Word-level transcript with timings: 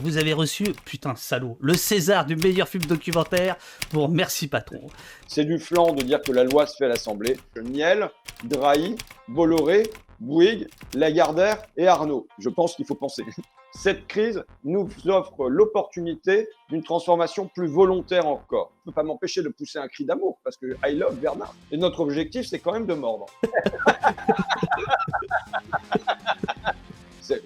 vous 0.00 0.16
avez 0.16 0.32
reçu, 0.32 0.64
putain 0.84 1.14
salaud, 1.14 1.58
le 1.60 1.74
César 1.74 2.24
du 2.24 2.36
meilleur 2.36 2.68
film 2.68 2.84
documentaire 2.84 3.56
pour 3.90 4.08
Merci 4.08 4.48
Patron. 4.48 4.88
C'est 5.28 5.44
du 5.44 5.58
flanc 5.58 5.92
de 5.92 6.02
dire 6.02 6.22
que 6.22 6.32
la 6.32 6.44
loi 6.44 6.66
se 6.66 6.76
fait 6.76 6.86
à 6.86 6.88
l'Assemblée. 6.88 7.36
Niel, 7.62 8.10
Drahi, 8.44 8.96
Bolloré, 9.28 9.84
Bouygues, 10.18 10.68
Lagardère 10.94 11.62
et 11.76 11.86
Arnaud. 11.86 12.26
Je 12.38 12.48
pense 12.48 12.74
qu'il 12.74 12.86
faut 12.86 12.94
penser. 12.94 13.22
Cette 13.72 14.08
crise 14.08 14.42
nous 14.64 14.88
offre 15.06 15.48
l'opportunité 15.48 16.48
d'une 16.70 16.82
transformation 16.82 17.46
plus 17.46 17.68
volontaire 17.68 18.26
encore. 18.26 18.72
Je 18.74 18.80
ne 18.80 18.84
peux 18.86 18.94
pas 18.94 19.04
m'empêcher 19.04 19.42
de 19.42 19.48
pousser 19.48 19.78
un 19.78 19.86
cri 19.86 20.04
d'amour 20.04 20.40
parce 20.42 20.56
que 20.56 20.76
I 20.84 20.96
love 20.96 21.20
Bernard. 21.20 21.54
Et 21.70 21.76
notre 21.76 22.00
objectif, 22.00 22.46
c'est 22.46 22.58
quand 22.58 22.72
même 22.72 22.86
de 22.86 22.94
mordre. 22.94 23.26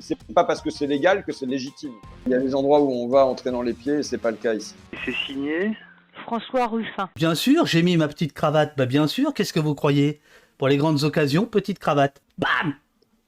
c'est 0.01 0.19
pas 0.35 0.45
parce 0.45 0.61
que 0.61 0.71
c'est 0.71 0.87
légal 0.87 1.25
que 1.25 1.33
c'est 1.33 1.47
légitime. 1.47 1.93
Il 2.27 2.33
y 2.33 2.35
a 2.35 2.39
des 2.39 2.55
endroits 2.55 2.81
où 2.81 2.91
on 2.91 3.09
va 3.09 3.27
entrer 3.27 3.51
dans 3.51 3.63
les 3.63 3.73
pieds 3.73 3.99
et 3.99 4.03
c'est 4.03 4.19
pas 4.19 4.31
le 4.31 4.37
cas 4.37 4.55
ici. 4.55 4.75
C'est 5.05 5.15
signé 5.27 5.77
François 6.25 6.67
Ruffin. 6.67 7.11
Bien 7.17 7.35
sûr, 7.35 7.67
j'ai 7.67 7.83
mis 7.83 7.97
ma 7.97 8.09
petite 8.09 8.33
cravate. 8.33 8.75
Bah 8.77 8.87
bien 8.87 9.07
sûr, 9.07 9.35
qu'est-ce 9.35 9.53
que 9.53 9.61
vous 9.61 9.75
croyez? 9.75 10.21
Pour 10.59 10.69
les 10.69 10.77
grandes 10.77 11.03
occasions, 11.05 11.47
petite 11.47 11.79
cravate. 11.79 12.23
Bam 12.39 12.75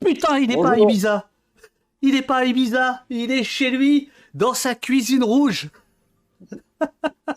Putain, 0.05 0.38
il 0.38 0.48
n'est 0.48 0.56
pas 0.56 0.73
à 0.73 0.78
Ibiza 0.78 1.28
il 2.02 2.14
n'est 2.14 2.23
pas 2.23 2.38
à 2.38 2.45
Ibiza, 2.45 3.05
il 3.11 3.33
est 3.33 3.42
chez 3.42 3.70
lui, 3.70 4.11
dans 4.34 4.55
sa 4.55 4.75
cuisine 4.75 5.25
rouge. 5.25 5.70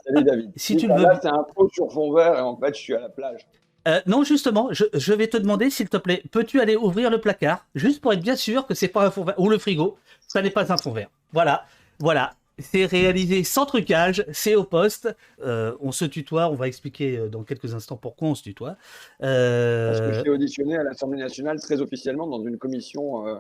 Salut 0.06 0.24
David. 0.24 0.52
Si 0.56 0.76
tu 0.76 0.88
le 0.88 0.96
veux. 0.96 1.06
c'est 1.22 1.28
un 1.28 1.46
pot 1.56 1.70
sur 1.74 1.92
fond 1.92 2.14
vert 2.14 2.38
et 2.38 2.42
en 2.42 2.58
fait, 2.58 2.76
je 2.76 2.80
suis 2.80 2.94
à 2.94 3.00
la 3.00 3.10
plage. 3.10 3.48
Euh, 3.88 4.02
non, 4.06 4.24
justement, 4.24 4.70
je, 4.72 5.14
vais 5.14 5.28
te 5.28 5.38
demander, 5.38 5.70
s'il 5.70 5.90
te 5.90 5.98
plaît, 5.98 6.24
peux-tu 6.32 6.60
aller 6.60 6.76
ouvrir 6.76 7.10
le 7.10 7.20
placard, 7.20 7.66
juste 7.76 8.02
pour 8.02 8.14
être 8.14 8.22
bien 8.22 8.36
sûr 8.36 8.68
que 8.68 8.74
c'est 8.74 8.88
pas 8.88 9.06
un 9.06 9.12
fond 9.12 9.24
vert, 9.24 9.40
ou 9.40 9.50
le 9.50 9.58
frigo, 9.58 9.98
ça 10.28 10.42
n'est 10.42 10.50
pas 10.50 10.72
un 10.72 10.78
fond 10.78 10.92
vert. 10.92 11.10
Voilà, 11.32 11.66
voilà. 12.00 12.34
C'est 12.58 12.86
réalisé 12.86 13.46
sans 13.46 13.66
trucage, 13.66 14.26
c'est 14.34 14.56
au 14.56 14.66
poste. 14.66 15.16
Euh, 15.42 15.78
on 15.80 15.94
se 15.94 16.04
tutoie, 16.04 16.50
on 16.50 16.56
va 16.56 16.68
expliquer 16.68 17.18
euh, 17.18 17.30
dans 17.30 17.44
quelques 17.44 17.74
instants 17.74 17.96
pourquoi 17.96 18.28
on 18.28 18.36
se 18.36 18.44
tutoie. 18.44 18.76
Parce 19.20 20.02
que 20.02 20.24
je 20.26 20.30
auditionné 20.30 20.76
à 20.76 20.84
l'Assemblée 20.84 21.20
nationale 21.20 21.62
très 21.62 21.80
officiellement 21.80 22.28
dans 22.28 22.44
une 22.44 22.58
commission 22.58 23.40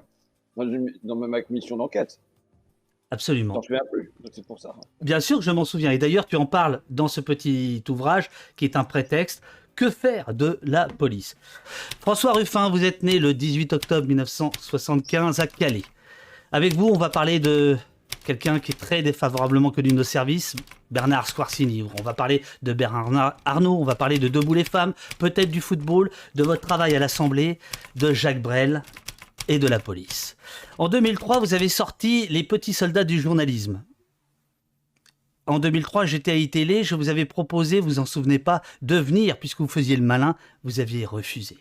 dans, 0.56 1.16
ma 1.16 1.42
commission 1.42 1.78
d'enquête. 1.78 2.20
Absolument. 3.12 3.62
Souviens 3.62 3.82
plus, 3.92 4.12
c'est 4.32 4.46
pour 4.46 4.60
ça. 4.60 4.76
Bien 5.02 5.20
sûr 5.20 5.40
que 5.40 5.44
je 5.44 5.52
m'en 5.52 5.66
souviens. 5.66 5.92
Et 5.92 5.98
d'ailleurs, 5.98 6.28
tu 6.28 6.36
en 6.36 6.46
parles 6.46 6.82
dans 6.90 7.08
ce 7.08 7.22
petit 7.22 7.84
ouvrage 7.90 8.30
qui 8.56 8.66
est 8.66 8.76
un 8.76 8.84
prétexte. 8.84 9.42
Que 9.80 9.90
faire 9.90 10.34
de 10.34 10.60
la 10.62 10.88
police 10.90 11.38
François 12.02 12.34
Ruffin, 12.34 12.70
vous 12.70 12.84
êtes 12.84 13.02
né 13.02 13.18
le 13.18 13.34
18 13.34 13.72
octobre 13.72 14.06
1975 14.08 15.40
à 15.40 15.48
Calais. 15.48 15.86
Avec 16.52 16.74
vous, 16.74 16.88
on 16.88 16.98
va 16.98 17.08
parler 17.08 17.40
de 17.40 17.78
quelqu'un 18.26 18.60
qui 18.60 18.74
est 18.74 18.76
très 18.76 19.04
défavorablement 19.04 19.72
connu 19.72 19.88
de 19.88 19.96
nos 19.96 20.04
services, 20.04 20.58
Bernard 20.92 21.30
Squarcini. 21.30 21.88
On 21.98 22.04
va 22.04 22.14
parler 22.14 22.44
de 22.62 22.74
Bernard 22.74 23.38
Arnault, 23.46 23.78
on 23.80 23.86
va 23.86 23.96
parler 23.96 24.20
de 24.20 24.28
Debout 24.28 24.54
les 24.54 24.66
femmes, 24.66 24.92
peut-être 25.18 25.50
du 25.50 25.62
football, 25.62 26.12
de 26.36 26.44
votre 26.44 26.68
travail 26.68 26.94
à 26.94 27.00
l'Assemblée, 27.00 27.58
de 27.96 28.12
Jacques 28.12 28.42
Brel, 28.42 28.84
et 29.48 29.60
de 29.60 29.68
la 29.68 29.80
police. 29.80 30.36
En 30.78 30.90
2003, 30.90 31.40
vous 31.40 31.54
avez 31.54 31.70
sorti 31.70 32.28
Les 32.28 32.44
petits 32.44 32.74
soldats 32.74 33.06
du 33.06 33.22
journalisme. 33.22 33.82
En 35.50 35.58
2003, 35.58 36.06
j'étais 36.06 36.30
à 36.30 36.36
iTélé, 36.36 36.84
je 36.84 36.94
vous 36.94 37.10
avais 37.10 37.26
proposé, 37.26 37.80
vous 37.80 37.98
en 37.98 38.06
souvenez 38.06 38.38
pas, 38.38 38.62
de 38.84 38.98
venir, 38.98 39.40
puisque 39.40 39.62
vous 39.62 39.68
faisiez 39.68 39.96
le 39.96 40.04
malin, 40.04 40.36
vous 40.64 40.80
aviez 40.80 41.08
refusé. 41.08 41.58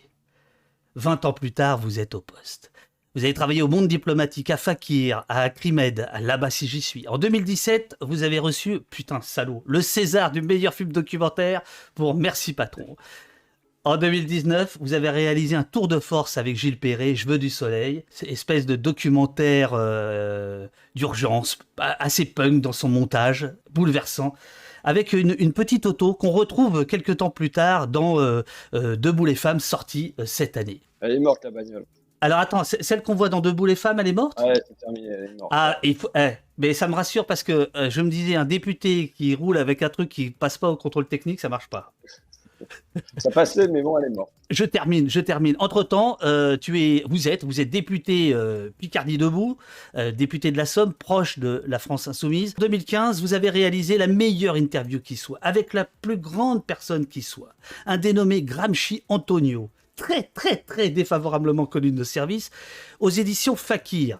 20 0.93 1.25
ans 1.25 1.33
plus 1.33 1.51
tard, 1.53 1.79
vous 1.79 1.99
êtes 1.99 2.13
au 2.13 2.21
poste. 2.21 2.71
Vous 3.15 3.23
avez 3.23 3.33
travaillé 3.33 3.63
au 3.63 3.67
monde 3.67 3.87
diplomatique, 3.87 4.51
à 4.51 4.57
Fakir, 4.57 5.25
à 5.27 5.41
Acrimed, 5.41 6.07
là-bas 6.21 6.51
si 6.51 6.67
j'y 6.67 6.81
suis. 6.81 7.07
En 7.07 7.17
2017, 7.17 7.95
vous 8.01 8.21
avez 8.21 8.37
reçu, 8.37 8.79
putain 8.91 9.21
salaud, 9.21 9.63
le 9.65 9.81
César 9.81 10.29
du 10.29 10.43
meilleur 10.43 10.75
film 10.75 10.91
documentaire 10.91 11.63
pour 11.95 12.13
Merci 12.13 12.53
Patron. 12.53 12.95
En 13.85 13.95
2019, 13.95 14.77
vous 14.81 14.91
avez 14.91 15.09
réalisé 15.09 15.55
un 15.55 15.63
tour 15.63 15.87
de 15.87 15.99
force 15.99 16.37
avec 16.37 16.57
Gilles 16.57 16.79
Perret, 16.79 17.15
Je 17.15 17.25
veux 17.29 17.39
du 17.39 17.49
soleil, 17.49 18.03
espèce 18.23 18.65
de 18.65 18.75
documentaire 18.75 19.71
euh, 19.73 20.67
d'urgence, 20.95 21.57
assez 21.77 22.25
punk 22.25 22.61
dans 22.61 22.73
son 22.73 22.89
montage, 22.89 23.53
bouleversant, 23.71 24.33
avec 24.83 25.13
une, 25.13 25.53
petite 25.53 25.85
auto 25.85 26.13
qu'on 26.13 26.31
retrouve 26.31 26.85
quelques 26.85 27.17
temps 27.17 27.29
plus 27.29 27.51
tard 27.51 27.87
dans 27.87 28.19
euh, 28.19 28.41
euh, 28.73 28.97
Debout 28.97 29.23
les 29.23 29.35
femmes, 29.35 29.61
sortie 29.61 30.13
cette 30.25 30.57
année. 30.57 30.81
Elle 30.99 31.11
est 31.11 31.19
morte 31.19 31.45
la 31.45 31.51
bagnole. 31.51 31.85
Alors 32.19 32.39
attends, 32.39 32.65
celle 32.65 33.01
qu'on 33.01 33.15
voit 33.15 33.29
dans 33.29 33.39
Debout 33.39 33.65
les 33.65 33.77
femmes, 33.77 34.01
elle 34.01 34.09
est 34.09 34.13
morte? 34.13 34.41
Ouais, 34.41 34.61
c'est 34.67 34.77
terminé, 34.77 35.07
elle 35.07 35.23
est 35.23 35.39
morte. 35.39 35.53
Ah, 35.55 35.79
il 35.83 35.95
faut, 35.95 36.09
eh, 36.15 36.31
mais 36.57 36.73
ça 36.73 36.89
me 36.89 36.95
rassure 36.95 37.25
parce 37.25 37.43
que 37.43 37.69
je 37.73 38.01
me 38.01 38.09
disais, 38.09 38.35
un 38.35 38.43
député 38.43 39.13
qui 39.15 39.35
roule 39.35 39.57
avec 39.57 39.83
un 39.83 39.89
truc 39.89 40.09
qui 40.09 40.31
passe 40.31 40.57
pas 40.57 40.69
au 40.69 40.75
contrôle 40.75 41.07
technique, 41.07 41.39
ça 41.39 41.47
marche 41.47 41.69
pas. 41.69 41.93
Ça 43.17 43.29
passait, 43.31 43.67
mais 43.67 43.81
bon, 43.81 43.97
elle 43.97 44.11
est 44.11 44.15
morte. 44.15 44.31
Je 44.49 44.65
termine, 44.65 45.09
je 45.09 45.19
termine. 45.19 45.55
Entre-temps, 45.59 46.17
euh, 46.23 46.57
tu 46.57 46.81
es, 46.81 47.03
vous 47.07 47.27
êtes, 47.27 47.43
vous 47.43 47.61
êtes 47.61 47.69
député 47.69 48.33
euh, 48.33 48.69
Picardie 48.77 49.17
Debout, 49.17 49.57
euh, 49.95 50.11
député 50.11 50.51
de 50.51 50.57
la 50.57 50.65
Somme, 50.65 50.93
proche 50.93 51.39
de 51.39 51.63
la 51.67 51.79
France 51.79 52.07
Insoumise. 52.07 52.55
En 52.57 52.61
2015, 52.61 53.21
vous 53.21 53.33
avez 53.33 53.49
réalisé 53.49 53.97
la 53.97 54.07
meilleure 54.07 54.55
interview 54.55 54.99
qui 54.99 55.15
soit, 55.15 55.39
avec 55.41 55.73
la 55.73 55.85
plus 55.85 56.17
grande 56.17 56.65
personne 56.65 57.05
qui 57.05 57.21
soit, 57.21 57.53
un 57.85 57.97
dénommé 57.97 58.41
Gramsci 58.41 59.03
Antonio, 59.09 59.69
très, 59.95 60.23
très, 60.23 60.57
très 60.57 60.89
défavorablement 60.89 61.65
connu 61.65 61.91
de 61.91 61.97
nos 61.97 62.03
services, 62.03 62.49
aux 62.99 63.09
éditions 63.09 63.55
Fakir. 63.55 64.19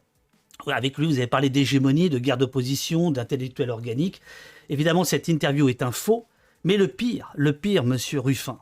Avec 0.68 0.98
lui, 0.98 1.08
vous 1.08 1.18
avez 1.18 1.28
parlé 1.28 1.50
d'hégémonie, 1.50 2.10
de 2.10 2.20
guerre 2.20 2.38
d'opposition, 2.38 3.12
d'intellectuel 3.12 3.70
organique. 3.70 4.22
Évidemment, 4.68 5.04
cette 5.04 5.28
interview 5.28 5.70
est 5.70 5.82
un 5.82 5.92
faux. 5.92 6.28
Mais 6.64 6.78
le 6.78 6.88
pire, 6.88 7.32
le 7.36 7.54
pire, 7.54 7.84
monsieur 7.84 8.20
Ruffin, 8.20 8.60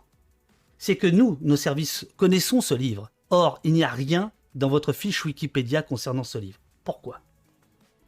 c'est 0.78 0.96
que 0.96 1.08
nous, 1.08 1.38
nos 1.42 1.56
services, 1.56 2.08
connaissons 2.16 2.62
ce 2.62 2.74
livre. 2.74 3.10
Or, 3.30 3.60
il 3.64 3.74
n'y 3.74 3.84
a 3.84 3.90
rien 3.90 4.32
dans 4.56 4.70
votre 4.70 4.94
fiche 4.94 5.26
Wikipédia 5.26 5.82
concernant 5.82 6.24
ce 6.24 6.38
livre. 6.38 6.60
Pourquoi? 6.84 7.22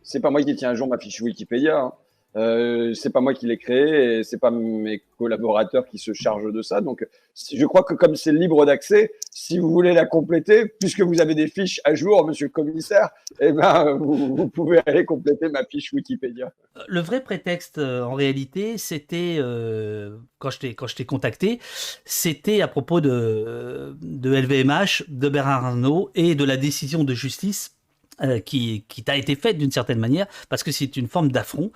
C'est 0.03 0.19
pas 0.19 0.29
moi 0.29 0.44
qui 0.44 0.55
tiens 0.55 0.69
à 0.69 0.75
jour 0.75 0.88
ma 0.88 0.97
fiche 0.97 1.22
Wikipédia. 1.22 1.79
Hein. 1.79 1.94
Euh, 2.35 2.94
c'est 2.94 3.09
pas 3.09 3.22
moi 3.22 3.34
qui 3.34 3.47
l'ai 3.47 3.57
créé 3.57 4.19
et 4.19 4.23
c'est 4.23 4.38
pas 4.38 4.51
mes 4.51 5.01
collaborateurs 5.17 5.85
qui 5.88 5.97
se 5.97 6.13
chargent 6.13 6.51
de 6.51 6.62
ça. 6.62 6.79
Donc, 6.79 7.06
je 7.51 7.66
crois 7.66 7.84
que 7.84 7.95
comme 7.95 8.16
c'est 8.16 8.31
libre 8.31 8.66
d'accès, 8.66 9.12
si 9.31 9.57
vous 9.57 9.72
voulez 9.72 9.94
la 9.94 10.06
compléter, 10.06 10.68
puisque 10.79 11.01
vous 11.01 11.22
avez 11.22 11.34
des 11.34 11.47
fiches 11.47 11.81
à 11.85 11.95
jour, 11.95 12.28
monsieur 12.28 12.45
le 12.45 12.51
commissaire, 12.51 13.09
eh 13.39 13.51
ben, 13.51 13.94
vous, 14.00 14.47
pouvez 14.47 14.79
aller 14.85 15.06
compléter 15.06 15.50
ma 15.50 15.66
fiche 15.66 15.91
Wikipédia. 15.91 16.53
Le 16.88 17.00
vrai 17.00 17.23
prétexte, 17.23 17.79
euh, 17.79 18.03
en 18.03 18.13
réalité, 18.13 18.78
c'était, 18.78 19.38
euh, 19.39 20.18
quand 20.38 20.51
je 20.51 20.95
t'ai 20.95 21.06
contacté, 21.06 21.59
c'était 22.06 22.62
à 22.62 22.68
propos 22.68 23.01
de, 23.01 23.95
de 24.01 24.35
LVMH, 24.35 25.06
de 25.07 25.29
Bernard 25.29 25.66
Arnault 25.66 26.12
et 26.13 26.35
de 26.35 26.44
la 26.44 26.57
décision 26.57 27.03
de 27.03 27.13
justice 27.13 27.78
euh, 28.22 28.40
qui, 28.40 28.84
t'a 29.06 29.18
été 29.18 29.35
faite 29.35 29.57
d'une 29.57 29.72
certaine 29.72 30.00
manière, 30.00 30.28
parce 30.50 30.63
que 30.63 30.72
c'est 30.72 30.97
une 30.97 31.07
forme 31.07 31.31
d'affront. 31.31 31.72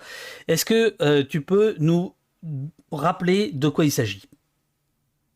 Est-ce 0.48 0.64
que 0.64 0.94
euh, 1.00 1.24
tu 1.28 1.40
peux 1.40 1.74
nous 1.78 2.14
rappeler 2.92 3.50
de 3.52 3.68
quoi 3.68 3.84
il 3.84 3.90
s'agit? 3.90 4.22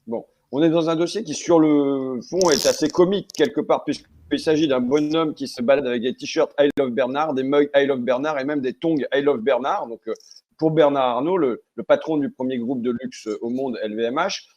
Bon, 0.07 0.27
on 0.53 0.63
est 0.63 0.71
dans 0.71 0.91
un 0.91 0.97
dossier 0.97 1.25
qui, 1.25 1.35
sur 1.35 1.61
le 1.61 2.21
fond, 2.29 2.51
est 2.51 2.67
assez 2.67 2.89
comique 2.89 3.29
quelque 3.37 3.61
part, 3.61 3.85
puisqu'il 3.85 4.39
s'agit 4.39 4.69
d'un 4.69 4.81
bonhomme 4.81 5.35
qui 5.35 5.49
se 5.49 5.63
balade 5.63 5.87
avec 5.87 6.03
des 6.03 6.15
t-shirts 6.15 6.53
I 6.59 6.69
Love 6.79 6.91
Bernard, 6.91 7.35
des 7.35 7.43
mugs 7.43 7.71
I 7.75 7.87
Love 7.87 8.01
Bernard 8.01 8.39
et 8.39 8.45
même 8.45 8.61
des 8.61 8.75
tongs 8.75 8.99
I 9.15 9.23
Love 9.23 9.41
Bernard. 9.41 9.87
Donc, 9.87 10.01
euh, 10.09 10.15
pour 10.59 10.73
Bernard 10.73 11.17
Arnault, 11.17 11.39
le, 11.39 11.63
patron 11.87 12.17
du 12.19 12.31
premier 12.31 12.59
groupe 12.59 12.83
de 12.83 12.91
luxe 12.91 13.29
au 13.41 13.49
monde, 13.49 13.79
LVMH, 13.83 14.49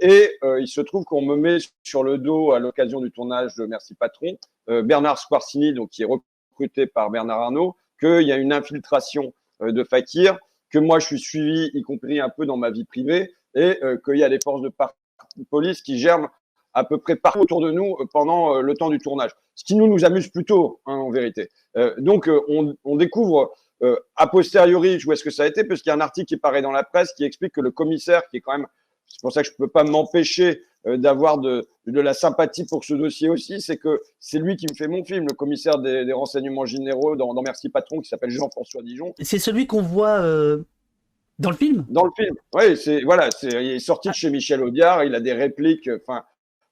et 0.00 0.30
euh, 0.42 0.60
il 0.60 0.68
se 0.68 0.80
trouve 0.80 1.04
qu'on 1.04 1.22
me 1.22 1.36
met 1.36 1.58
sur 1.82 2.02
le 2.02 2.18
dos 2.18 2.52
à 2.52 2.58
l'occasion 2.58 3.00
du 3.00 3.10
tournage 3.10 3.54
de 3.56 3.66
Merci 3.66 3.94
Patron, 3.94 4.38
euh, 4.70 4.82
Bernard 4.82 5.18
Squarcini, 5.18 5.74
donc 5.74 5.90
qui 5.90 6.02
est 6.02 6.06
recruté 6.06 6.86
par 6.86 7.10
Bernard 7.10 7.40
Arnault, 7.40 7.76
qu'il 8.00 8.22
y 8.22 8.32
a 8.32 8.36
une 8.36 8.52
infiltration 8.52 9.32
de 9.60 9.84
Fakir, 9.84 10.38
que 10.70 10.78
moi 10.78 10.98
je 10.98 11.06
suis 11.06 11.18
suivi, 11.18 11.70
y 11.74 11.82
compris 11.82 12.20
un 12.20 12.28
peu 12.28 12.46
dans 12.46 12.56
ma 12.56 12.70
vie 12.70 12.84
privée, 12.84 13.32
et 13.54 13.78
qu'il 14.04 14.18
y 14.18 14.24
a 14.24 14.28
des 14.28 14.38
forces 14.42 14.60
de 14.60 14.70
police 15.48 15.80
qui 15.80 15.98
germent 15.98 16.28
à 16.74 16.84
peu 16.84 16.98
près 16.98 17.16
partout 17.16 17.40
autour 17.40 17.62
de 17.62 17.70
nous 17.70 17.96
pendant 18.12 18.60
le 18.60 18.74
temps 18.74 18.90
du 18.90 18.98
tournage. 18.98 19.30
Ce 19.54 19.64
qui 19.64 19.74
nous 19.76 19.86
nous 19.86 20.04
amuse 20.04 20.28
plutôt, 20.28 20.80
hein, 20.84 20.94
en 20.94 21.10
vérité. 21.10 21.48
donc 21.96 22.28
on, 22.48 22.96
découvre 22.96 23.54
a 23.80 24.26
posteriori 24.26 24.98
où 25.06 25.12
est-ce 25.12 25.24
que 25.24 25.30
ça 25.30 25.44
a 25.44 25.46
été, 25.46 25.64
parce 25.64 25.80
qu'il 25.80 25.88
y 25.88 25.92
a 25.92 25.96
un 25.96 26.02
article 26.02 26.26
qui 26.26 26.36
paraît 26.36 26.60
dans 26.60 26.72
la 26.72 26.84
presse 26.84 27.14
qui 27.14 27.24
explique 27.24 27.54
que 27.54 27.62
le 27.62 27.70
commissaire, 27.70 28.26
qui 28.28 28.36
est 28.36 28.40
quand 28.40 28.52
même 28.52 28.66
c'est 29.08 29.20
pour 29.20 29.32
ça 29.32 29.42
que 29.42 29.48
je 29.48 29.52
ne 29.52 29.64
peux 29.64 29.70
pas 29.70 29.84
m'empêcher 29.84 30.62
euh, 30.86 30.96
d'avoir 30.96 31.38
de, 31.38 31.66
de, 31.86 32.00
la 32.00 32.14
sympathie 32.14 32.64
pour 32.64 32.84
ce 32.84 32.94
dossier 32.94 33.28
aussi, 33.28 33.60
c'est 33.60 33.76
que 33.76 34.00
c'est 34.20 34.38
lui 34.38 34.56
qui 34.56 34.66
me 34.70 34.74
fait 34.74 34.88
mon 34.88 35.04
film, 35.04 35.26
le 35.28 35.34
commissaire 35.34 35.78
des, 35.78 36.12
renseignements 36.12 36.66
généraux 36.66 37.16
dans, 37.16 37.34
Merci 37.42 37.68
Patron, 37.68 38.00
qui 38.00 38.08
s'appelle 38.08 38.30
Jean-François 38.30 38.82
Dijon. 38.82 39.12
C'est 39.20 39.38
celui 39.38 39.66
qu'on 39.66 39.82
voit 39.82 40.20
euh, 40.20 40.62
dans 41.38 41.50
le 41.50 41.56
film? 41.56 41.84
Dans 41.88 42.04
le 42.04 42.12
film, 42.16 42.36
oui. 42.54 42.76
C'est, 42.76 43.02
voilà, 43.02 43.30
c'est, 43.30 43.48
il 43.48 43.72
est 43.72 43.78
sorti 43.80 44.08
de 44.08 44.14
chez 44.14 44.30
Michel 44.30 44.62
Audiard, 44.62 45.02
il 45.04 45.14
a 45.14 45.20
des 45.20 45.32
répliques, 45.32 45.90
enfin, 46.02 46.22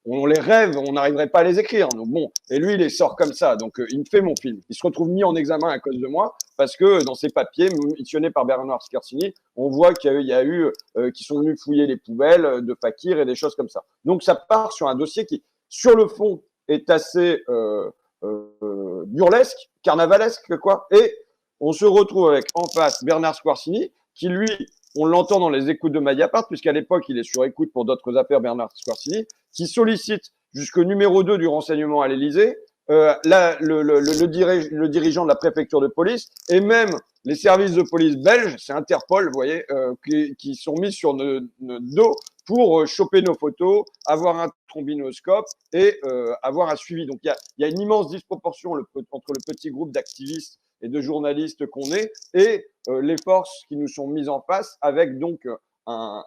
on 0.07 0.27
les 0.27 0.39
rêve, 0.39 0.77
on 0.77 0.93
n'arriverait 0.93 1.29
pas 1.29 1.41
à 1.41 1.45
les 1.45 1.59
écrire. 1.59 1.89
Donc 1.89 2.09
bon, 2.09 2.31
et 2.51 2.59
lui, 2.59 2.75
il 2.75 2.79
les 2.79 2.91
sort 2.91 3.17
comme 3.17 3.33
ça. 3.33 3.57
Donc 3.57 3.81
euh, 3.81 3.87
il 3.91 4.01
me 4.01 4.05
fait 4.05 4.21
mon 4.21 4.35
film. 4.41 4.61
Il 4.69 4.77
se 4.77 4.87
retrouve 4.87 5.09
mis 5.09 5.25
en 5.25 5.35
examen 5.35 5.69
à 5.69 5.79
cause 5.79 5.99
de 5.99 6.07
moi. 6.07 6.37
parce 6.57 6.77
que 6.77 7.03
dans 7.05 7.15
ces 7.15 7.31
papiers 7.31 7.69
missionnés 7.99 8.31
par 8.31 8.45
Bernard 8.45 8.83
Scarsini, 8.83 9.35
on 9.57 9.69
voit 9.71 9.95
qu'il 9.95 10.23
y 10.23 10.33
a 10.33 10.45
eu, 10.45 10.71
euh, 10.97 11.11
qui 11.11 11.25
sont 11.25 11.41
venus 11.41 11.63
fouiller 11.63 11.87
les 11.87 11.97
poubelles 11.97 12.61
de 12.63 12.77
Fakir 12.81 13.19
et 13.19 13.25
des 13.25 13.35
choses 13.35 13.55
comme 13.55 13.69
ça. 13.69 13.83
Donc 14.05 14.23
ça 14.23 14.35
part 14.35 14.73
sur 14.73 14.89
un 14.89 14.95
dossier 14.95 15.27
qui, 15.27 15.43
sur 15.69 15.97
le 15.97 16.07
fond, 16.07 16.43
est 16.69 16.89
assez 16.91 17.43
euh, 17.49 17.91
euh, 18.23 19.05
burlesque, 19.07 19.71
carnavalesque, 19.83 20.57
quoi. 20.59 20.87
Et 20.91 21.15
on 21.61 21.73
se 21.73 21.85
retrouve 21.85 22.31
avec 22.31 22.47
en 22.55 22.67
face 22.67 23.05
Bernard 23.05 23.35
Squarcini, 23.35 23.93
qui 24.15 24.29
lui, 24.29 24.49
on 24.97 25.07
l'entend 25.07 25.41
dans 25.41 25.51
les 25.51 25.71
écoutes 25.71 25.93
de 25.93 26.01
Mediapart, 26.01 26.47
puisqu'à 26.49 26.73
l'époque, 26.73 27.05
il 27.09 27.19
est 27.19 27.25
sur 27.25 27.45
écoute 27.45 27.71
pour 27.73 27.85
d'autres 27.85 28.17
affaires, 28.17 28.41
Bernard 28.41 28.71
Squarcini, 28.75 29.25
qui 29.53 29.67
sollicite 29.67 30.33
jusqu'au 30.53 30.85
numéro 30.85 31.23
2 31.23 31.39
du 31.39 31.47
renseignement 31.47 32.03
à 32.03 32.09
l'Élysée, 32.09 32.57
euh, 32.91 33.15
le, 33.25 33.83
le, 33.83 34.01
le, 34.01 34.89
dirigeant 34.89 35.25
de 35.25 35.29
la 35.29 35.37
préfecture 35.37 35.81
de 35.81 35.89
police 35.89 36.29
et 36.51 36.61
même 36.61 36.91
les 37.25 37.35
services 37.35 37.73
de 37.73 37.83
police 37.83 38.17
belges, 38.17 38.57
c'est 38.59 38.75
Interpol, 38.75 39.27
vous 39.27 39.33
voyez, 39.33 39.65
euh, 39.71 39.95
qui, 40.07 40.37
qui, 40.37 40.55
sont 40.55 40.75
mis 40.75 40.93
sur 40.93 41.15
notre, 41.15 41.47
dos 41.61 42.15
pour 42.47 42.81
euh, 42.81 42.87
choper 42.87 43.23
nos 43.23 43.35
photos, 43.35 43.85
avoir 44.05 44.39
un 44.39 44.51
trombinoscope 44.69 45.47
et 45.73 45.99
euh, 46.05 46.35
avoir 46.43 46.69
un 46.69 46.77
suivi. 46.77 47.07
Donc 47.07 47.21
il 47.23 47.29
y 47.29 47.31
a, 47.31 47.37
y 47.59 47.65
a, 47.65 47.69
une 47.69 47.81
immense 47.81 48.11
disproportion 48.11 48.75
le, 48.75 48.85
entre 49.11 49.33
le 49.33 49.41
petit 49.47 49.71
groupe 49.71 49.91
d'activistes 49.91 50.61
et 50.81 50.89
de 50.89 51.01
journalistes 51.01 51.67
qu'on 51.67 51.93
est 51.93 52.13
et 52.35 52.67
euh, 52.89 53.01
les 53.01 53.17
forces 53.23 53.65
qui 53.69 53.77
nous 53.77 53.89
sont 53.89 54.09
mises 54.09 54.29
en 54.29 54.43
face 54.43 54.77
avec 54.81 55.19
donc 55.19 55.47
un, 55.87 56.25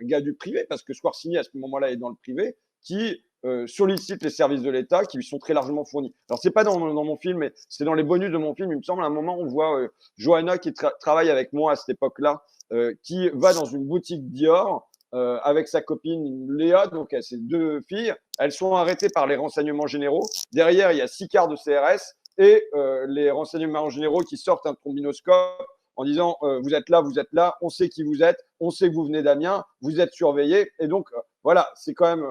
un 0.00 0.04
gars 0.04 0.20
du 0.20 0.34
privé, 0.34 0.64
parce 0.68 0.82
que 0.82 0.92
Squarcini 0.92 1.38
à 1.38 1.42
ce 1.42 1.50
moment-là 1.54 1.90
est 1.90 1.96
dans 1.96 2.10
le 2.10 2.16
privé, 2.16 2.56
qui 2.82 3.22
euh, 3.44 3.66
sollicite 3.66 4.22
les 4.22 4.30
services 4.30 4.62
de 4.62 4.70
l'État 4.70 5.04
qui 5.04 5.18
lui 5.18 5.24
sont 5.24 5.38
très 5.38 5.54
largement 5.54 5.84
fournis. 5.84 6.14
Alors 6.28 6.40
c'est 6.42 6.50
pas 6.50 6.64
dans, 6.64 6.78
mon 6.78 7.16
film, 7.16 7.38
mais 7.38 7.52
c'est 7.68 7.84
dans 7.84 7.94
les 7.94 8.02
bonus 8.02 8.30
de 8.30 8.38
mon 8.38 8.54
film. 8.54 8.72
Il 8.72 8.78
me 8.78 8.82
semble 8.82 9.02
à 9.02 9.06
un 9.06 9.10
moment 9.10 9.38
on 9.38 9.46
voit 9.46 9.78
euh, 9.78 9.88
Johanna 10.16 10.58
qui 10.58 10.72
travaille 11.00 11.30
avec 11.30 11.52
moi 11.52 11.72
à 11.72 11.76
cette 11.76 11.90
époque-là, 11.90 12.42
euh, 12.72 12.94
qui 13.02 13.28
va 13.34 13.52
dans 13.52 13.64
une 13.64 13.84
boutique 13.84 14.32
Dior 14.32 14.88
euh, 15.14 15.38
avec 15.42 15.68
sa 15.68 15.80
copine 15.80 16.46
Léa, 16.50 16.88
donc 16.88 17.12
elle, 17.12 17.22
ses 17.22 17.38
deux 17.38 17.80
filles. 17.82 18.14
Elles 18.38 18.52
sont 18.52 18.74
arrêtées 18.74 19.08
par 19.08 19.26
les 19.26 19.36
renseignements 19.36 19.86
généraux. 19.86 20.26
Derrière 20.52 20.92
il 20.92 20.98
y 20.98 21.02
a 21.02 21.08
six 21.08 21.28
quarts 21.28 21.48
de 21.48 21.56
CRS 21.56 22.16
et 22.38 22.64
euh, 22.74 23.06
les 23.08 23.30
renseignements 23.30 23.88
généraux 23.90 24.22
qui 24.22 24.36
sortent 24.36 24.66
un 24.66 24.74
trombinoscope 24.74 25.66
en 25.96 26.04
disant 26.04 26.36
vous 26.42 26.74
êtes 26.74 26.90
là, 26.90 27.00
vous 27.00 27.18
êtes 27.18 27.32
là, 27.32 27.56
on 27.62 27.70
sait 27.70 27.88
qui 27.88 28.02
vous 28.02 28.22
êtes, 28.22 28.44
on 28.60 28.70
sait 28.70 28.90
que 28.90 28.94
vous 28.94 29.06
venez 29.06 29.22
d'Amiens, 29.22 29.64
vous 29.80 29.98
êtes 29.98 30.12
surveillés. 30.12 30.70
Et 30.78 30.88
donc 30.88 31.08
voilà, 31.42 31.70
c'est 31.74 31.94
quand 31.94 32.14
même 32.14 32.30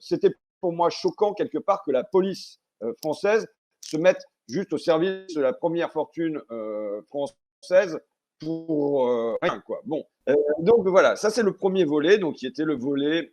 c'était 0.00 0.30
pour 0.62 0.72
moi 0.72 0.88
choquant 0.88 1.34
quelque 1.34 1.58
part 1.58 1.82
que 1.84 1.90
la 1.90 2.04
police 2.04 2.60
euh, 2.82 2.94
française 3.02 3.46
se 3.80 3.98
mette 3.98 4.24
juste 4.48 4.72
au 4.72 4.78
service 4.78 5.34
de 5.34 5.42
la 5.42 5.52
première 5.52 5.92
fortune 5.92 6.40
euh, 6.50 7.02
française 7.02 8.00
pour 8.40 9.08
euh, 9.08 9.36
rien 9.42 9.60
quoi. 9.60 9.80
Bon, 9.84 10.04
donc 10.60 10.86
voilà, 10.86 11.16
ça 11.16 11.30
c'est 11.30 11.42
le 11.42 11.52
premier 11.52 11.84
volet, 11.84 12.18
donc 12.18 12.36
qui 12.36 12.46
était 12.46 12.64
le 12.64 12.76
volet 12.76 13.32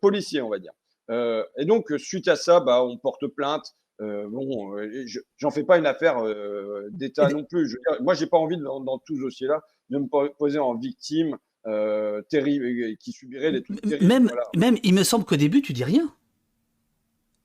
policier, 0.00 0.40
on 0.40 0.48
va 0.48 0.58
dire. 0.58 0.72
et 1.10 1.64
donc 1.64 1.92
suite 1.98 2.28
à 2.28 2.36
ça, 2.36 2.60
bah, 2.60 2.82
on 2.82 2.96
porte 2.96 3.26
plainte. 3.26 3.76
Bon, 4.00 4.76
j'en 5.36 5.50
fais 5.50 5.64
pas 5.64 5.78
une 5.78 5.86
affaire 5.86 6.22
d'État 6.90 7.28
non 7.28 7.44
plus. 7.44 7.68
Je 7.68 7.76
veux 7.76 8.02
moi, 8.02 8.14
j'ai 8.14 8.26
pas 8.26 8.38
envie 8.38 8.56
dans, 8.56 8.80
dans 8.80 8.98
tout 8.98 9.16
ce 9.16 9.20
dossier-là 9.22 9.62
de 9.90 9.98
me 9.98 10.28
poser 10.38 10.58
en 10.58 10.74
victime 10.74 11.36
terrible 12.28 12.96
qui 12.98 13.12
subirait 13.12 13.52
des 13.52 13.62
trucs 13.62 13.80
terribles. 13.80 14.06
Même, 14.06 14.30
même, 14.56 14.76
il 14.82 14.94
me 14.94 15.02
semble 15.02 15.24
qu'au 15.24 15.36
début, 15.36 15.62
tu 15.62 15.72
dis 15.72 15.84
rien. 15.84 16.12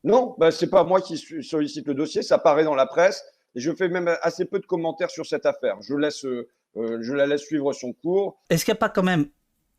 Non, 0.03 0.35
bah, 0.37 0.51
ce 0.51 0.65
n'est 0.65 0.69
pas 0.69 0.83
moi 0.83 1.01
qui 1.01 1.17
sollicite 1.17 1.87
le 1.87 1.93
dossier, 1.93 2.21
ça 2.23 2.37
paraît 2.37 2.65
dans 2.65 2.75
la 2.75 2.85
presse. 2.85 3.23
Et 3.55 3.59
je 3.59 3.71
fais 3.71 3.87
même 3.87 4.09
assez 4.21 4.45
peu 4.45 4.59
de 4.59 4.65
commentaires 4.65 5.09
sur 5.09 5.25
cette 5.25 5.45
affaire. 5.45 5.77
Je, 5.81 5.93
laisse, 5.95 6.25
euh, 6.25 6.47
je 6.75 7.13
la 7.13 7.25
laisse 7.25 7.41
suivre 7.41 7.71
son 7.71 7.93
cours. 7.93 8.41
Est-ce 8.49 8.65
qu'il 8.65 8.73
n'y 8.73 8.77
a 8.77 8.79
pas 8.79 8.89
quand 8.89 9.03
même 9.03 9.27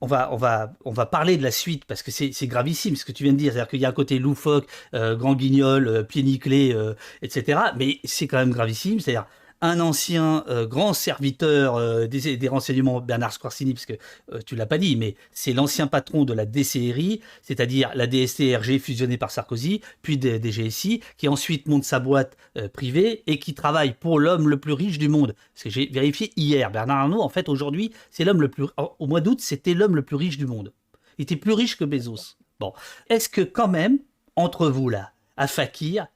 on 0.01 0.07
va, 0.07 0.33
on, 0.33 0.37
va, 0.37 0.73
on 0.85 0.91
va 0.91 1.07
parler 1.07 1.37
de 1.37 1.43
la 1.43 1.51
suite 1.51 1.85
parce 1.85 2.03
que 2.03 2.11
c'est 2.11 2.47
gravissime 2.47 2.97
ce 2.97 3.05
que 3.05 3.13
tu 3.13 3.23
viens 3.25 3.33
de 3.33 3.39
dire. 3.39 3.53
C'est-à-dire 3.53 3.71
qu'il 3.71 3.81
y 3.81 3.87
a 3.87 3.89
un 3.89 3.93
côté 3.93 4.19
loufoque, 4.19 4.67
euh, 4.95 5.17
grand 5.17 5.35
guignol, 5.35 5.89
euh, 5.89 6.03
pied 6.03 6.23
nickelé, 6.23 6.77
etc. 7.23 7.61
Mais 7.77 8.01
c'est 8.05 8.27
quand 8.27 8.39
même 8.39 8.51
gravissime. 8.51 9.01
C'est-à-dire 9.01 9.27
un 9.61 9.81
ancien 9.81 10.45
euh, 10.49 10.67
grand 10.67 10.93
serviteur 10.93 11.77
euh, 11.77 12.07
des, 12.07 12.49
renseignements, 12.49 13.01
Bernard 13.01 13.33
Squarcini, 13.33 13.75
parce 13.75 13.87
que 13.87 13.95
euh, 14.33 14.41
tu 14.45 14.57
l'as 14.57 14.67
pas 14.67 14.79
dit, 14.79 14.97
mais 14.97 15.17
c'est 15.33 15.53
l'ancien 15.53 15.87
patron 15.87 16.25
de 16.25 16.33
la 16.33 16.45
DCRI, 16.45 17.21
c'est-à-dire 17.43 17.91
la 17.95 18.07
DSTRG 18.07 18.79
fusionnée 18.79 19.17
par 19.17 19.31
Sarkozy, 19.31 19.81
puis 20.03 20.19
des, 20.19 20.41
DGSI, 20.41 21.01
qui 21.17 21.29
ensuite 21.29 21.67
monte 21.69 21.85
sa 21.85 22.01
boîte 22.01 22.37
privée 22.73 23.23
et 23.27 23.39
qui 23.39 23.55
travaille 23.55 23.95
pour 23.95 24.19
l'homme 24.19 24.49
le 24.49 24.59
plus 24.59 24.73
riche 24.73 24.99
du 24.99 25.09
monde. 25.09 25.35
Parce 25.55 25.65
que 25.65 25.71
j'ai 25.71 25.87
vérifié 25.87 26.33
hier, 26.37 26.71
Bernard 26.71 26.99
Arnault, 26.99 27.23
en 27.23 27.29
fait, 27.29 27.49
aujourd'hui, 27.49 27.93
c'est 28.11 28.25
l'homme 28.25 28.41
le 28.41 28.49
plus. 28.49 28.67
Au 28.77 29.07
mois 29.07 29.21
d'août, 29.21 29.41
c'était 29.41 29.75
l'homme 29.75 29.97
le 29.97 30.03
plus 30.03 30.17
riche 30.17 30.39
du 30.39 30.47
monde. 30.47 30.73
Il 31.19 31.23
était 31.23 31.37
plus 31.37 31.53
riche 31.53 31.77
que 31.77 31.85
Bezos. 31.85 32.37
Bon, 32.61 32.73
est-ce 33.09 33.29
que 33.29 33.41
quand 33.41 33.69
même, 33.69 33.99
entre 34.37 34.69
vous 34.69 34.89
là, 34.89 35.13
à 35.37 35.47
Fakir, 35.47 36.07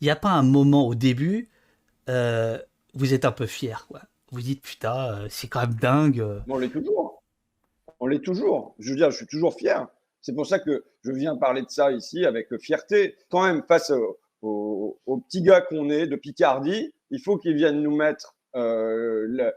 il 0.00 0.04
n'y 0.04 0.10
a 0.10 0.16
pas 0.16 0.30
un 0.30 0.42
moment 0.42 0.86
au 0.86 0.94
début 0.94 1.48
vous 2.98 3.14
êtes 3.14 3.24
un 3.24 3.32
peu 3.32 3.46
fier, 3.46 3.86
quoi. 3.88 4.02
Vous 4.30 4.42
dites, 4.42 4.62
putain, 4.62 5.12
euh, 5.12 5.26
c'est 5.30 5.48
quand 5.48 5.60
même 5.60 5.74
dingue. 5.74 6.24
On 6.48 6.58
l'est 6.58 6.68
toujours. 6.68 7.22
On 8.00 8.06
l'est 8.06 8.22
toujours. 8.22 8.74
Je 8.78 8.90
veux 8.90 8.96
dire, 8.96 9.10
je 9.10 9.16
suis 9.16 9.26
toujours 9.26 9.54
fier. 9.54 9.86
C'est 10.20 10.34
pour 10.34 10.46
ça 10.46 10.58
que 10.58 10.84
je 11.04 11.12
viens 11.12 11.36
parler 11.36 11.62
de 11.62 11.70
ça 11.70 11.92
ici 11.92 12.26
avec 12.26 12.54
fierté. 12.60 13.16
Quand 13.30 13.44
même, 13.44 13.62
face 13.66 13.90
aux 13.90 14.18
au, 14.42 15.22
petits 15.26 15.42
gars 15.42 15.60
qu'on 15.60 15.90
est 15.90 16.06
de 16.06 16.16
Picardie, 16.16 16.92
il 17.10 17.20
faut 17.20 17.38
qu'ils 17.38 17.54
viennent 17.54 17.82
nous 17.82 17.96
mettre 17.96 18.36
euh, 18.54 19.24
le, 19.26 19.52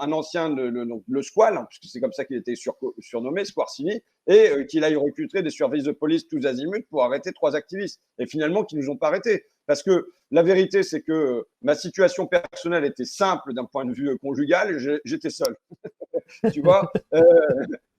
un 0.00 0.12
ancien, 0.12 0.48
le, 0.54 0.70
le, 0.70 1.22
Squal, 1.22 1.56
hein, 1.56 1.66
puisque 1.68 1.84
c'est 1.92 2.00
comme 2.00 2.12
ça 2.12 2.24
qu'il 2.24 2.36
était 2.36 2.54
sur, 2.54 2.76
surnommé, 2.98 3.44
Squarcini, 3.44 4.02
et 4.26 4.50
euh, 4.50 4.64
qu'il 4.64 4.84
aille 4.84 4.96
recruter 4.96 5.42
des 5.42 5.50
services 5.50 5.84
de 5.84 5.92
police 5.92 6.28
tous 6.28 6.44
azimuts 6.46 6.86
pour 6.90 7.04
arrêter 7.04 7.32
trois 7.32 7.56
activistes. 7.56 8.00
Et 8.18 8.26
finalement, 8.26 8.64
qui 8.64 8.76
nous 8.76 8.90
ont 8.90 8.96
pas 8.96 9.08
arrêtés. 9.08 9.44
Parce 9.66 9.82
que 9.82 10.12
la 10.30 10.42
vérité, 10.42 10.82
c'est 10.82 11.02
que 11.02 11.44
ma 11.60 11.74
situation 11.74 12.26
personnelle 12.26 12.84
était 12.84 13.04
simple 13.04 13.54
d'un 13.54 13.64
point 13.64 13.84
de 13.84 13.92
vue 13.92 14.16
conjugal, 14.18 14.78
j'étais 15.04 15.30
seul. 15.30 15.56
tu 16.52 16.62
vois 16.62 16.90
euh, 17.14 17.22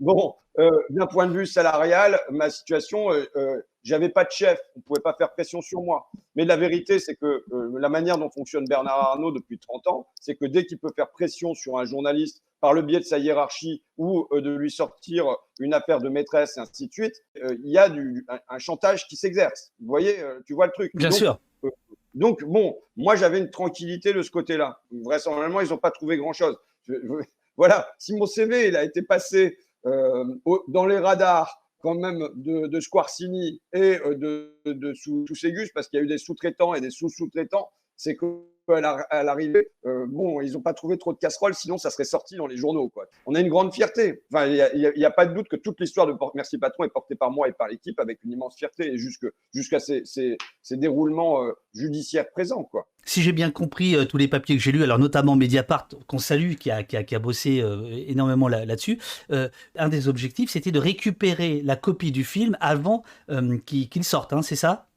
Bon, 0.03 0.35
euh, 0.59 0.69
d'un 0.89 1.07
point 1.07 1.27
de 1.27 1.31
vue 1.31 1.45
salarial, 1.45 2.19
ma 2.29 2.49
situation, 2.49 3.09
euh, 3.13 3.23
euh, 3.37 3.61
j'avais 3.83 4.09
pas 4.09 4.23
de 4.23 4.31
chef, 4.31 4.59
on 4.75 4.81
pouvait 4.81 5.01
pas 5.01 5.13
faire 5.13 5.31
pression 5.31 5.61
sur 5.61 5.81
moi. 5.81 6.09
Mais 6.35 6.45
la 6.45 6.57
vérité, 6.57 6.99
c'est 6.99 7.15
que 7.15 7.43
euh, 7.51 7.79
la 7.79 7.89
manière 7.89 8.17
dont 8.17 8.29
fonctionne 8.29 8.65
Bernard 8.65 8.99
Arnault 8.99 9.31
depuis 9.31 9.59
30 9.59 9.87
ans, 9.87 10.07
c'est 10.19 10.35
que 10.35 10.45
dès 10.45 10.65
qu'il 10.65 10.79
peut 10.79 10.91
faire 10.95 11.09
pression 11.11 11.53
sur 11.53 11.77
un 11.77 11.85
journaliste 11.85 12.41
par 12.61 12.73
le 12.73 12.81
biais 12.81 12.99
de 12.99 13.05
sa 13.05 13.17
hiérarchie 13.17 13.83
ou 13.97 14.25
de 14.31 14.49
lui 14.49 14.71
sortir 14.71 15.25
une 15.59 15.73
affaire 15.73 15.99
de 15.99 16.07
maîtresse 16.07 16.55
et 16.55 16.61
ainsi 16.61 16.87
de 16.87 16.93
suite, 16.93 17.21
il 17.35 17.69
y 17.69 17.77
a 17.77 17.89
du, 17.89 18.25
un, 18.47 18.57
chantage 18.57 19.05
qui 19.07 19.17
s'exerce. 19.17 19.73
Vous 19.81 19.87
voyez, 19.87 20.15
tu 20.45 20.53
vois 20.53 20.67
le 20.67 20.71
truc. 20.71 20.91
Bien 20.95 21.11
sûr. 21.11 21.37
Donc, 22.13 22.43
bon, 22.45 22.77
moi, 22.95 23.15
j'avais 23.15 23.39
une 23.39 23.49
tranquillité 23.49 24.13
de 24.13 24.21
ce 24.21 24.31
côté-là. 24.31 24.79
Vraisemblablement, 24.91 25.61
ils 25.61 25.69
n'ont 25.69 25.77
pas 25.77 25.91
trouvé 25.91 26.17
grand-chose. 26.17 26.57
Voilà, 27.57 27.87
si 27.99 28.15
mon 28.15 28.25
CV 28.25 28.67
il 28.67 28.75
a 28.75 28.83
été 28.83 29.01
passé 29.03 29.57
euh, 29.85 30.25
dans 30.67 30.85
les 30.85 30.97
radars 30.97 31.62
quand 31.83 31.95
même 31.95 32.29
de, 32.35 32.67
de 32.67 32.79
Squarcini 32.79 33.61
et 33.73 33.99
euh, 33.99 34.15
de, 34.15 34.57
de, 34.65 34.93
Ségus, 35.35 35.69
parce 35.73 35.89
qu'il 35.89 35.99
y 35.99 36.01
a 36.01 36.05
eu 36.05 36.07
des 36.07 36.17
sous-traitants 36.17 36.73
et 36.73 36.81
des 36.81 36.89
sous-sous-traitants, 36.89 37.69
c'est 37.97 38.15
que 38.15 38.25
à 38.69 39.23
l'arrivée, 39.23 39.71
euh, 39.85 40.05
bon, 40.07 40.39
ils 40.39 40.53
n'ont 40.53 40.61
pas 40.61 40.73
trouvé 40.73 40.97
trop 40.97 41.11
de 41.11 41.17
casseroles, 41.17 41.53
sinon 41.53 41.77
ça 41.77 41.89
serait 41.89 42.05
sorti 42.05 42.37
dans 42.37 42.47
les 42.47 42.55
journaux. 42.55 42.87
Quoi. 42.87 43.07
On 43.25 43.35
a 43.35 43.41
une 43.41 43.49
grande 43.49 43.73
fierté. 43.73 44.23
Enfin, 44.31 44.47
il 44.47 44.93
n'y 44.95 45.03
a, 45.03 45.11
pas 45.11 45.25
de 45.25 45.33
doute 45.33 45.49
que 45.49 45.57
toute 45.57 45.81
l'histoire 45.81 46.07
de 46.07 46.15
Merci 46.33 46.57
Patron 46.57 46.85
est 46.85 46.89
portée 46.89 47.15
par 47.15 47.29
moi 47.29 47.49
et 47.49 47.51
par 47.51 47.67
l'équipe 47.67 47.99
avec 47.99 48.23
une 48.23 48.31
immense 48.31 48.55
fierté 48.55 48.95
jusqu'à 48.97 49.81
ces, 49.81 50.05
ces, 50.05 50.37
ces, 50.61 50.77
déroulements 50.77 51.43
euh, 51.43 51.51
judiciaires 51.73 52.31
présents. 52.31 52.63
Quoi. 52.63 52.87
Si 53.05 53.21
j'ai 53.21 53.31
bien 53.31 53.51
compris 53.51 53.95
euh, 53.95 54.05
tous 54.05 54.17
les 54.17 54.27
papiers 54.27 54.55
que 54.55 54.61
j'ai 54.61 54.71
lus, 54.71 54.83
alors 54.83 54.99
notamment 54.99 55.35
Mediapart, 55.35 55.89
qu'on 56.07 56.19
salue, 56.19 56.53
qui 56.55 56.71
a, 56.71 56.83
qui 56.83 56.97
a, 56.97 57.03
qui 57.03 57.15
a 57.15 57.19
bossé 57.19 57.63
énormément 58.07 58.47
là-dessus, 58.47 58.99
un 59.29 59.89
des 59.89 60.07
objectifs, 60.07 60.51
c'était 60.51 60.71
de 60.71 60.79
récupérer 60.79 61.61
la 61.63 61.75
copie 61.75 62.11
du 62.11 62.23
film 62.23 62.57
avant 62.59 63.03
qu'il 63.65 64.03
sorte, 64.03 64.33
hein, 64.33 64.41
c'est 64.41 64.55
ça? 64.55 64.87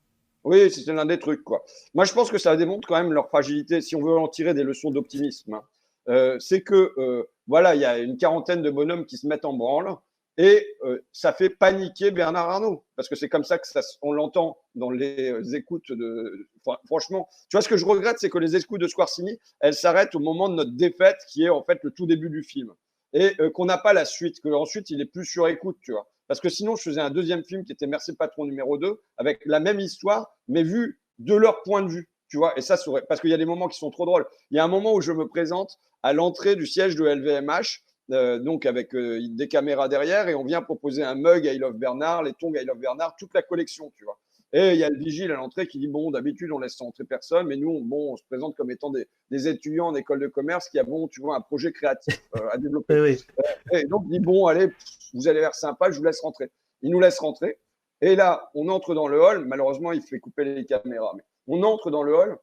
Oui, 0.45 0.71
c'est 0.71 0.87
l'un 0.93 1.07
des 1.07 1.19
trucs. 1.19 1.43
Quoi. 1.43 1.65
Moi, 1.93 2.05
je 2.05 2.13
pense 2.13 2.31
que 2.31 2.39
ça 2.39 2.57
démontre 2.57 2.87
quand 2.87 2.95
même 2.95 3.13
leur 3.13 3.29
fragilité, 3.29 3.81
si 3.81 3.97
on 3.97 4.01
veut 4.01 4.17
en 4.17 4.29
tirer 4.29 4.55
des 4.55 4.63
leçons 4.63 4.93
d'optimisme. 4.93 5.55
Hein. 5.55 5.63
Euh, 6.09 6.37
c'est 6.39 6.63
que, 6.63 6.93
euh, 6.99 7.25
voilà, 7.49 7.75
il 7.75 7.81
y 7.81 7.85
a 7.85 7.99
une 7.99 8.17
quarantaine 8.17 8.63
de 8.63 8.71
bonhommes 8.71 9.07
qui 9.07 9.17
se 9.17 9.27
mettent 9.27 9.45
en 9.45 9.55
branle 9.55 9.97
et 10.39 10.67
euh, 10.85 10.99
ça 11.13 11.33
fait 11.33 11.51
paniquer 11.51 12.11
Bernard 12.11 12.51
Arnault, 12.51 12.85
parce 12.95 13.09
que 13.09 13.17
c'est 13.17 13.29
comme 13.29 13.45
ça 13.45 13.59
que 13.59 13.67
ça, 13.67 13.81
on 14.03 14.13
l'entend 14.13 14.59
dans 14.75 14.91
les 14.91 15.55
écoutes. 15.55 15.91
De, 15.91 16.49
franchement, 16.87 17.29
tu 17.49 17.57
vois, 17.57 17.63
ce 17.63 17.69
que 17.69 17.77
je 17.77 17.87
regrette, 17.87 18.19
c'est 18.19 18.31
que 18.31 18.39
les 18.39 18.55
écoutes 18.57 18.81
de 18.81 18.89
Squarcini, 18.89 19.39
elles 19.61 19.75
s'arrêtent 19.75 20.15
au 20.15 20.21
moment 20.21 20.49
de 20.49 20.55
notre 20.55 20.73
défaite, 20.73 21.19
qui 21.31 21.45
est 21.45 21.49
en 21.49 21.63
fait 21.63 21.79
le 21.83 21.91
tout 21.91 22.07
début 22.07 22.31
du 22.31 22.43
film, 22.43 22.73
et 23.13 23.35
qu'on 23.55 23.65
n'a 23.65 23.79
pas 23.79 23.93
la 23.93 24.05
suite, 24.05 24.41
que 24.41 24.49
ensuite 24.49 24.91
il 24.91 25.01
est 25.01 25.07
plus 25.07 25.25
sur 25.25 25.49
écoute, 25.49 25.79
tu 25.83 25.93
vois. 25.93 26.07
Parce 26.29 26.41
que 26.41 26.49
sinon, 26.49 26.77
je 26.77 26.83
faisais 26.83 27.01
un 27.01 27.11
deuxième 27.11 27.45
film 27.45 27.65
qui 27.65 27.73
était 27.73 27.87
Merci 27.87 28.15
Patron 28.15 28.47
numéro 28.47 28.79
2, 28.79 29.01
avec 29.17 29.41
la 29.47 29.61
même 29.61 29.81
histoire, 29.81 30.35
mais 30.49 30.63
vu 30.63 31.01
de 31.19 31.35
leur 31.35 31.63
point 31.63 31.83
de 31.83 31.91
vue. 31.91 32.09
Tu 32.29 32.37
vois, 32.37 32.59
et 32.59 32.61
ça, 32.61 32.77
parce 33.09 33.21
qu'il 33.21 33.31
y 33.31 33.35
a 33.35 33.39
des 33.39 33.47
moments 33.47 33.69
qui 33.69 33.79
sont 33.79 33.91
trop 33.91 34.05
drôles. 34.05 34.27
Il 34.51 34.57
y 34.57 34.61
a 34.61 34.65
un 34.65 34.69
moment 34.69 34.93
où 34.95 35.01
je 35.01 35.13
me 35.13 35.29
présente 35.29 35.79
à 36.03 36.13
l'entrée 36.13 36.57
du 36.57 36.67
siège 36.67 36.97
de 36.97 37.05
LVMH, 37.05 37.85
euh, 38.13 38.39
donc 38.39 38.67
avec 38.67 38.95
euh, 38.95 39.21
des 39.31 39.49
caméras 39.49 39.89
derrière, 39.89 40.29
et 40.29 40.35
on 40.35 40.45
vient 40.45 40.63
proposer 40.63 41.03
un 41.03 41.15
mug 41.15 41.45
I 41.45 41.59
Love 41.59 41.75
Bernard, 41.75 42.23
les 42.23 42.33
tongs 42.33 42.55
I 42.55 42.65
Love 42.65 42.79
Bernard, 42.79 43.17
toute 43.17 43.35
la 43.35 43.43
collection, 43.43 43.93
tu 43.97 44.05
vois. 44.05 44.19
Et 44.53 44.73
il 44.73 44.79
y 44.79 44.85
a 44.85 44.91
le 44.91 44.97
vigile 44.97 45.33
à 45.33 45.35
l'entrée 45.35 45.67
qui 45.67 45.79
dit 45.79 45.89
bon, 45.89 46.11
d'habitude 46.13 46.53
on 46.53 46.59
laisse 46.59 46.81
entrer 46.81 47.05
personne, 47.05 47.49
mais 47.49 47.57
nous, 47.57 47.71
on, 47.71 47.81
bon, 47.83 48.13
on 48.13 48.17
se 48.17 48.23
présente 48.25 48.57
comme 48.57 48.71
étant 48.71 48.91
des, 48.91 49.49
étudiants 49.49 49.89
en 49.89 49.95
école 49.97 50.21
de 50.21 50.29
commerce 50.29 50.69
qui 50.69 50.79
avons, 50.79 51.09
tu 51.09 51.21
vois, 51.21 51.37
un 51.37 51.41
projet 51.41 51.73
créatif 51.73 52.23
euh, 52.37 52.49
à 52.53 52.57
développer. 52.57 53.19
et 53.73 53.85
donc 53.87 54.05
il 54.07 54.13
dit 54.13 54.21
bon, 54.21 54.47
allez, 54.47 54.69
vous 55.13 55.27
allez 55.27 55.41
l'air 55.41 55.55
sympa, 55.55 55.91
je 55.91 55.99
vous 55.99 56.05
laisse 56.05 56.21
rentrer. 56.21 56.51
Il 56.83 56.91
nous 56.91 57.01
laisse 57.01 57.19
rentrer. 57.19 57.59
Et 58.01 58.15
là, 58.15 58.51
on 58.55 58.69
entre 58.69 58.95
dans 58.95 59.09
le 59.09 59.21
hall. 59.21 59.45
Malheureusement, 59.47 59.93
il 59.93 60.03
fait 60.03 60.21
couper 60.21 60.45
les 60.45 60.65
caméras. 60.65 61.13
Mais 61.17 61.25
on 61.49 61.63
entre 61.63 61.91
dans 61.91 62.03
le 62.03 62.15
hall 62.15 62.39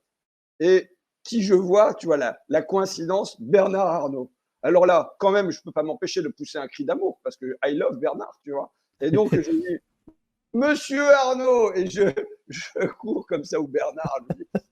et 0.60 0.90
qui 1.24 1.42
je 1.42 1.54
vois, 1.54 1.94
tu 1.94 2.08
vois, 2.08 2.18
la, 2.18 2.40
la 2.50 2.62
coïncidence, 2.62 3.40
Bernard 3.40 3.88
Arnault. 3.88 4.32
Alors 4.64 4.86
là, 4.86 5.14
quand 5.20 5.32
même, 5.32 5.52
je 5.52 5.60
ne 5.60 5.64
peux 5.64 5.72
pas 5.72 5.84
m'empêcher 5.84 6.22
de 6.22 6.30
pousser 6.30 6.58
un 6.58 6.68
cri 6.68 6.86
d'amour 6.86 7.20
parce 7.24 7.38
que 7.38 7.58
I 7.66 7.76
love 7.76 7.98
Bernard, 7.98 8.40
tu 8.44 8.52
vois. 8.52 8.72
Et 9.02 9.12
donc, 9.12 9.36
je 9.36 9.52
dis, 9.52 9.80
Monsieur 10.54 11.04
Arnaud 11.14 11.74
Et 11.74 11.90
je, 11.90 12.04
je 12.48 12.88
cours 13.00 13.26
comme 13.28 13.44
ça, 13.44 13.60
ou 13.60 13.68
Bernard, 13.68 14.20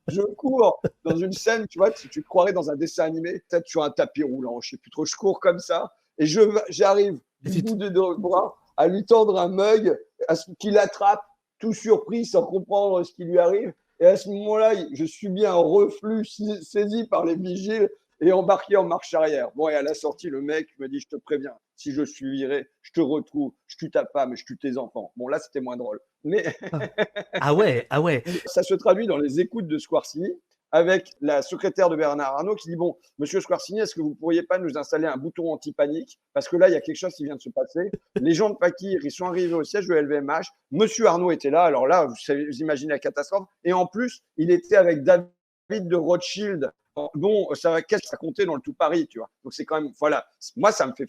je 0.08 0.22
cours 0.22 0.82
dans 1.04 1.16
une 1.16 1.34
scène, 1.34 1.68
tu 1.68 1.80
vois, 1.80 1.92
tu, 1.92 2.08
tu 2.10 2.22
te 2.22 2.28
croirais 2.28 2.54
dans 2.54 2.70
un 2.70 2.76
dessin 2.76 3.06
animé, 3.06 3.42
peut-être 3.50 3.68
sur 3.68 3.84
un 3.84 3.90
tapis 3.90 4.24
roulant, 4.24 4.62
je 4.62 4.68
ne 4.68 4.70
sais 4.72 4.82
plus 4.82 4.92
trop, 4.92 5.06
je 5.06 5.16
cours 5.16 5.40
comme 5.40 5.60
ça 5.60 5.92
et 6.18 6.26
j'arrive 6.70 7.20
du 7.42 7.64
bout 7.64 7.76
de 7.76 7.90
deux 7.90 8.16
bras 8.18 8.56
à 8.78 8.88
lui 8.88 9.06
tendre 9.06 9.40
un 9.40 9.48
mug, 9.48 9.98
à 10.28 10.36
ce 10.36 10.52
qu'il 10.60 10.78
attrape, 10.78 11.22
tout 11.58 11.74
surpris, 11.74 12.26
sans 12.26 12.46
comprendre 12.46 13.04
ce 13.04 13.12
qui 13.12 13.24
lui 13.24 13.40
arrive. 13.40 13.74
Et 14.00 14.06
à 14.06 14.18
ce 14.18 14.30
moment-là, 14.30 14.74
je 14.94 15.06
subis 15.06 15.46
un 15.46 15.56
reflux 15.56 16.26
saisi 16.26 17.08
par 17.08 17.26
les 17.26 17.36
vigiles 17.36 17.90
et 18.22 18.32
embarqué 18.32 18.78
en 18.78 18.84
marche 18.84 19.14
arrière. 19.14 19.50
Bon, 19.56 19.68
et 19.68 19.76
à 19.76 19.82
la 19.82 19.94
sortie, 19.94 20.30
le 20.30 20.42
mec 20.42 20.70
me 20.80 20.88
dit 20.88 21.00
Je 21.00 21.08
te 21.08 21.16
préviens, 21.16 21.54
si 21.76 21.92
je 21.92 22.04
suis 22.04 22.32
viré, 22.32 22.70
je 22.82 22.92
te 22.92 23.02
retrouve, 23.02 23.54
je 23.68 23.78
tue 23.78 23.92
ta 23.92 24.06
femme, 24.06 24.36
je 24.36 24.46
tue 24.46 24.58
tes 24.58 24.78
enfants. 24.78 25.12
Bon, 25.18 25.28
là, 25.28 25.40
c'était 25.40 25.62
moins 25.62 25.78
drôle. 25.78 26.00
Mais. 26.24 26.46
ah 27.34 27.54
ouais, 27.54 27.88
ah 27.90 28.02
ouais. 28.02 28.24
Ça 28.46 28.64
se 28.64 28.76
traduit 28.76 29.08
dans 29.08 29.18
les 29.18 29.40
écoutes 29.40 29.68
de 29.68 29.78
Squarcini 29.78 30.30
avec 30.72 31.12
la 31.20 31.42
secrétaire 31.42 31.90
de 31.90 31.96
Bernard 31.96 32.36
Arnault 32.36 32.56
qui 32.56 32.70
dit 32.70 32.76
Bon, 32.76 32.98
monsieur 33.20 33.42
Squarcini, 33.42 33.80
est-ce 33.80 33.96
que 33.96 34.02
vous 34.02 34.12
ne 34.12 34.16
pourriez 34.16 34.44
pas 34.44 34.58
nous 34.58 34.78
installer 34.78 35.08
un 35.08 35.18
bouton 35.18 35.52
anti-panique? 35.52 36.20
Parce 36.34 36.48
que 36.48 36.56
là, 36.56 36.70
il 36.70 36.74
y 36.74 36.78
a 36.78 36.82
quelque 36.82 36.96
chose 36.96 37.14
qui 37.16 37.26
vient 37.26 37.36
de 37.36 37.42
se 37.42 37.50
passer. 37.50 37.92
Les 38.16 38.34
gens 38.34 38.50
de 38.50 38.56
Pakir, 38.56 39.00
ils 39.04 39.12
sont 39.12 39.26
arrivés 39.26 39.54
au 39.54 39.64
siège 39.64 39.88
de 39.88 39.96
LVMH. 39.96 40.46
Monsieur 40.72 41.08
Arnault 41.08 41.32
était 41.32 41.50
là. 41.50 41.64
Alors 41.64 41.88
là, 41.88 42.06
vous, 42.06 42.16
imaginez 42.60 42.92
la 42.92 43.00
catastrophe. 43.00 43.48
Et 43.64 43.74
en 43.74 43.86
plus, 43.86 44.22
il 44.38 44.52
était 44.52 44.78
avec 44.78 45.04
David 45.04 45.88
de 45.88 45.96
Rothschild. 45.96 46.72
Bon, 47.16 47.54
ça 47.54 47.72
va 47.72 47.82
qu'est-ce 47.82 48.02
que 48.02 48.08
ça 48.08 48.18
comptait 48.18 48.46
dans 48.46 48.56
le 48.56 48.62
tout 48.62 48.74
Paris, 48.74 49.08
tu 49.08 49.20
vois. 49.20 49.30
Donc 49.44 49.54
c'est 49.54 49.66
quand 49.66 49.82
même, 49.82 49.92
voilà. 50.00 50.28
Moi, 50.58 50.72
ça 50.72 50.88
me 50.88 50.94
fait. 50.94 51.08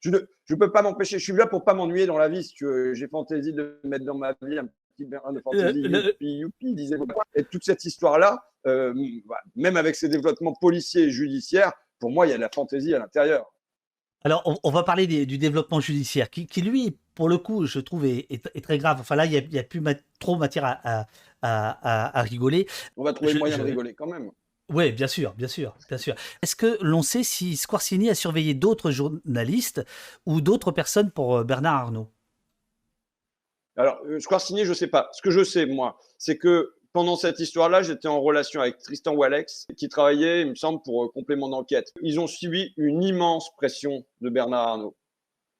Je 0.00 0.10
ne 0.10 0.54
peux 0.56 0.70
pas 0.70 0.82
m'empêcher. 0.82 1.18
Je 1.18 1.24
suis 1.24 1.32
là 1.32 1.46
pour 1.46 1.64
pas 1.64 1.74
m'ennuyer 1.74 2.06
dans 2.06 2.18
la 2.18 2.28
vie. 2.28 2.44
Si 2.44 2.54
j'ai 2.92 3.08
fantaisie 3.08 3.52
de 3.52 3.80
mettre 3.84 4.04
dans 4.04 4.16
ma 4.16 4.32
vie 4.42 4.58
un 4.58 4.68
petit 4.96 5.06
Bernard 5.06 5.32
de 5.32 5.40
fantaisie. 5.40 5.80
Youpi, 5.80 6.38
youpi, 6.38 6.74
disait. 6.74 6.96
Et 7.34 7.44
toute 7.44 7.64
cette 7.64 7.84
histoire-là, 7.84 8.44
euh, 8.66 8.94
même 9.56 9.76
avec 9.76 9.96
ses 9.96 10.08
développements 10.08 10.54
policiers 10.54 11.04
et 11.04 11.10
judiciaires, 11.10 11.72
pour 11.98 12.10
moi, 12.10 12.26
il 12.26 12.30
y 12.30 12.32
a 12.32 12.36
de 12.36 12.42
la 12.42 12.50
fantaisie 12.50 12.94
à 12.94 12.98
l'intérieur. 12.98 13.50
Alors, 14.26 14.58
on, 14.62 14.70
va 14.70 14.84
parler 14.84 15.06
du 15.26 15.36
développement 15.36 15.80
judiciaire, 15.80 16.30
qui, 16.30 16.62
lui, 16.62 16.98
pour 17.14 17.28
le 17.28 17.36
coup, 17.36 17.66
je 17.66 17.78
trouve, 17.78 18.06
est, 18.06 18.62
très 18.62 18.78
grave. 18.78 18.96
Enfin, 19.00 19.16
là, 19.16 19.26
il 19.26 19.48
n'y 19.50 19.58
a, 19.58 19.62
plus 19.62 19.82
trop 20.18 20.36
matière 20.36 20.64
à, 20.64 21.06
à, 21.42 22.22
rigoler. 22.22 22.66
On 22.96 23.04
va 23.04 23.12
trouver 23.12 23.34
le 23.34 23.38
moyen 23.38 23.58
de 23.58 23.64
rigoler 23.64 23.92
quand 23.92 24.06
même. 24.06 24.30
Oui, 24.70 24.92
bien 24.92 25.06
sûr, 25.06 25.34
bien 25.34 25.48
sûr, 25.48 25.76
bien 25.88 25.98
sûr. 25.98 26.14
Est-ce 26.42 26.56
que 26.56 26.78
l'on 26.80 27.02
sait 27.02 27.22
si 27.22 27.56
Squarcini 27.56 28.08
a 28.08 28.14
surveillé 28.14 28.54
d'autres 28.54 28.90
journalistes 28.90 29.84
ou 30.24 30.40
d'autres 30.40 30.72
personnes 30.72 31.10
pour 31.10 31.36
euh, 31.36 31.44
Bernard 31.44 31.74
Arnault? 31.74 32.10
Alors, 33.76 34.00
euh, 34.06 34.18
Squarcini, 34.20 34.64
je 34.64 34.70
ne 34.70 34.74
sais 34.74 34.86
pas. 34.86 35.10
Ce 35.12 35.20
que 35.20 35.30
je 35.30 35.44
sais, 35.44 35.66
moi, 35.66 35.98
c'est 36.16 36.38
que 36.38 36.74
pendant 36.94 37.16
cette 37.16 37.40
histoire-là, 37.40 37.82
j'étais 37.82 38.08
en 38.08 38.20
relation 38.20 38.62
avec 38.62 38.78
Tristan 38.78 39.14
Walex, 39.14 39.66
qui 39.76 39.88
travaillait, 39.88 40.42
il 40.42 40.50
me 40.50 40.54
semble, 40.54 40.80
pour 40.82 41.04
euh, 41.04 41.08
complément 41.12 41.50
d'enquête. 41.50 41.92
Ils 42.00 42.18
ont 42.18 42.26
subi 42.26 42.72
une 42.78 43.02
immense 43.02 43.54
pression 43.56 44.06
de 44.22 44.30
Bernard 44.30 44.68
Arnault, 44.68 44.96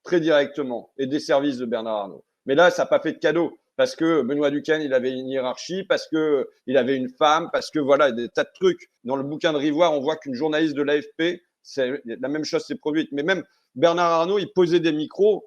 très 0.03 0.19
directement, 0.19 0.93
et 0.97 1.05
des 1.05 1.19
services 1.19 1.57
de 1.57 1.65
Bernard 1.65 1.97
Arnault. 1.97 2.25
Mais 2.47 2.55
là, 2.55 2.71
ça 2.71 2.83
n'a 2.83 2.85
pas 2.87 2.99
fait 2.99 3.13
de 3.13 3.19
cadeau, 3.19 3.59
parce 3.77 3.95
que 3.95 4.21
Benoît 4.21 4.51
Duquesne, 4.51 4.81
il 4.81 4.93
avait 4.93 5.11
une 5.11 5.27
hiérarchie, 5.27 5.83
parce 5.83 6.07
que 6.07 6.49
il 6.67 6.77
avait 6.77 6.95
une 6.95 7.09
femme, 7.09 7.49
parce 7.51 7.69
que 7.71 7.79
voilà, 7.79 8.11
des 8.11 8.29
tas 8.29 8.43
de 8.43 8.49
trucs. 8.53 8.89
Dans 9.03 9.15
le 9.15 9.23
bouquin 9.23 9.53
de 9.53 9.57
Rivoire, 9.57 9.93
on 9.93 9.99
voit 9.99 10.15
qu'une 10.15 10.33
journaliste 10.33 10.75
de 10.75 10.81
l'AFP, 10.81 11.41
c'est 11.61 12.01
la 12.05 12.27
même 12.27 12.45
chose 12.45 12.63
s'est 12.65 12.75
produite. 12.75 13.09
Mais 13.11 13.23
même 13.23 13.43
Bernard 13.75 14.11
Arnault, 14.11 14.39
il 14.39 14.51
posait 14.53 14.79
des 14.79 14.93
micros. 14.93 15.45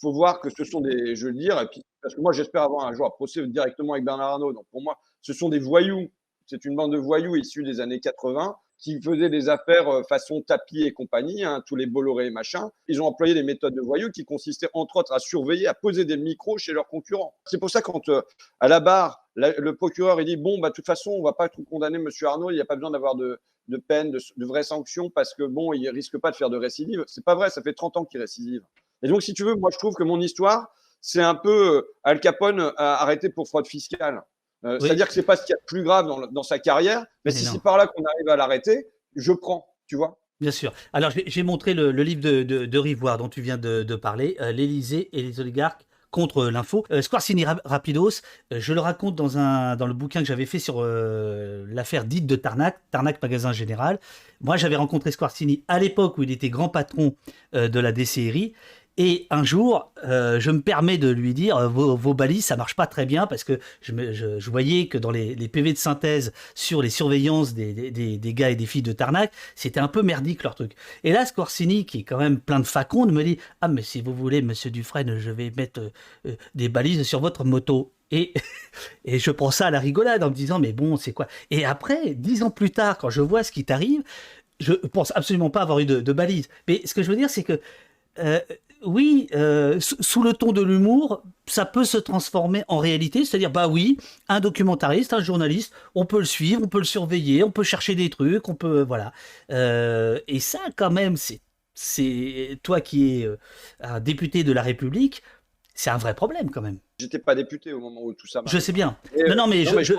faut 0.00 0.12
voir 0.12 0.40
que 0.40 0.50
ce 0.50 0.64
sont 0.64 0.80
des, 0.80 1.16
je 1.16 1.26
veux 1.26 1.32
dire, 1.32 1.60
et 1.60 1.66
puis, 1.66 1.82
parce 2.02 2.14
que 2.14 2.20
moi, 2.20 2.32
j'espère 2.32 2.62
avoir 2.62 2.86
un 2.86 2.94
jour 2.94 3.06
à 3.06 3.14
procès 3.14 3.46
directement 3.46 3.94
avec 3.94 4.04
Bernard 4.04 4.32
Arnault. 4.32 4.52
Donc, 4.52 4.66
pour 4.70 4.82
moi, 4.82 4.98
ce 5.22 5.32
sont 5.32 5.48
des 5.48 5.58
voyous. 5.58 6.10
C'est 6.46 6.64
une 6.64 6.76
bande 6.76 6.92
de 6.92 6.98
voyous 6.98 7.36
issus 7.36 7.64
des 7.64 7.80
années 7.80 8.00
80 8.00 8.56
qui 8.78 9.00
faisaient 9.00 9.30
des 9.30 9.48
affaires 9.48 9.88
euh, 9.88 10.02
façon 10.02 10.42
tapis 10.42 10.82
et 10.82 10.92
compagnie, 10.92 11.44
hein, 11.44 11.62
tous 11.66 11.76
les 11.76 11.86
Bolloré 11.86 12.26
et 12.26 12.30
machin. 12.30 12.70
Ils 12.88 13.00
ont 13.00 13.06
employé 13.06 13.34
des 13.34 13.42
méthodes 13.42 13.74
de 13.74 13.80
voyous 13.80 14.10
qui 14.10 14.24
consistaient 14.24 14.68
entre 14.72 14.96
autres 14.96 15.12
à 15.12 15.18
surveiller, 15.18 15.66
à 15.66 15.74
poser 15.74 16.04
des 16.04 16.16
micros 16.16 16.58
chez 16.58 16.72
leurs 16.72 16.88
concurrents. 16.88 17.34
C'est 17.44 17.58
pour 17.58 17.70
ça 17.70 17.82
quand 17.82 18.08
euh, 18.08 18.22
à 18.60 18.68
la 18.68 18.80
barre, 18.80 19.24
le 19.36 19.72
procureur 19.72 20.20
il 20.20 20.26
dit 20.26 20.36
bon 20.36 20.58
bah 20.60 20.68
de 20.68 20.74
toute 20.74 20.86
façon 20.86 21.10
on 21.10 21.22
va 21.22 21.32
pas 21.32 21.48
tout 21.48 21.64
condamner 21.64 21.98
Monsieur 21.98 22.28
Arnaud, 22.28 22.50
il 22.50 22.54
n'y 22.54 22.60
a 22.60 22.64
pas 22.64 22.76
besoin 22.76 22.90
d'avoir 22.90 23.16
de, 23.16 23.40
peine, 23.88 24.10
de, 24.10 24.18
de, 24.36 24.46
vraies 24.46 24.62
sanctions 24.62 25.10
parce 25.10 25.34
que 25.34 25.42
bon 25.42 25.72
il 25.72 25.88
risque 25.88 26.18
pas 26.18 26.30
de 26.30 26.36
faire 26.36 26.50
de 26.50 26.56
récidive. 26.56 27.04
C'est 27.06 27.24
pas 27.24 27.34
vrai, 27.34 27.50
ça 27.50 27.62
fait 27.62 27.72
30 27.72 27.96
ans 27.96 28.04
qu'il 28.04 28.20
récidive. 28.20 28.62
Et 29.02 29.08
donc 29.08 29.22
si 29.22 29.34
tu 29.34 29.44
veux, 29.44 29.54
moi 29.54 29.70
je 29.72 29.78
trouve 29.78 29.94
que 29.94 30.04
mon 30.04 30.20
histoire 30.20 30.72
c'est 31.00 31.22
un 31.22 31.34
peu 31.34 31.76
euh, 31.76 31.94
Al 32.02 32.18
Capone 32.20 32.72
arrêté 32.76 33.28
pour 33.28 33.46
fraude 33.48 33.66
fiscale. 33.66 34.22
Euh, 34.64 34.78
c'est-à-dire 34.80 35.06
que 35.06 35.12
c'est 35.12 35.22
pas 35.22 35.36
ce 35.36 35.44
qu'il 35.44 35.52
y 35.52 35.56
a 35.56 35.60
de 35.60 35.66
plus 35.66 35.82
grave 35.82 36.06
dans, 36.30 36.42
sa 36.42 36.58
carrière, 36.58 37.04
mais, 37.24 37.30
si 37.30 37.44
c'est 37.44 37.62
par 37.62 37.76
là 37.76 37.86
qu'on 37.86 38.02
arrive 38.04 38.28
à 38.28 38.36
l'arrêter, 38.36 38.86
je 39.14 39.32
prends, 39.32 39.66
tu 39.86 39.96
vois. 39.96 40.18
Bien 40.40 40.50
sûr. 40.50 40.72
Alors, 40.92 41.10
j'ai 41.26 41.42
montré 41.42 41.74
le, 41.74 41.90
livre 41.90 42.20
de, 42.20 42.42
de, 42.42 42.78
Rivoire 42.78 43.18
dont 43.18 43.28
tu 43.28 43.40
viens 43.40 43.58
de, 43.58 43.94
parler, 43.96 44.36
euh, 44.40 44.52
L'Élysée 44.52 45.10
et 45.12 45.22
les 45.22 45.40
oligarques 45.40 45.86
contre 46.10 46.46
l'info. 46.46 46.84
Euh, 46.92 47.02
Squarcini 47.02 47.44
Rapidos, 47.64 48.20
je 48.50 48.72
le 48.72 48.80
raconte 48.80 49.16
dans, 49.16 49.36
un, 49.36 49.76
dans 49.76 49.86
le 49.86 49.94
bouquin 49.94 50.20
que 50.20 50.26
j'avais 50.26 50.46
fait 50.46 50.60
sur 50.60 50.82
l'affaire 50.82 52.04
dite 52.04 52.26
de 52.26 52.36
Tarnac, 52.36 52.78
Tarnac 52.90 53.20
Magasin 53.20 53.52
Général. 53.52 53.98
Moi, 54.40 54.56
j'avais 54.56 54.76
rencontré 54.76 55.10
Squarcini 55.10 55.62
à 55.68 55.78
l'époque 55.78 56.16
où 56.18 56.22
il 56.22 56.30
était 56.30 56.50
grand 56.50 56.68
patron 56.68 57.14
de 57.52 57.80
la 57.80 57.92
DCRI. 57.92 58.54
Et 58.96 59.26
un 59.30 59.42
jour, 59.42 59.90
euh, 60.04 60.38
je 60.38 60.52
me 60.52 60.60
permets 60.60 60.98
de 60.98 61.08
lui 61.08 61.34
dire 61.34 61.56
euh, 61.56 61.68
vos, 61.68 62.14
balises, 62.14 62.44
ça 62.44 62.56
marche 62.56 62.76
pas 62.76 62.86
très 62.86 63.06
bien 63.06 63.26
parce 63.26 63.42
que 63.42 63.58
je, 63.80 64.50
voyais 64.50 64.86
que 64.86 64.98
dans 64.98 65.10
les, 65.10 65.34
PV 65.48 65.72
de 65.72 65.78
synthèse 65.78 66.32
sur 66.54 66.80
les 66.80 66.90
surveillances 66.90 67.54
des, 67.54 68.34
gars 68.34 68.50
et 68.50 68.54
des 68.54 68.66
filles 68.66 68.82
de 68.82 68.92
Tarnac, 68.92 69.32
c'était 69.56 69.80
un 69.80 69.88
peu 69.88 70.02
merdique 70.02 70.44
leur 70.44 70.54
truc. 70.54 70.76
Et 71.02 71.12
là, 71.12 71.26
Scorsini, 71.26 71.86
qui 71.86 72.00
est 72.00 72.02
quand 72.04 72.18
même 72.18 72.38
plein 72.38 72.60
de 72.60 72.66
facondes, 72.66 73.10
me 73.10 73.24
dit 73.24 73.38
Ah, 73.60 73.66
mais 73.66 73.82
si 73.82 74.00
vous 74.00 74.14
voulez, 74.14 74.42
monsieur 74.42 74.70
Dufresne, 74.70 75.18
je 75.18 75.30
vais 75.32 75.50
mettre 75.56 75.80
euh, 76.26 76.36
des 76.54 76.68
balises 76.68 77.02
sur 77.02 77.20
votre 77.20 77.44
moto. 77.44 77.92
Et, 78.12 78.32
je 79.06 79.30
prends 79.32 79.50
ça 79.50 79.66
à 79.66 79.70
la 79.72 79.80
rigolade 79.80 80.22
en 80.22 80.30
me 80.30 80.34
disant 80.34 80.60
Mais 80.60 80.72
bon, 80.72 80.96
c'est 80.96 81.12
quoi? 81.12 81.26
Et 81.50 81.64
après, 81.64 82.14
dix 82.14 82.44
ans 82.44 82.50
plus 82.50 82.70
tard, 82.70 82.96
quand 82.98 83.10
je 83.10 83.22
vois 83.22 83.42
ce 83.42 83.50
qui 83.50 83.64
t'arrive, 83.64 84.04
je 84.60 84.72
pense 84.72 85.12
absolument 85.16 85.50
pas 85.50 85.62
avoir 85.62 85.80
eu 85.80 85.86
de, 85.86 86.12
balises. 86.12 86.48
Mais 86.68 86.82
ce 86.84 86.94
que 86.94 87.02
je 87.02 87.10
veux 87.10 87.16
dire, 87.16 87.28
c'est 87.28 87.42
que 87.42 87.60
oui, 88.86 89.26
euh, 89.34 89.78
sous 89.80 90.22
le 90.22 90.32
ton 90.32 90.52
de 90.52 90.62
l'humour, 90.62 91.22
ça 91.46 91.66
peut 91.66 91.84
se 91.84 91.98
transformer 91.98 92.64
en 92.68 92.78
réalité. 92.78 93.24
C'est-à-dire, 93.24 93.50
bah 93.50 93.68
oui, 93.68 93.98
un 94.28 94.40
documentariste, 94.40 95.12
un 95.12 95.22
journaliste, 95.22 95.72
on 95.94 96.06
peut 96.06 96.18
le 96.18 96.24
suivre, 96.24 96.60
on 96.62 96.68
peut 96.68 96.78
le 96.78 96.84
surveiller, 96.84 97.42
on 97.42 97.50
peut 97.50 97.62
chercher 97.62 97.94
des 97.94 98.10
trucs, 98.10 98.48
on 98.48 98.54
peut, 98.54 98.82
voilà. 98.82 99.12
Euh, 99.50 100.20
et 100.28 100.40
ça, 100.40 100.60
quand 100.76 100.90
même, 100.90 101.16
c'est, 101.16 101.40
c'est 101.74 102.58
toi 102.62 102.80
qui 102.80 103.20
es 103.20 103.26
euh, 103.26 103.36
un 103.80 104.00
député 104.00 104.44
de 104.44 104.52
la 104.52 104.62
République, 104.62 105.22
c'est 105.74 105.90
un 105.90 105.98
vrai 105.98 106.14
problème 106.14 106.50
quand 106.50 106.62
même. 106.62 106.78
J'étais 106.98 107.18
pas 107.18 107.34
député 107.34 107.72
au 107.72 107.80
moment 107.80 108.02
où 108.04 108.14
tout 108.14 108.28
ça. 108.28 108.42
Je 108.46 108.58
sais 108.58 108.72
bien. 108.72 108.96
non, 109.28 109.34
non, 109.34 109.46
mais 109.46 109.64
je, 109.64 109.82
je... 109.82 109.94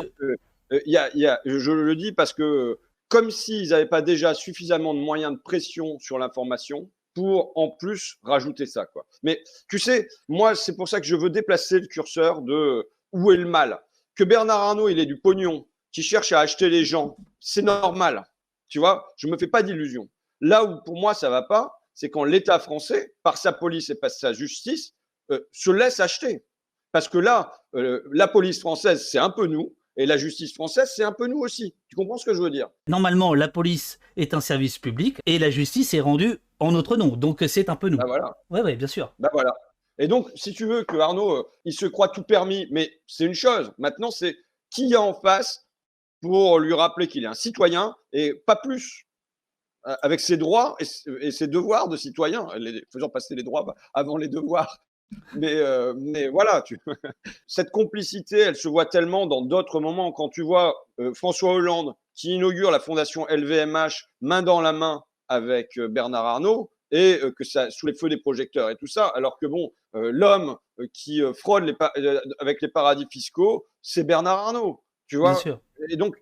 y 0.85 0.97
a, 0.97 1.15
y 1.15 1.25
a, 1.25 1.41
je 1.45 1.71
le 1.71 1.95
dis 1.95 2.13
parce 2.13 2.31
que 2.31 2.79
comme 3.09 3.29
s'ils 3.29 3.69
n'avaient 3.69 3.85
pas 3.85 4.01
déjà 4.01 4.33
suffisamment 4.33 4.93
de 4.93 4.99
moyens 4.99 5.33
de 5.33 5.39
pression 5.39 5.99
sur 5.99 6.17
l'information, 6.17 6.89
pour 7.15 7.57
en 7.57 7.71
plus 7.71 8.17
rajouter 8.23 8.67
ça. 8.67 8.85
Quoi. 8.85 9.05
Mais 9.23 9.41
tu 9.67 9.79
sais, 9.79 10.07
moi, 10.27 10.53
c'est 10.53 10.75
pour 10.75 10.87
ça 10.87 10.99
que 10.99 11.07
je 11.07 11.15
veux 11.15 11.31
déplacer 11.31 11.79
le 11.79 11.87
curseur 11.87 12.41
de 12.41 12.87
où 13.13 13.31
est 13.31 13.37
le 13.37 13.47
mal? 13.47 13.79
Que 14.15 14.23
Bernard 14.23 14.59
Arnault, 14.59 14.89
il 14.89 14.99
ait 14.99 15.05
du 15.05 15.19
pognon, 15.19 15.65
qui 15.91 16.03
cherche 16.03 16.31
à 16.33 16.41
acheter 16.41 16.69
les 16.69 16.85
gens, 16.85 17.17
c'est 17.39 17.61
normal. 17.61 18.25
Tu 18.67 18.79
vois, 18.79 19.07
je 19.17 19.27
me 19.27 19.37
fais 19.37 19.47
pas 19.47 19.63
d'illusions. 19.63 20.09
Là 20.41 20.63
où 20.65 20.83
pour 20.83 20.99
moi 20.99 21.13
ça 21.13 21.29
va 21.29 21.41
pas, 21.41 21.73
c'est 21.93 22.09
quand 22.09 22.25
l'État 22.25 22.59
français, 22.59 23.15
par 23.23 23.37
sa 23.37 23.53
police 23.53 23.89
et 23.89 23.95
par 23.95 24.11
sa 24.11 24.33
justice, 24.33 24.93
euh, 25.31 25.39
se 25.53 25.71
laisse 25.71 26.01
acheter. 26.01 26.43
Parce 26.91 27.07
que 27.07 27.17
là, 27.17 27.53
euh, 27.75 28.03
la 28.11 28.27
police 28.27 28.59
française, 28.59 29.07
c'est 29.09 29.17
un 29.17 29.29
peu 29.29 29.47
nous, 29.47 29.73
Et 29.97 30.05
la 30.05 30.17
justice 30.17 30.53
française, 30.53 30.91
c'est 30.93 31.03
un 31.03 31.11
peu 31.11 31.27
nous 31.27 31.39
aussi. 31.39 31.73
Tu 31.87 31.95
comprends 31.95 32.17
ce 32.17 32.25
que 32.25 32.33
je 32.33 32.41
veux 32.41 32.49
dire? 32.49 32.69
Normalement, 32.87 33.33
la 33.33 33.47
police 33.47 33.99
est 34.17 34.33
un 34.33 34.41
service 34.41 34.77
public 34.77 35.17
et 35.25 35.39
la 35.39 35.49
justice 35.49 35.93
est 35.93 36.01
rendue 36.01 36.39
en 36.59 36.71
notre 36.71 36.97
nom. 36.97 37.15
Donc 37.15 37.43
c'est 37.47 37.69
un 37.69 37.75
peu 37.75 37.89
nous. 37.89 37.97
Bah 37.97 38.05
voilà. 38.07 38.37
Oui, 38.49 38.61
ouais, 38.61 38.75
bien 38.75 38.87
sûr. 38.87 39.13
Bah 39.19 39.29
voilà. 39.31 39.53
Et 39.97 40.07
donc, 40.07 40.29
si 40.35 40.53
tu 40.53 40.65
veux 40.65 40.83
que 40.83 40.97
Arnaud, 40.97 41.31
euh, 41.31 41.43
il 41.63 41.73
se 41.73 41.85
croit 41.85 42.09
tout 42.09 42.23
permis, 42.23 42.67
mais 42.71 42.91
c'est 43.07 43.25
une 43.25 43.33
chose. 43.33 43.71
Maintenant, 43.77 44.11
c'est 44.11 44.35
qui 44.69 44.87
y 44.89 44.95
a 44.95 45.01
en 45.01 45.13
face 45.13 45.65
pour 46.21 46.59
lui 46.59 46.73
rappeler 46.73 47.07
qu'il 47.07 47.23
est 47.23 47.27
un 47.27 47.33
citoyen 47.33 47.95
et 48.11 48.33
pas 48.33 48.57
plus 48.57 49.07
euh, 49.87 49.95
avec 50.01 50.19
ses 50.19 50.37
droits 50.37 50.75
et, 50.79 51.31
ses 51.31 51.47
devoirs 51.47 51.87
de 51.87 51.95
citoyen, 51.95 52.47
faisant 52.91 53.09
passer 53.09 53.35
les 53.35 53.43
droits 53.43 53.73
avant 53.93 54.17
les 54.17 54.27
devoirs. 54.27 54.79
Mais, 55.35 55.55
euh, 55.55 55.93
mais 55.97 56.27
voilà, 56.29 56.61
tu... 56.61 56.79
cette 57.47 57.71
complicité, 57.71 58.39
elle 58.39 58.55
se 58.55 58.67
voit 58.67 58.85
tellement 58.85 59.27
dans 59.27 59.41
d'autres 59.41 59.79
moments. 59.79 60.11
Quand 60.11 60.29
tu 60.29 60.41
vois 60.41 60.75
François 61.13 61.53
Hollande 61.53 61.95
qui 62.13 62.33
inaugure 62.35 62.71
la 62.71 62.79
fondation 62.79 63.25
LVMH 63.29 64.07
main 64.21 64.41
dans 64.41 64.61
la 64.61 64.71
main 64.71 65.03
avec 65.27 65.77
Bernard 65.77 66.25
Arnault, 66.25 66.71
et 66.91 67.19
que 67.37 67.43
ça 67.43 67.69
sous 67.71 67.87
les 67.87 67.93
feux 67.93 68.09
des 68.09 68.17
projecteurs 68.17 68.69
et 68.69 68.75
tout 68.75 68.87
ça, 68.87 69.07
alors 69.07 69.37
que 69.39 69.47
bon, 69.47 69.73
l'homme 69.93 70.55
qui 70.93 71.21
fraude 71.37 71.63
les 71.63 71.75
avec 72.39 72.61
les 72.61 72.67
paradis 72.69 73.07
fiscaux, 73.11 73.67
c'est 73.81 74.03
Bernard 74.03 74.37
Arnault, 74.37 74.83
tu 75.07 75.17
vois. 75.17 75.37
Et 75.89 75.97
donc 75.97 76.15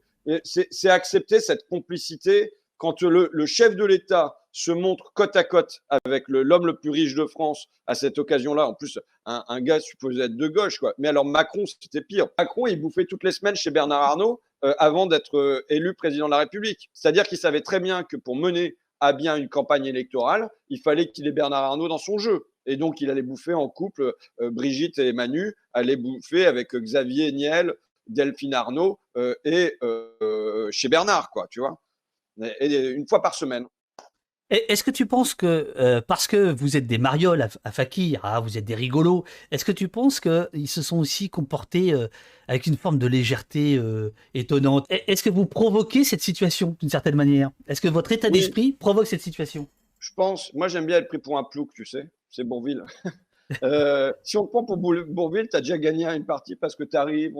c'est 0.44 0.90
accepter 0.90 1.40
cette 1.40 1.68
complicité 1.68 2.54
quand 2.84 3.02
le, 3.02 3.46
chef 3.46 3.78
de 3.78 3.86
l'État 3.86 4.36
se 4.52 4.70
montre 4.70 5.13
côte 5.13 5.38
à 5.38 5.46
côte 5.46 5.80
avec 6.04 6.25
l'homme 6.28 6.66
le, 6.68 6.75
plus 6.75 6.90
riche 6.90 7.16
de 7.16 7.25
France 7.25 7.68
à 7.88 7.96
cette 7.96 8.18
occasion-là. 8.18 8.68
En 8.68 8.74
plus, 8.74 9.00
un, 9.25 9.62
gars 9.62 9.80
supposé 9.80 10.22
être 10.22 10.36
de 10.36 10.48
gauche, 10.50 10.80
quoi. 10.80 10.94
Mais 10.98 11.08
alors 11.08 11.24
Macron, 11.24 11.66
c'était 11.66 12.02
pire. 12.02 12.28
Macron, 12.38 12.68
il 12.68 12.82
bouffait 12.82 13.06
toutes 13.06 13.24
les 13.24 13.32
semaines 13.32 13.56
chez 13.56 13.72
Bernard 13.72 14.02
Arnault 14.02 14.42
avant 14.80 15.06
d'être 15.06 15.63
élu 15.70 15.94
président 15.94 16.25
de 16.25 16.32
la 16.32 16.40
République. 16.40 16.90
C'est-à-dire 16.92 17.25
qu'il 17.25 17.38
savait 17.38 17.62
très 17.62 17.80
bien 17.80 18.04
que 18.04 18.18
pour 18.18 18.36
mener 18.36 18.75
a 19.00 19.13
bien 19.13 19.38
une 19.38 19.48
campagne 19.48 19.86
électorale, 19.86 20.50
il 20.68 20.82
fallait 20.82 21.10
qu'il 21.10 21.25
ait 21.25 21.32
Bernard 21.32 21.63
Arnault 21.63 21.88
dans 21.88 21.98
son 21.98 22.18
jeu. 22.18 22.48
Et 22.66 22.75
donc, 22.75 23.00
il 23.00 23.10
allait 23.10 23.22
bouffer 23.22 23.54
en 23.54 23.70
couple 23.70 24.13
euh, 24.42 24.52
Brigitte 24.52 25.00
et 25.00 25.13
Manu, 25.13 25.54
allait 25.72 25.96
bouffer 25.96 26.46
avec 26.46 26.75
Xavier 26.75 27.32
Niel, 27.32 27.75
Delphine 28.08 28.54
Arnault 28.54 29.00
euh, 29.16 29.36
et 29.46 29.78
euh, 29.84 30.68
chez 30.72 30.90
Bernard, 30.90 31.30
quoi, 31.32 31.48
tu 31.50 31.62
vois. 31.62 31.82
Et 32.42 32.90
une 32.90 33.08
fois 33.08 33.22
par 33.22 33.36
semaine. 33.36 33.66
Est-ce 34.50 34.84
que 34.84 34.92
tu 34.92 35.08
penses 35.08 35.34
que, 35.34 35.74
euh, 35.78 36.00
parce 36.02 36.28
que 36.28 36.52
vous 36.52 36.78
êtes 36.78 36.86
des 36.86 37.00
marioles 37.00 37.48
à, 37.63 37.72
Fakir, 37.72 38.20
ah, 38.24 38.40
vous 38.40 38.58
êtes 38.58 38.66
des 38.66 38.75
rigolos, 38.75 39.24
est-ce 39.50 39.66
que 39.66 39.72
tu 39.72 39.88
penses 39.88 40.20
qu'ils 40.20 40.68
se 40.68 40.84
sont 40.84 41.00
aussi 41.00 41.30
comportés 41.30 41.92
euh, 41.92 42.08
avec 42.48 42.68
une 42.68 42.78
forme 42.78 43.00
de 43.00 43.08
légèreté 43.08 43.78
euh, 43.78 44.13
étonnante? 44.36 44.86
Est-ce 44.90 45.24
que 45.24 45.32
vous 45.32 45.48
provoquez 45.48 46.04
cette 46.04 46.22
situation 46.22 46.78
d'une 46.80 46.90
certaine 46.90 47.16
manière? 47.16 47.50
Est-ce 47.68 47.82
que 47.82 47.88
votre 47.88 48.12
état 48.12 48.30
d'esprit 48.30 48.74
provoque 48.74 49.08
cette 49.08 49.22
situation? 49.22 49.68
Je 49.98 50.12
pense, 50.13 50.54
moi 50.54 50.68
j'aime 50.68 50.86
bien 50.86 50.98
être 50.98 51.08
pris 51.08 51.18
pour 51.20 51.40
un 51.40 51.44
plouc, 51.44 51.70
tu 51.74 51.86
sais, 51.86 52.12
c'est 52.30 52.44
Bourville. 52.44 52.84
si 54.23 54.38
on 54.38 54.47
prend 54.47 54.63
pour 54.63 54.77
Bourville, 54.77 55.47
tu 55.50 55.55
as 55.55 55.62
déjà 55.62 55.77
gagné 55.77 56.05
une 56.05 56.25
partie 56.25 56.55
parce 56.55 56.75
que 56.75 56.83
tu 56.83 56.95
arrives. 56.97 57.33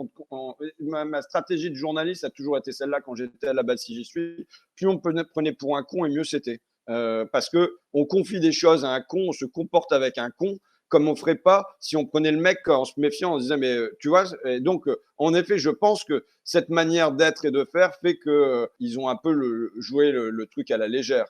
ma, 0.80 1.22
stratégie 1.22 1.70
de 1.70 1.76
journaliste 1.76 2.24
a 2.24 2.30
toujours 2.30 2.58
été 2.58 2.72
celle-là 2.72 3.00
quand 3.00 3.14
j'étais 3.14 3.48
à 3.48 3.52
la 3.52 3.62
base, 3.62 3.80
si 3.80 3.94
j'y 3.94 4.04
suis. 4.04 4.46
Plus 4.76 4.86
on 4.86 4.98
prenait 4.98 5.52
pour 5.52 5.76
un 5.76 5.82
con 5.82 6.04
et 6.04 6.10
mieux 6.10 6.24
c'était. 6.24 6.60
Euh, 6.90 7.24
parce 7.32 7.48
que 7.48 7.76
on 7.94 8.04
confie 8.04 8.40
des 8.40 8.52
choses 8.52 8.84
à 8.84 8.90
un 8.90 9.00
con, 9.00 9.26
on 9.28 9.32
se 9.32 9.46
comporte 9.46 9.92
avec 9.92 10.18
un 10.18 10.30
con 10.30 10.58
comme 10.88 11.08
on 11.08 11.16
ferait 11.16 11.34
pas 11.34 11.66
si 11.80 11.96
on 11.96 12.04
prenait 12.04 12.30
le 12.30 12.38
mec 12.38 12.68
en 12.68 12.84
se 12.84 12.92
méfiant, 12.98 13.34
on 13.34 13.38
se 13.38 13.44
disait 13.44 13.56
mais 13.56 13.74
euh, 13.74 13.96
tu 13.98 14.08
vois. 14.08 14.24
Donc 14.60 14.86
euh, 14.86 14.96
en 15.16 15.34
effet, 15.34 15.58
je 15.58 15.70
pense 15.70 16.04
que 16.04 16.24
cette 16.44 16.68
manière 16.68 17.12
d'être 17.12 17.46
et 17.46 17.50
de 17.50 17.64
faire 17.64 17.94
fait 17.96 18.16
que 18.16 18.68
ils 18.80 18.98
ont 18.98 19.08
un 19.08 19.16
peu 19.16 19.70
joué 19.78 20.12
le, 20.12 20.46
truc 20.46 20.70
à 20.70 20.76
la 20.76 20.86
légère. 20.86 21.26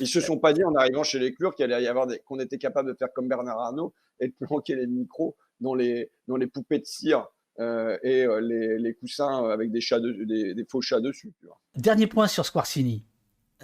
Ils 0.00 0.06
se 0.06 0.20
sont 0.20 0.38
pas 0.38 0.52
dit 0.52 0.64
en 0.64 0.74
arrivant 0.74 1.02
chez 1.02 1.18
les 1.18 1.32
Clurs 1.32 1.54
qu'il 1.54 1.72
allait 1.72 1.84
y 1.84 1.88
avoir 1.88 2.06
qu'on 2.24 2.40
était 2.40 2.58
capable 2.58 2.88
de 2.88 2.94
faire 2.94 3.12
comme 3.12 3.28
Bernard 3.28 3.58
Arnault 3.58 3.92
et 4.20 4.28
de 4.28 4.34
planquer 4.40 4.74
les 4.74 4.86
micros 4.86 5.36
dans 5.60 5.74
les 5.74 6.10
dans 6.28 6.36
les 6.36 6.46
poupées 6.46 6.78
de 6.78 6.86
cire. 6.86 7.26
et 7.58 8.26
les, 8.40 8.78
les, 8.78 8.94
coussins 8.94 9.48
avec 9.50 9.70
des, 9.70 9.80
chats 9.80 10.00
des, 10.00 10.66
faux 10.70 10.80
chats 10.80 11.00
dessus. 11.00 11.32
Dernier 11.76 12.06
point 12.06 12.26
sur 12.26 12.46
Squarcini. 12.46 13.04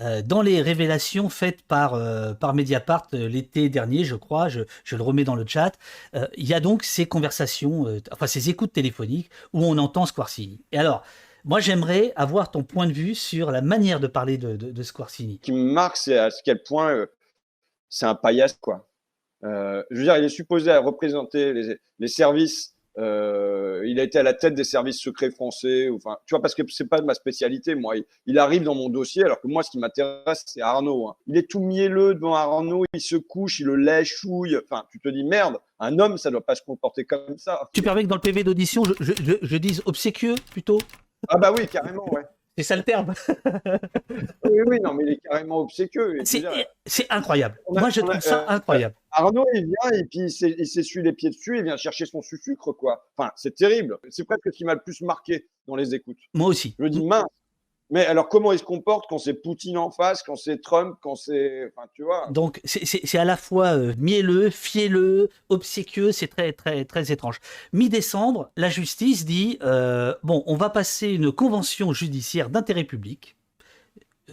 Euh, 0.01 0.23
dans 0.23 0.43
les 0.43 0.63
révélations 0.63 1.29
faites 1.29 1.63
par, 1.63 1.95
euh, 1.95 2.33
par 2.33 2.55
Mediapart 2.55 3.09
euh, 3.15 3.29
l'été 3.29 3.69
dernier, 3.69 4.05
je 4.05 4.15
crois, 4.15 4.49
je, 4.49 4.61
je, 4.85 4.97
le 4.97 5.03
remets 5.03 5.25
dans 5.25 5.35
le 5.35 5.45
chat, 5.47 5.73
il 6.37 6.47
y 6.47 6.55
a 6.55 6.61
donc 6.61 6.85
ces 6.85 7.07
conversations, 7.07 7.87
enfin 8.13 8.27
ces 8.27 8.49
écoutes 8.49 8.73
téléphoniques 8.73 9.31
où 9.53 9.65
on 9.65 9.79
entend 9.79 10.07
Squarcini. 10.07 10.61
Et 10.73 10.79
alors, 10.79 11.05
moi 11.45 11.61
j'aimerais 11.61 12.13
avoir 12.17 12.51
ton 12.51 12.63
point 12.63 12.87
de 12.87 12.93
vue 12.93 13.15
sur 13.15 13.51
la 13.51 13.63
manière 13.63 14.01
de 14.01 14.07
parler 14.07 14.39
de, 14.39 14.57
de, 14.57 14.83
Squarcini. 14.83 15.37
Ce 15.37 15.47
qui 15.47 15.53
me 15.53 15.73
marque, 15.73 15.97
c'est 15.97 16.19
à 16.19 16.29
quel 16.45 16.63
point 16.63 17.07
c'est 17.89 18.07
un 18.07 18.15
paillasse, 18.15 18.55
quoi. 18.55 18.89
je 19.43 19.85
veux 19.91 20.05
dire, 20.05 20.17
il 20.17 20.25
est 20.25 20.29
supposé 20.29 20.77
représenter 20.77 21.53
les, 21.53 21.77
les 21.99 22.09
services 22.09 22.75
euh, 22.99 23.83
il 23.87 24.01
a 24.01 24.03
été 24.03 24.19
à 24.19 24.25
la 24.25 24.35
tête 24.35 24.55
des 24.55 24.65
services 24.65 25.01
secrets 25.01 25.31
français. 25.31 25.89
Enfin, 25.91 26.19
tu 26.27 26.35
vois, 26.35 26.43
parce 26.43 26.55
que 26.55 26.63
c'est 26.69 26.89
pas 26.89 27.01
de 27.01 27.07
ma 27.07 27.15
spécialité, 27.15 27.75
moi. 27.75 27.95
Il, 28.27 28.39
arrive 28.39 28.65
dans 28.65 28.75
mon 28.75 28.89
dossier, 28.89 29.23
alors 29.23 29.41
que 29.41 29.47
moi, 29.47 29.63
ce 29.63 29.71
qui 29.71 29.79
m'intéresse, 29.79 30.45
c'est 30.47 30.61
Arnaud. 30.61 31.09
Hein. 31.09 31.17
Il 31.27 31.37
est 31.37 31.49
tout 31.49 31.61
mielleux 31.61 32.15
devant 32.15 32.35
Arnaud, 32.35 32.85
il 32.93 33.01
se 33.01 33.17
couche, 33.17 33.61
il 33.61 33.67
le 33.67 33.77
lèche, 33.77 34.17
chouille. 34.17 34.57
Enfin, 34.57 34.85
tu 34.91 34.99
te 35.01 35.09
dis 35.09 35.25
merde. 35.25 35.59
Un 35.79 35.99
homme, 36.01 36.19
ça 36.19 36.31
doit 36.31 36.45
pas 36.45 36.57
se 36.57 36.63
comporter 36.63 37.05
comme 37.05 37.39
ça. 37.39 37.69
Tu 37.73 37.83
permets 37.83 38.03
que 38.03 38.09
dans 38.09 38.17
le 38.17 38.21
PV 38.21 38.43
d'audition, 38.43 38.83
je, 38.99 39.13
je 39.41 39.57
dise 39.57 39.81
obséquieux 39.87 40.35
plutôt? 40.51 40.81
Ah 41.29 41.39
bah 41.39 41.53
oui, 41.57 41.67
carrément, 41.67 42.13
ouais. 42.13 42.23
C'est 42.59 42.65
ça 42.65 42.77
le 42.77 42.83
terme. 42.83 43.15
oui, 44.45 44.61
oui, 44.67 44.81
non, 44.81 44.93
mais 44.93 45.05
il 45.07 45.13
est 45.13 45.21
carrément 45.21 45.61
obséquieux. 45.61 46.19
C'est 46.25 47.07
incroyable. 47.09 47.57
Moi, 47.69 47.89
je 47.91 48.01
trouve 48.01 48.19
ça 48.19 48.43
euh, 48.43 48.49
incroyable. 48.49 48.97
Arnaud, 49.13 49.47
il 49.55 49.67
vient 49.67 49.99
et 49.99 50.05
puis 50.07 50.23
il 50.23 50.67
s'essuie 50.67 51.03
les 51.03 51.13
pieds 51.13 51.31
dessus, 51.31 51.59
il 51.59 51.63
vient 51.63 51.77
chercher 51.77 52.05
son 52.05 52.21
sucre, 52.21 52.73
quoi. 52.73 53.07
Enfin, 53.17 53.31
c'est 53.37 53.55
terrible. 53.55 53.97
C'est 54.11 54.25
presque 54.25 54.47
ce 54.47 54.51
qui 54.51 54.65
m'a 54.65 54.75
le 54.75 54.81
plus 54.81 55.03
marqué 55.03 55.49
dans 55.69 55.77
les 55.77 55.95
écoutes. 55.95 56.19
Moi 56.35 56.49
aussi. 56.49 56.75
Je 56.81 56.83
me 56.83 56.91
dis, 56.91 57.05
mince, 57.05 57.27
mais 57.91 58.05
alors, 58.05 58.29
comment 58.29 58.53
il 58.53 58.59
se 58.59 58.65
comporte 58.65 59.07
quand 59.09 59.17
c'est 59.17 59.33
Poutine 59.33 59.79
en 59.79 59.91
face, 59.91 60.23
quand 60.23 60.37
c'est 60.37 60.61
Trump, 60.61 60.99
quand 61.01 61.15
c'est. 61.15 61.71
Enfin, 61.75 61.89
tu 61.95 62.03
vois. 62.03 62.29
Donc, 62.31 62.61
c'est 62.65 63.19
à 63.19 63.25
la 63.25 63.37
fois 63.39 63.69
euh, 63.69 63.95
mielleux, 63.97 64.51
fielleux, 64.51 65.31
obséquieux, 65.49 66.13
c'est 66.13 66.29
très, 66.29 66.53
très, 66.53 66.85
très 66.85 67.11
étrange. 67.13 67.41
Mi-décembre, 67.73 68.51
la 68.57 68.69
justice 68.69 69.25
dit 69.25 69.59
euh, 69.63 70.15
bon, 70.23 70.43
on 70.47 70.57
va 70.57 70.69
passer 70.69 71.09
une 71.09 71.33
convention 71.33 71.93
judiciaire 71.93 72.51
d'intérêt 72.51 72.85
public. 72.85 73.37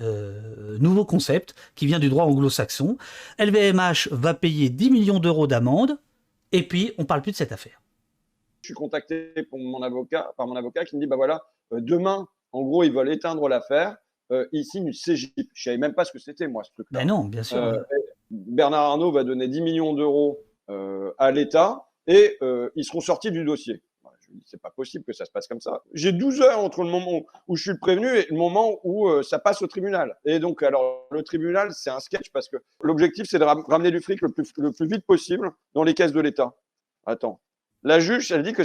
Euh, 0.02 0.78
nouveau 0.80 1.06
concept 1.06 1.56
qui 1.76 1.86
vient 1.86 2.00
du 2.00 2.10
droit 2.10 2.26
anglo-saxon. 2.26 2.98
LVMH 3.40 4.10
va 4.12 4.34
payer 4.34 4.70
10 4.70 4.92
millions 4.92 5.20
d'euros 5.20 5.48
d'amende 5.48 5.98
et 6.52 6.68
puis 6.68 6.92
on 6.98 7.06
parle 7.06 7.22
plus 7.22 7.32
de 7.32 7.38
cette 7.38 7.54
affaire. 7.54 7.82
Je 8.60 8.68
suis 8.68 8.74
contacté 8.74 9.32
pour 9.50 9.60
mon 9.60 9.82
avocat, 9.82 10.34
par 10.36 10.48
mon 10.48 10.58
avocat 10.58 10.84
qui 10.84 10.98
me 10.98 11.02
dit 11.02 11.08
bah 11.08 11.16
voilà, 11.16 11.46
demain 11.72 12.28
en 12.56 12.64
gros, 12.64 12.84
ils 12.84 12.94
veulent 12.94 13.12
éteindre 13.12 13.50
l'affaire. 13.50 13.98
Euh, 14.32 14.48
ils 14.54 14.64
signent 14.64 14.88
une 14.88 14.94
CGIP. 14.94 15.34
Je 15.36 15.42
ne 15.42 15.46
savais 15.56 15.78
même 15.78 15.94
pas 15.94 16.06
ce 16.06 16.14
que 16.14 16.20
c'était, 16.20 16.48
moi, 16.48 16.64
ce 16.64 16.72
truc-là. 16.72 17.00
Mais 17.00 17.06
non, 17.06 17.26
bien 17.26 17.44
sûr. 17.44 17.58
Euh, 17.58 17.78
Bernard 18.32 18.92
Arnault 18.92 19.12
va 19.12 19.26
donner 19.26 19.50
10 19.50 19.62
millions 19.62 19.94
d'euros 19.94 20.40
euh, 20.70 21.12
à 21.18 21.32
l'État 21.32 21.90
et 22.08 22.38
ils 22.76 22.86
seront 22.86 23.02
sortis 23.02 23.32
du 23.32 23.44
dossier. 23.44 23.84
Je 24.22 24.32
me 24.32 24.38
dis, 24.38 24.44
c'est 24.46 24.62
pas 24.62 24.72
possible 24.72 25.04
que 25.04 25.14
ça 25.14 25.26
se 25.26 25.32
passe 25.32 25.48
comme 25.48 25.60
ça. 25.60 25.84
J'ai 25.94 26.12
12 26.12 26.42
heures 26.42 26.60
entre 26.60 26.84
le 26.84 26.90
moment 26.90 27.26
où 27.48 27.56
je 27.58 27.72
suis 27.72 27.78
prévenu 27.78 28.08
et 28.08 28.26
le 28.30 28.38
moment 28.38 28.80
où 28.84 29.22
ça 29.22 29.38
passe 29.38 29.62
au 29.62 29.68
tribunal. 29.68 30.16
Et 30.24 30.40
donc, 30.40 30.64
alors, 30.64 31.08
le 31.12 31.22
tribunal, 31.22 31.74
c'est 31.74 31.92
un 31.92 32.00
sketch 32.00 32.32
parce 32.32 32.48
que 32.48 32.58
l'objectif, 32.82 33.28
c'est 33.30 33.38
de 33.38 33.44
ramener 33.44 33.92
du 33.92 34.00
fric 34.00 34.22
le 34.22 34.30
plus, 34.30 34.52
le 34.58 34.72
plus 34.72 34.88
vite 34.88 35.06
possible 35.06 35.52
dans 35.74 35.84
les 35.84 35.94
caisses 35.94 36.14
de 36.14 36.22
l'État. 36.22 36.56
Attends. 37.06 37.42
La 37.84 38.00
juge, 38.00 38.32
elle 38.32 38.42
dit 38.42 38.54
que 38.54 38.64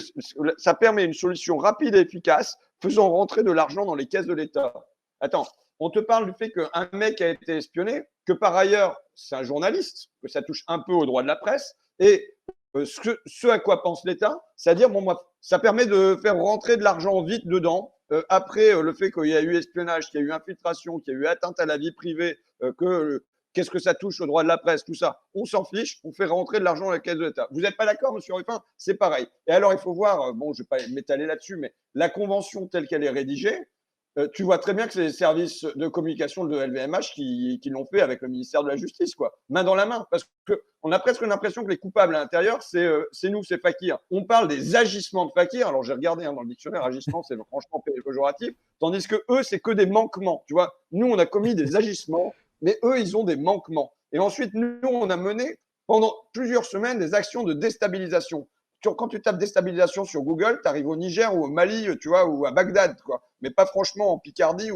ça 0.57 0.75
permet 0.75 1.05
une 1.05 1.13
solution 1.13 1.59
rapide 1.59 1.95
et 1.95 2.01
efficace 2.01 2.57
faisant 2.83 3.11
rentrer 3.11 3.43
de 3.43 3.53
l'argent 3.53 3.85
dans 3.85 3.95
les 3.95 4.07
caisses 4.07 4.27
de 4.27 4.35
l'État. 4.35 4.73
Attends, 5.21 5.47
on 5.81 5.91
te 5.91 5.99
parle 5.99 6.27
du 6.27 6.33
fait 6.33 6.51
qu'un 6.51 6.89
mec 6.93 7.21
a 7.21 7.29
été 7.29 7.57
espionné, 7.57 8.05
que 8.27 8.33
par 8.33 8.55
ailleurs, 8.57 9.01
c'est 9.15 9.37
un 9.37 9.43
journaliste, 9.43 10.09
que 10.23 10.29
ça 10.29 10.43
touche 10.43 10.65
un 10.69 10.79
peu 10.79 10.93
au 10.93 11.07
droit 11.07 11.23
de 11.23 11.29
la 11.29 11.37
presse, 11.37 11.75
et 11.99 12.27
euh, 12.77 12.85
ce, 12.85 13.49
à 13.49 13.59
quoi 13.59 13.83
pense 13.83 14.05
l'État, 14.05 14.41
c'est-à-dire, 14.57 14.91
bon, 14.91 15.01
moi, 15.01 15.33
ça 15.41 15.59
permet 15.59 15.87
de 15.87 16.19
faire 16.23 16.37
rentrer 16.37 16.77
de 16.77 16.83
l'argent 16.83 17.23
vite 17.23 17.47
dedans, 17.47 17.95
euh, 18.13 18.23
après 18.29 18.75
euh, 18.75 18.83
le 18.83 18.93
fait 18.93 19.11
qu'il 19.11 19.27
y 19.27 19.37
a 19.37 19.41
eu 19.41 19.57
espionnage, 19.57 20.11
qu'il 20.11 20.21
y 20.21 20.23
a 20.23 20.27
eu 20.27 20.33
infiltration, 20.33 21.01
qu'il 21.01 21.15
y 21.15 21.17
a 21.17 21.21
eu 21.21 21.27
atteinte 21.27 21.59
à 21.61 21.67
la 21.67 21.79
vie 21.79 21.93
privée, 21.93 22.39
que 22.77 23.25
Qu'est-ce 23.53 23.71
que 23.71 23.79
ça 23.79 23.95
touche 23.95 24.21
au 24.21 24.27
droit 24.27 24.43
de 24.43 24.49
la 24.49 24.59
presse, 24.59 24.85
tout 24.85 24.95
ça? 24.95 25.21
On 25.35 25.45
s'en 25.45 25.65
fiche, 25.65 26.01
on 26.05 26.13
fait 26.13 26.27
rentrer 26.27 26.59
de 26.59 26.65
l'argent 26.65 26.87
dans 26.87 26.91
la 26.93 27.01
caisse 27.01 27.17
de 27.17 27.25
l'État. 27.25 27.49
Vous 27.51 27.61
n'êtes 27.61 27.77
pas 27.77 27.87
d'accord, 27.87 28.15
monsieur 28.15 28.35
Ruffin? 28.35 28.63
C'est 28.77 28.95
pareil. 28.95 29.27
Et 29.47 29.53
alors, 29.53 29.73
il 29.73 29.79
faut 29.79 29.93
voir, 29.93 30.23
euh, 30.23 30.33
bon, 30.33 30.53
je 30.53 30.63
ne 30.63 30.65
vais 30.65 30.69
pas 30.69 30.89
m'étaler 30.93 31.27
là-dessus, 31.27 31.57
mais 31.57 31.75
la 31.95 32.09
convention 32.09 32.67
telle 32.69 32.87
qu'elle 32.87 33.03
est 33.03 33.11
rédigée, 33.11 33.59
euh, 34.19 34.29
tu 34.35 34.43
vois 34.43 34.59
très 34.59 34.75
bien 34.75 34.87
que 34.87 34.93
c'est 34.93 35.03
les 35.03 35.13
services 35.13 35.65
de 35.65 35.87
communication 35.87 36.45
de 36.45 36.57
LVMH 36.57 37.13
qui, 37.15 37.61
l'ont 37.67 37.87
fait 37.87 38.01
avec 38.01 38.23
le 38.23 38.29
ministère 38.29 38.65
de 38.65 38.69
la 38.69 38.77
Justice, 38.77 39.15
quoi, 39.15 39.39
main 39.49 39.63
dans 39.63 39.77
la 39.77 39.87
main. 39.87 40.07
Parce 40.11 40.25
qu'on 40.47 40.91
a 40.93 40.99
presque 40.99 41.23
l'impression 41.23 41.63
que 41.65 41.71
les 41.71 41.77
coupables 41.77 42.15
à 42.17 42.19
l'intérieur, 42.19 42.61
c'est 42.63 42.85
euh, 42.85 43.05
nous, 43.25 43.45
c'est 43.45 43.61
Fakir. 43.61 43.99
On 44.11 44.25
parle 44.25 44.49
des 44.49 44.75
agissements 44.75 45.27
de 45.27 45.33
Fakir. 45.33 45.69
Alors 45.69 45.85
j'ai 45.85 45.93
regardé 45.93 46.25
hein, 46.25 46.33
dans 46.33 46.43
le 46.43 46.49
dictionnaire, 46.49 46.85
agissement, 46.85 47.23
c'est 47.23 47.37
franchement 47.49 47.83
péjoratif. 48.05 48.53
Tandis 48.81 49.07
que 49.07 49.23
eux, 49.31 49.43
c'est 49.45 49.61
que 49.61 49.71
des 49.71 49.87
manquements. 49.87 50.43
Tu 50.49 50.55
vois, 50.55 50.75
nous, 50.91 51.07
on 51.07 51.19
a 51.19 51.27
commis 51.27 51.55
des 51.55 51.77
agissements, 51.77 52.35
mais 52.63 52.79
eux, 52.85 52.99
ils 52.99 53.17
ont 53.17 53.25
des 53.25 53.37
manquements. 53.37 53.93
Et 54.13 54.19
ensuite, 54.19 54.53
nous, 54.55 54.79
on 54.85 55.11
a 55.11 55.17
mené 55.17 55.59
pendant 55.87 56.15
plusieurs 56.33 56.65
semaines 56.65 56.99
des 56.99 57.15
actions 57.15 57.43
de 57.43 57.53
déstabilisation 57.53 58.47
quand 58.83 59.09
tu 59.09 59.21
tapes 59.21 59.39
déstabilisation 59.39 60.05
sur 60.05 60.23
Google, 60.23 60.61
tu 60.63 60.69
arrives 60.69 60.89
au 60.89 60.97
Niger 60.97 61.35
ou 61.35 61.45
au 61.45 61.49
Mali, 61.49 61.87
tu 62.01 62.09
vois, 62.09 62.27
ou 62.27 62.47
à 62.47 62.53
Bagdad, 62.53 63.01
quoi. 63.03 63.23
Mais 63.43 63.51
pas 63.51 63.67
franchement 63.67 64.13
en 64.13 64.19
Picardie 64.19 64.71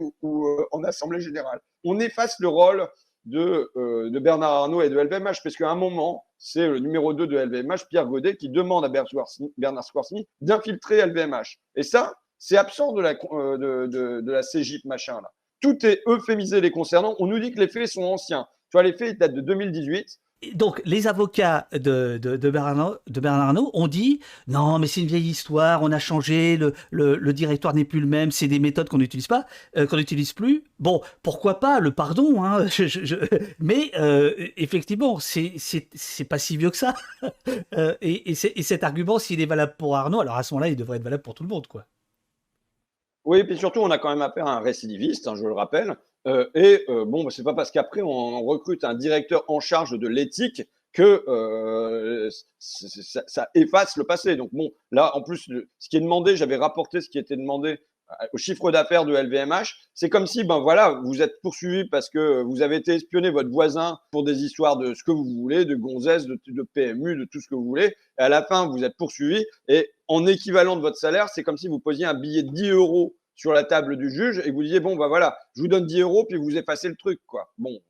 ou, 0.00 0.46
euh, 0.46 0.66
en 0.72 0.82
Assemblée 0.84 1.20
générale. 1.20 1.60
On 1.84 2.00
efface 2.00 2.36
le 2.40 2.48
rôle 2.48 2.88
de, 3.24 3.70
euh, 3.76 4.10
de 4.10 4.18
Bernard 4.18 4.52
Arnault 4.52 4.82
et 4.82 4.90
de 4.90 4.98
LVMH, 4.98 5.42
parce 5.42 5.56
qu'à 5.56 5.70
un 5.70 5.76
moment, 5.76 6.24
c'est 6.38 6.66
le 6.68 6.78
numéro 6.78 7.14
2 7.14 7.26
de 7.26 7.36
LVMH, 7.38 7.86
Pierre 7.88 8.06
Godet, 8.06 8.36
qui 8.36 8.48
demande 8.48 8.84
à 8.84 8.88
Bernard 8.88 9.84
Squarsny 9.84 10.28
d'infiltrer 10.40 11.00
LVMH. 11.06 11.58
Et 11.76 11.82
ça, 11.82 12.14
c'est 12.38 12.56
absent 12.56 12.92
de 12.92 13.00
la, 13.00 13.14
euh, 13.32 13.56
de, 13.86 14.20
de 14.20 14.32
la 14.32 14.42
CGIP, 14.42 14.84
machin, 14.84 15.20
là. 15.22 15.30
Tout 15.60 15.84
est 15.84 16.00
euphémisé 16.06 16.60
les 16.60 16.70
concernant. 16.70 17.16
On 17.18 17.26
nous 17.26 17.38
dit 17.38 17.52
que 17.52 17.60
les 17.60 17.68
faits 17.68 17.88
sont 17.88 18.02
anciens. 18.02 18.46
Tu 18.70 18.76
vois, 18.76 18.82
les 18.82 18.96
faits 18.96 19.18
datent 19.18 19.34
de 19.34 19.40
2018 19.40 20.20
donc, 20.54 20.82
les 20.84 21.06
avocats 21.06 21.68
de, 21.72 22.18
de, 22.18 22.50
Bernard, 22.50 22.98
Arnault 23.24 23.70
ont 23.72 23.88
dit 23.88 24.20
non, 24.46 24.78
mais 24.78 24.86
c'est 24.86 25.00
une 25.00 25.06
vieille 25.06 25.28
histoire, 25.28 25.82
on 25.82 25.92
a 25.92 25.98
changé, 25.98 26.56
le, 26.56 26.74
le, 26.90 27.32
directoire 27.32 27.74
n'est 27.74 27.84
plus 27.84 28.00
le 28.00 28.06
même, 28.06 28.30
c'est 28.30 28.48
des 28.48 28.58
méthodes 28.58 28.88
qu'on 28.88 28.98
n'utilise 28.98 29.26
pas, 29.26 29.46
euh, 29.76 29.86
qu'on 29.86 29.96
n'utilise 29.96 30.32
plus. 30.32 30.64
Bon, 30.78 31.00
pourquoi 31.22 31.60
pas 31.60 31.80
le 31.80 31.92
pardon, 31.92 32.44
hein, 32.44 32.66
mais 33.58 33.90
euh, 33.98 34.34
effectivement, 34.56 35.18
c'est 35.18 35.54
pas 36.28 36.38
si 36.38 36.56
vieux 36.56 36.70
que 36.70 36.76
ça. 36.76 36.94
Euh, 37.76 37.94
et, 38.00 38.30
et, 38.30 38.62
cet 38.62 38.84
argument, 38.84 39.18
s'il 39.18 39.40
est 39.40 39.46
valable 39.46 39.74
pour 39.76 39.96
Arnaud, 39.96 40.20
alors 40.20 40.36
à 40.36 40.42
ce 40.42 40.54
moment-là, 40.54 40.70
il 40.70 40.76
devrait 40.76 40.98
être 40.98 41.02
valable 41.04 41.22
pour 41.22 41.34
tout 41.34 41.42
le 41.42 41.48
monde, 41.48 41.66
quoi. 41.66 41.86
Oui, 43.24 43.38
et 43.38 43.44
puis 43.44 43.56
surtout, 43.56 43.80
on 43.80 43.90
a 43.90 43.98
quand 43.98 44.10
même 44.10 44.22
affaire 44.22 44.46
à 44.46 44.56
un 44.56 44.60
récidiviste, 44.60 45.28
hein, 45.28 45.34
je 45.34 45.44
le 45.44 45.54
rappelle, 45.54 45.96
euh, 46.26 46.48
et 46.54 46.84
euh, 46.88 47.04
bon, 47.04 47.24
bah, 47.24 47.30
c'est 47.30 47.42
pas 47.42 47.54
parce 47.54 47.70
qu'après 47.70 48.02
on, 48.02 48.42
recrute 48.44 48.84
un 48.84 48.94
directeur 48.94 49.44
en 49.48 49.60
charge 49.60 49.98
de 49.98 50.08
l'éthique 50.08 50.62
que 50.92 51.24
euh, 51.28 52.30
ça, 52.58 53.48
efface 53.54 53.96
le 53.96 54.04
passé. 54.04 54.36
Donc 54.36 54.50
bon, 54.52 54.70
là 54.90 55.14
en 55.16 55.22
plus, 55.22 55.50
ce 55.78 55.88
qui 55.88 55.96
est 55.96 56.00
demandé, 56.00 56.36
j'avais 56.36 56.56
rapporté 56.56 57.00
ce 57.00 57.08
qui 57.08 57.18
était 57.18 57.36
demandé 57.36 57.78
au 58.32 58.38
chiffre 58.38 58.70
d'affaires 58.70 59.04
de 59.04 59.14
LVMH. 59.14 59.74
C'est 59.94 60.08
comme 60.08 60.26
si, 60.26 60.44
ben 60.44 60.60
voilà, 60.60 61.00
vous 61.04 61.20
êtes 61.20 61.40
poursuivi 61.42 61.88
parce 61.88 62.10
que 62.10 62.42
vous 62.42 62.62
avez 62.62 62.76
été 62.76 62.94
espionné 62.94 63.30
votre 63.30 63.50
voisin 63.50 63.98
pour 64.12 64.24
des 64.24 64.44
histoires 64.44 64.76
de 64.76 64.94
ce 64.94 65.02
que 65.02 65.10
vous 65.10 65.24
voulez, 65.24 65.64
de 65.64 65.74
gonzesse, 65.74 66.26
de, 66.26 66.38
de 66.46 66.62
PMU, 66.74 67.16
de 67.16 67.24
tout 67.24 67.40
ce 67.40 67.48
que 67.48 67.54
vous 67.54 67.64
voulez. 67.64 67.96
Et 68.18 68.22
à 68.22 68.28
la 68.28 68.42
fin, 68.42 68.68
vous 68.68 68.84
êtes 68.84 68.96
poursuivi 68.96 69.44
et 69.68 69.90
en 70.08 70.26
équivalent 70.26 70.76
de 70.76 70.80
votre 70.80 70.96
salaire, 70.96 71.28
c'est 71.28 71.42
comme 71.42 71.56
si 71.56 71.68
vous 71.68 71.78
posiez 71.78 72.04
un 72.04 72.14
billet 72.14 72.42
de 72.42 72.50
10 72.50 72.70
euros 72.70 73.14
sur 73.34 73.52
la 73.52 73.64
table 73.64 73.96
du 73.96 74.10
juge 74.10 74.40
et 74.44 74.50
vous 74.50 74.62
disiez 74.62 74.80
bon 74.80 74.96
bah 74.96 75.08
voilà, 75.08 75.36
je 75.56 75.62
vous 75.62 75.68
donne 75.68 75.86
10 75.86 76.00
euros 76.00 76.24
puis 76.28 76.38
vous 76.38 76.56
effacez 76.56 76.88
le 76.88 76.96
truc 76.96 77.20
quoi. 77.26 77.52
Bon, 77.58 77.80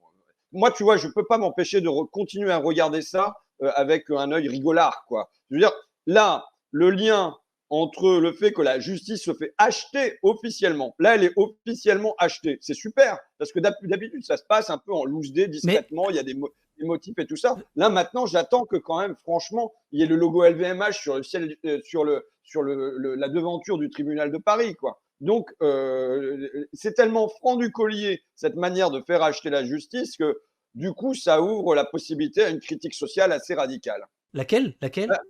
moi 0.52 0.70
tu 0.70 0.84
vois, 0.84 0.96
je 0.96 1.08
peux 1.08 1.24
pas 1.24 1.38
m'empêcher 1.38 1.80
de 1.80 1.88
continuer 2.10 2.50
à 2.50 2.58
regarder 2.58 3.02
ça 3.02 3.34
euh, 3.62 3.70
avec 3.74 4.10
un 4.10 4.32
œil 4.32 4.48
rigolard 4.48 5.04
quoi. 5.06 5.30
Je 5.50 5.56
veux 5.56 5.60
dire 5.60 5.72
là, 6.06 6.46
le 6.70 6.90
lien 6.90 7.36
entre 7.70 8.20
le 8.20 8.32
fait 8.32 8.52
que 8.52 8.62
la 8.62 8.78
justice 8.78 9.22
se 9.22 9.34
fait 9.34 9.54
acheter 9.58 10.18
officiellement. 10.22 10.94
Là, 10.98 11.16
elle 11.16 11.24
est 11.24 11.32
officiellement 11.36 12.14
achetée. 12.18 12.58
C'est 12.60 12.74
super, 12.74 13.18
parce 13.38 13.52
que 13.52 13.58
d'habitude, 13.58 14.24
ça 14.24 14.36
se 14.36 14.44
passe 14.44 14.70
un 14.70 14.78
peu 14.78 14.92
en 14.92 15.04
loose 15.04 15.32
day, 15.32 15.48
discrètement, 15.48 16.08
il 16.10 16.16
y 16.16 16.18
a 16.18 16.22
des, 16.22 16.36
motifs 16.80 17.18
et 17.18 17.26
tout 17.26 17.36
ça. 17.36 17.56
Là, 17.76 17.88
maintenant, 17.88 18.26
j'attends 18.26 18.64
que 18.64 18.76
quand 18.76 19.00
même, 19.00 19.14
franchement, 19.16 19.72
il 19.92 20.00
y 20.00 20.02
ait 20.02 20.06
le 20.06 20.16
logo 20.16 20.44
LVMH 20.44 20.92
sur, 20.92 21.16
le 21.16 21.22
ciel, 21.22 21.56
euh, 21.64 21.80
sur, 21.84 22.04
le, 22.04 22.26
sur 22.42 22.62
le, 22.62 23.14
la 23.14 23.28
devanture 23.28 23.78
du 23.78 23.90
tribunal 23.90 24.32
de 24.32 24.38
Paris. 24.38 24.74
quoi. 24.74 25.00
Donc, 25.20 25.50
euh, 25.62 26.48
c'est 26.72 26.94
tellement 26.94 27.28
franc 27.28 27.56
du 27.56 27.70
collier, 27.70 28.22
cette 28.34 28.56
manière 28.56 28.90
de 28.90 29.00
faire 29.00 29.22
acheter 29.22 29.50
la 29.50 29.64
justice, 29.64 30.16
que 30.16 30.40
du 30.74 30.92
coup, 30.92 31.14
ça 31.14 31.40
ouvre 31.40 31.74
la 31.74 31.84
possibilité 31.84 32.42
à 32.42 32.50
une 32.50 32.60
critique 32.60 32.94
sociale 32.94 33.32
assez 33.32 33.54
radicale. 33.54 34.04
Laquelle? 34.32 34.74
Laquelle? 34.80 35.08
Bah, 35.08 35.20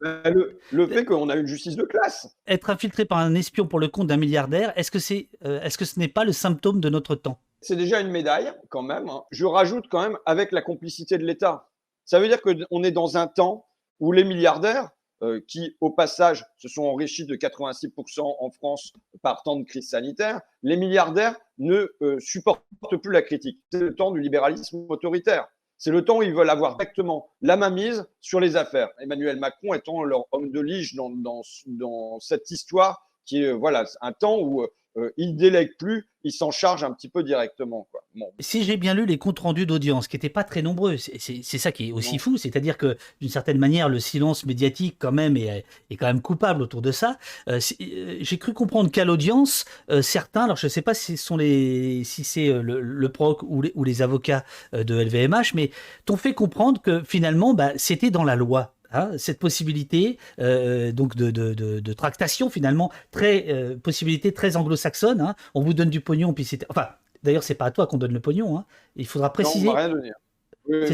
bah, 0.00 0.30
le, 0.30 0.86
fait 0.86 1.04
qu'on 1.04 1.28
a 1.28 1.36
une 1.36 1.46
justice 1.46 1.76
de 1.76 1.84
classe. 1.84 2.28
Être 2.46 2.70
infiltré 2.70 3.04
par 3.04 3.18
un 3.18 3.34
espion 3.34 3.66
pour 3.66 3.78
le 3.78 3.88
compte 3.88 4.06
d'un 4.06 4.16
milliardaire, 4.16 4.72
est-ce 4.76 4.90
que, 4.90 4.98
c'est, 4.98 5.28
euh, 5.44 5.60
est-ce 5.62 5.76
que 5.76 5.84
ce 5.84 5.98
n'est 5.98 6.08
pas 6.08 6.24
le 6.24 6.32
symptôme 6.32 6.80
de 6.80 6.88
notre 6.88 7.14
temps? 7.14 7.38
C'est 7.60 7.76
déjà 7.76 8.00
une 8.00 8.10
médaille, 8.10 8.52
quand 8.68 8.82
même. 8.82 9.08
Hein. 9.08 9.24
Je 9.30 9.44
rajoute 9.44 9.86
quand 9.90 10.02
même 10.02 10.18
avec 10.26 10.52
la 10.52 10.62
complicité 10.62 11.18
de 11.18 11.24
l'État. 11.24 11.68
Ça 12.04 12.18
veut 12.18 12.28
dire 12.28 12.40
qu'on 12.40 12.82
est 12.82 12.90
dans 12.90 13.16
un 13.16 13.26
temps 13.26 13.66
où 14.00 14.12
les 14.12 14.24
milliardaires, 14.24 14.90
euh, 15.22 15.40
qui, 15.46 15.76
au 15.82 15.90
passage, 15.90 16.46
se 16.56 16.66
sont 16.66 16.84
enrichis 16.84 17.26
de 17.26 17.36
86% 17.36 18.36
en 18.38 18.50
France 18.50 18.94
par 19.20 19.42
temps 19.42 19.56
de 19.56 19.64
crise 19.64 19.90
sanitaire, 19.90 20.40
les 20.62 20.78
milliardaires 20.78 21.36
ne 21.58 21.88
euh, 22.00 22.18
supportent 22.18 22.64
plus 23.02 23.12
la 23.12 23.20
critique. 23.20 23.60
C'est 23.70 23.80
le 23.80 23.94
temps 23.94 24.12
du 24.12 24.20
libéralisme 24.20 24.86
autoritaire. 24.88 25.46
C'est 25.76 25.90
le 25.90 26.04
temps 26.04 26.18
où 26.18 26.22
ils 26.22 26.34
veulent 26.34 26.48
avoir 26.48 26.76
directement 26.76 27.28
la 27.42 27.58
mainmise 27.58 28.06
sur 28.22 28.40
les 28.40 28.56
affaires. 28.56 28.88
Emmanuel 28.98 29.38
Macron 29.38 29.74
étant 29.74 30.02
leur 30.02 30.24
homme 30.32 30.50
de 30.50 30.60
lige 30.60 30.94
dans, 30.94 31.10
dans, 31.10 32.20
cette 32.20 32.50
histoire 32.50 33.06
qui 33.26 33.42
est 33.42 33.52
voilà, 33.52 33.84
un 34.00 34.12
temps 34.12 34.38
où 34.38 34.66
euh, 34.96 35.10
il 35.16 35.36
délègue 35.36 35.70
plus, 35.78 36.08
il 36.24 36.32
s'en 36.32 36.50
charge 36.50 36.82
un 36.82 36.92
petit 36.92 37.08
peu 37.08 37.22
directement. 37.22 37.86
Quoi. 37.92 38.00
Si 38.40 38.64
j'ai 38.64 38.76
bien 38.76 38.92
lu 38.92 39.06
les 39.06 39.18
comptes 39.18 39.38
rendus 39.38 39.64
d'audience, 39.64 40.08
qui 40.08 40.16
n'étaient 40.16 40.28
pas 40.28 40.42
très 40.42 40.62
nombreux, 40.62 40.96
c'est 40.96 41.42
ça 41.42 41.70
qui 41.70 41.88
est 41.88 41.92
aussi 41.92 42.18
fou, 42.18 42.36
c'est-à-dire 42.36 42.76
que 42.76 42.96
d'une 43.20 43.30
certaine 43.30 43.58
manière, 43.58 43.88
le 43.88 44.00
silence 44.00 44.44
médiatique 44.44 44.96
quand 44.98 45.12
même 45.12 45.36
est, 45.36 45.64
est 45.90 45.96
quand 45.96 46.06
même 46.06 46.20
coupable 46.20 46.60
autour 46.60 46.82
de 46.82 46.90
ça. 46.90 47.18
Euh, 47.48 47.60
euh, 47.80 48.18
j'ai 48.20 48.38
cru 48.38 48.52
comprendre 48.52 48.90
qu'à 48.90 49.04
l'audience, 49.04 49.64
certains, 50.02 50.44
alors 50.44 50.56
je 50.56 50.66
ne 50.66 50.70
sais 50.70 50.82
pas 50.82 50.94
si 50.94 51.16
sont 51.16 51.36
les, 51.36 52.02
si 52.04 52.24
c'est 52.24 52.52
le, 52.52 52.80
le, 52.80 53.08
proc 53.08 53.42
ou 53.44 53.62
les, 53.62 53.72
ou 53.76 53.84
les 53.84 54.02
avocats 54.02 54.44
de 54.72 54.94
LVMH, 54.94 55.54
mais 55.54 55.70
t'ont 56.04 56.16
fait 56.16 56.34
comprendre 56.34 56.82
que 56.82 57.02
finalement, 57.04 57.54
bah, 57.54 57.72
c'était 57.76 58.10
dans 58.10 58.24
la 58.24 58.34
loi. 58.34 58.74
Hein, 58.92 59.18
cette 59.18 59.38
possibilité 59.38 60.18
euh, 60.40 60.90
donc 60.90 61.14
de, 61.14 61.30
de, 61.30 61.54
de, 61.54 61.92
tractation 61.92 62.50
finalement 62.50 62.90
très 63.12 63.46
euh, 63.48 63.76
possibilité 63.76 64.32
très 64.32 64.56
anglo-saxonne. 64.56 65.20
Hein. 65.20 65.36
On 65.54 65.62
vous 65.62 65.74
donne 65.74 65.90
du 65.90 66.00
pognon 66.00 66.32
puis 66.32 66.44
c'est 66.44 66.68
enfin 66.68 66.88
d'ailleurs 67.22 67.44
c'est 67.44 67.54
pas 67.54 67.66
à 67.66 67.70
toi 67.70 67.86
qu'on 67.86 67.98
donne 67.98 68.12
le 68.12 68.18
pognon. 68.18 68.58
Hein. 68.58 68.64
Il 68.96 69.06
faudra 69.06 69.32
préciser. 69.32 69.66
Non, 69.66 69.72
on 69.72 69.74
va 69.74 69.80
rien 69.80 69.90
donner. 69.90 70.10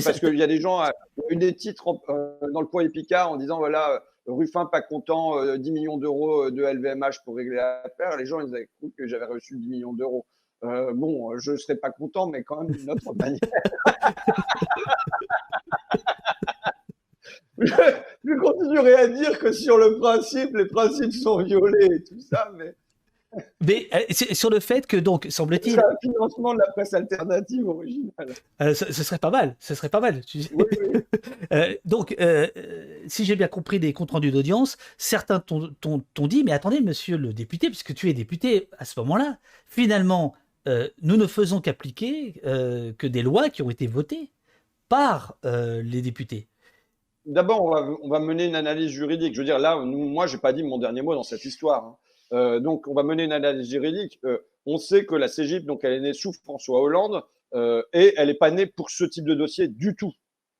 parce 0.04 0.20
qu'il 0.20 0.36
y 0.36 0.42
a 0.42 0.46
des 0.46 0.60
gens, 0.60 0.82
euh, 0.82 0.90
eu 1.30 1.36
des 1.36 1.54
titres 1.54 1.86
dans 2.52 2.60
le 2.60 2.66
point 2.66 2.82
Épicard 2.82 3.30
en 3.30 3.36
disant 3.36 3.56
voilà 3.56 4.02
Ruffin 4.26 4.66
pas 4.66 4.82
content, 4.82 5.56
10 5.56 5.72
millions 5.72 5.96
d'euros 5.96 6.50
de 6.50 6.62
LVMH 6.64 7.24
pour 7.24 7.36
régler 7.36 7.56
l'affaire. 7.56 8.18
Les 8.18 8.26
gens 8.26 8.40
ils 8.40 8.54
avaient 8.54 8.68
cru 8.78 8.92
que 8.98 9.06
j'avais 9.06 9.24
reçu 9.24 9.56
10 9.56 9.68
millions 9.70 9.94
d'euros. 9.94 10.26
bon, 10.62 11.38
je 11.38 11.52
ne 11.52 11.56
serais 11.56 11.76
pas 11.76 11.90
content, 11.92 12.26
mais 12.26 12.42
quand 12.42 12.62
même 12.62 12.76
d'une 12.76 12.90
autre 12.90 13.14
manière. 13.18 13.40
Je 17.58 18.38
continuerai 18.40 18.94
à 18.94 19.06
dire 19.08 19.38
que 19.38 19.52
sur 19.52 19.78
le 19.78 19.98
principe, 19.98 20.56
les 20.56 20.66
principes 20.66 21.12
sont 21.12 21.42
violés 21.42 21.86
et 21.86 22.02
tout 22.02 22.20
ça, 22.20 22.50
mais. 22.56 22.74
Mais 23.60 23.88
euh, 23.94 24.00
sur 24.10 24.50
le 24.50 24.60
fait 24.60 24.86
que, 24.86 24.96
donc, 24.96 25.26
semble-t-il. 25.30 25.74
C'est 25.74 25.84
un 25.84 25.96
financement 26.00 26.54
de 26.54 26.58
la 26.58 26.66
presse 26.72 26.94
alternative 26.94 27.68
originale. 27.68 28.34
Euh, 28.60 28.74
ce, 28.74 28.90
serait 29.02 29.18
pas 29.18 29.30
mal, 29.30 29.56
ce 29.58 29.74
serait 29.74 29.88
pas 29.88 30.00
mal. 30.00 30.20
Euh, 31.52 31.74
donc, 31.84 32.16
si 33.06 33.24
j'ai 33.24 33.36
bien 33.36 33.48
compris 33.48 33.78
des 33.78 33.92
comptes 33.92 34.10
rendus 34.10 34.30
d'audience, 34.30 34.76
certains 34.96 35.40
t'ont 35.40 36.26
dit 36.26 36.44
Mais 36.44 36.52
attendez, 36.52 36.80
monsieur 36.80 37.16
le 37.16 37.32
député, 37.32 37.68
puisque 37.68 37.94
tu 37.94 38.08
es 38.10 38.14
député 38.14 38.68
à 38.78 38.84
ce 38.84 38.98
moment-là, 39.00 39.38
finalement, 39.66 40.34
nous 40.66 41.16
ne 41.16 41.26
faisons 41.26 41.60
qu'appliquer 41.60 42.40
que 42.42 43.06
des 43.06 43.22
lois 43.22 43.48
qui 43.48 43.62
ont 43.62 43.70
été 43.70 43.86
votées 43.86 44.30
par 44.88 45.38
les 45.42 46.02
députés 46.02 46.48
d'abord, 47.26 47.98
on 48.02 48.08
va, 48.08 48.20
mener 48.20 48.46
une 48.46 48.54
analyse 48.54 48.90
juridique. 48.90 49.34
Je 49.34 49.40
veux 49.40 49.44
dire, 49.44 49.58
là, 49.58 49.76
moi, 49.76 50.26
je 50.26 50.34
n'ai 50.34 50.40
pas 50.40 50.52
dit 50.52 50.62
mon 50.62 50.78
dernier 50.78 51.02
mot 51.02 51.14
dans 51.14 51.22
cette 51.22 51.44
histoire. 51.44 51.84
Hein. 51.84 51.96
Euh, 52.32 52.60
donc, 52.60 52.86
on 52.88 52.94
va 52.94 53.02
mener 53.02 53.24
une 53.24 53.32
analyse 53.32 53.68
juridique. 53.68 54.18
Euh, 54.24 54.38
on 54.64 54.78
sait 54.78 55.04
que 55.04 55.14
la 55.14 55.28
CGIP, 55.28 55.66
donc, 55.66 55.80
elle 55.84 55.92
est 55.92 56.00
née 56.00 56.12
sous 56.12 56.32
François 56.32 56.80
Hollande 56.80 57.22
euh, 57.54 57.82
et 57.92 58.14
elle 58.16 58.28
n'est 58.28 58.34
pas 58.34 58.50
née 58.50 58.66
pour 58.66 58.90
ce 58.90 59.04
type 59.04 59.24
de 59.24 59.34
dossier 59.34 59.68
du 59.68 59.94
tout. 59.94 60.12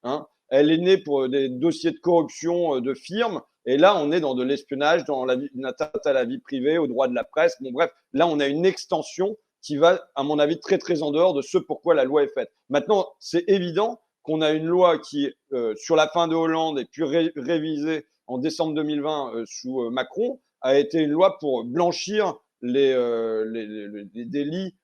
Hein. 0.03 0.27
Elle 0.49 0.71
est 0.71 0.79
née 0.79 0.99
pour 0.99 1.29
des 1.29 1.49
dossiers 1.49 1.91
de 1.91 1.99
corruption 1.99 2.81
de 2.81 2.95
firmes. 2.95 3.43
Et 3.65 3.79
là, 3.79 4.01
on 4.01 4.13
est 4.13 4.21
dans 4.21 4.37
de 4.37 4.45
l'espionnage, 4.45 5.05
dans 5.05 5.25
la 5.25 5.35
une 5.35 5.67
à 5.67 6.13
la 6.13 6.25
vie 6.25 6.39
privée, 6.39 6.79
au 6.79 6.87
droit 6.87 7.09
de 7.09 7.15
la 7.15 7.25
presse. 7.25 7.57
Bon, 7.61 7.73
bref, 7.73 7.91
là, 8.13 8.29
on 8.29 8.39
a 8.39 8.47
une 8.47 8.65
extension 8.65 9.37
qui 9.61 9.77
va, 9.77 10.07
à 10.15 10.23
mon 10.23 10.39
avis, 10.39 10.61
très, 10.61 10.79
très 10.79 11.03
en 11.03 11.11
dehors 11.11 11.35
de 11.35 11.43
ce 11.43 11.59
pourquoi 11.59 11.97
la 11.97 12.05
loi 12.05 12.23
est 12.23 12.33
faite. 12.33 12.53
Maintenant, 12.69 13.09
c'est 13.19 13.43
évident 13.49 14.01
qu'on 14.27 14.41
a 14.41 14.51
une 14.51 14.67
loi 14.67 14.99
qui, 14.99 15.33
euh, 15.53 15.75
sur 15.77 15.95
la 15.95 16.09
fin 16.09 16.27
de 16.27 16.35
Hollande 16.35 16.81
et 16.81 16.85
puis 16.85 17.05
révisée 17.05 18.07
en 18.27 18.39
décembre 18.39 18.75
2020 18.75 19.35
euh, 19.35 19.45
sous 19.47 19.83
euh, 19.83 19.91
Macron, 19.91 20.41
a 20.63 20.79
été 20.79 20.99
une 20.99 21.13
loi 21.13 21.39
pour 21.39 21.65
blanchir 21.65 22.35
les, 22.61 22.93
délits 24.15 24.75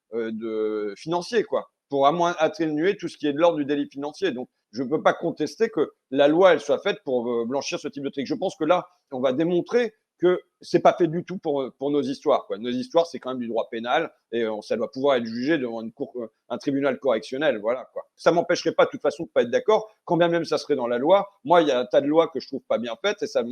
financiers, 0.97 1.43
quoi, 1.43 1.71
pour 1.89 2.07
atténuer 2.07 2.97
tout 2.97 3.09
ce 3.09 3.17
qui 3.17 3.27
est 3.27 3.33
de 3.33 3.39
l'ordre 3.39 3.57
du 3.57 3.65
délit 3.65 3.89
financier. 3.91 4.31
Donc, 4.31 4.49
je 4.71 4.83
ne 4.83 4.89
peux 4.89 5.03
pas 5.03 5.15
contester 5.15 5.71
que 5.71 5.91
la 6.11 6.29
loi, 6.29 6.53
elle 6.53 6.61
soit 6.61 6.79
faite 6.79 6.99
pour 7.05 7.47
blanchir 7.47 7.81
ce 7.81 7.89
type 7.89 8.05
de 8.05 8.11
truc. 8.11 8.27
Je 8.27 8.35
pense 8.35 8.55
que 8.55 8.65
là, 8.65 8.87
on 9.11 9.21
va 9.21 9.33
démontrer 9.33 9.93
que 10.23 10.41
c'est 10.61 10.79
pas 10.79 10.93
fait 10.93 11.09
du 11.09 11.25
tout 11.25 11.39
pour, 11.39 11.69
pour 11.79 11.91
nos 11.91 12.01
histoires. 12.01 12.47
Quoi. 12.47 12.57
Nos 12.57 12.71
histoires, 12.71 13.09
c'est 13.09 13.19
quand 13.19 13.31
même 13.31 13.41
du 13.41 13.49
droit 13.49 13.69
pénal 13.69 14.13
et 14.31 14.47
on, 14.47 14.63
ça 14.63 14.77
doit 14.77 14.91
pouvoir 14.91 15.17
être 15.17 15.25
jugé 15.25 15.59
devant 15.59 15.83
une 15.83 15.91
cour, 15.91 16.15
un 16.49 16.59
tribunal 16.59 17.01
correctionnel. 17.01 17.59
Voilà, 17.61 17.91
quoi. 17.93 18.07
Ça 18.15 18.31
m'empêcherait 18.31 18.71
pas 18.71 18.85
de 18.85 18.91
toute 18.91 19.03
façon 19.03 19.25
de 19.25 19.29
pas 19.29 19.43
être 19.43 19.51
d'accord, 19.51 19.93
quand 20.05 20.17
bien 20.17 20.29
même 20.29 20.45
ça 20.45 20.59
serait 20.59 20.77
dans 20.77 20.87
la 20.87 20.99
loi. 20.99 21.29
Moi, 21.45 21.63
il 21.63 21.69
y 21.69 21.73
a 21.73 21.81
un 21.81 21.87
tas 21.87 22.01
de 22.01 22.07
lois 22.07 22.29
que 22.29 22.39
je 22.39 22.47
trouve 22.47 22.63
pas 22.63 22.79
bien 22.79 22.97
faites 23.05 23.21
et 23.25 23.27
ça, 23.27 23.43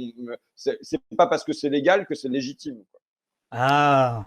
c'est 0.55 1.01
pas 1.17 1.27
parce 1.27 1.43
que 1.43 1.53
c'est 1.53 1.71
légal 1.71 2.07
que 2.07 2.15
c'est 2.15 2.29
légitime. 2.29 2.85
Quoi. 2.93 3.01
Ah, 3.51 4.27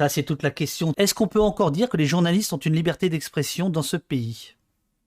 ça 0.00 0.08
c'est 0.08 0.24
toute 0.24 0.42
la 0.42 0.50
question. 0.50 0.92
Est-ce 0.96 1.14
qu'on 1.14 1.28
peut 1.28 1.40
encore 1.40 1.70
dire 1.70 1.88
que 1.88 1.96
les 1.96 2.06
journalistes 2.06 2.52
ont 2.52 2.58
une 2.58 2.74
liberté 2.74 3.08
d'expression 3.08 3.70
dans 3.70 3.82
ce 3.82 3.96
pays? 3.96 4.56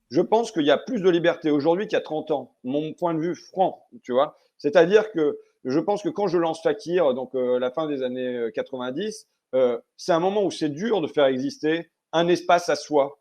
Je 0.09 0.21
pense 0.21 0.53
qu'il 0.53 0.65
y 0.65 0.71
a 0.71 0.77
plus 0.77 1.01
de 1.01 1.09
liberté 1.09 1.51
aujourd'hui 1.51 1.87
qu'il 1.87 1.97
y 1.97 2.01
a 2.01 2.03
30 2.03 2.31
ans. 2.31 2.55
Mon 2.63 2.93
point 2.93 3.13
de 3.13 3.19
vue 3.19 3.35
franc, 3.35 3.85
tu 4.03 4.13
vois. 4.13 4.37
C'est-à-dire 4.57 5.11
que 5.11 5.37
je 5.65 5.79
pense 5.79 6.03
que 6.03 6.09
quand 6.09 6.27
je 6.27 6.37
lance 6.37 6.61
Fakir, 6.61 7.13
donc 7.13 7.33
euh, 7.35 7.59
la 7.59 7.71
fin 7.71 7.87
des 7.87 8.03
années 8.03 8.49
90, 8.53 9.27
euh, 9.53 9.57
euh, 9.57 9.79
c'est 9.97 10.11
un 10.11 10.19
moment 10.19 10.43
où 10.43 10.51
c'est 10.51 10.69
dur 10.69 11.01
de 11.01 11.07
faire 11.07 11.25
exister 11.25 11.91
un 12.11 12.27
espace 12.27 12.69
à 12.69 12.75
soi. 12.75 13.19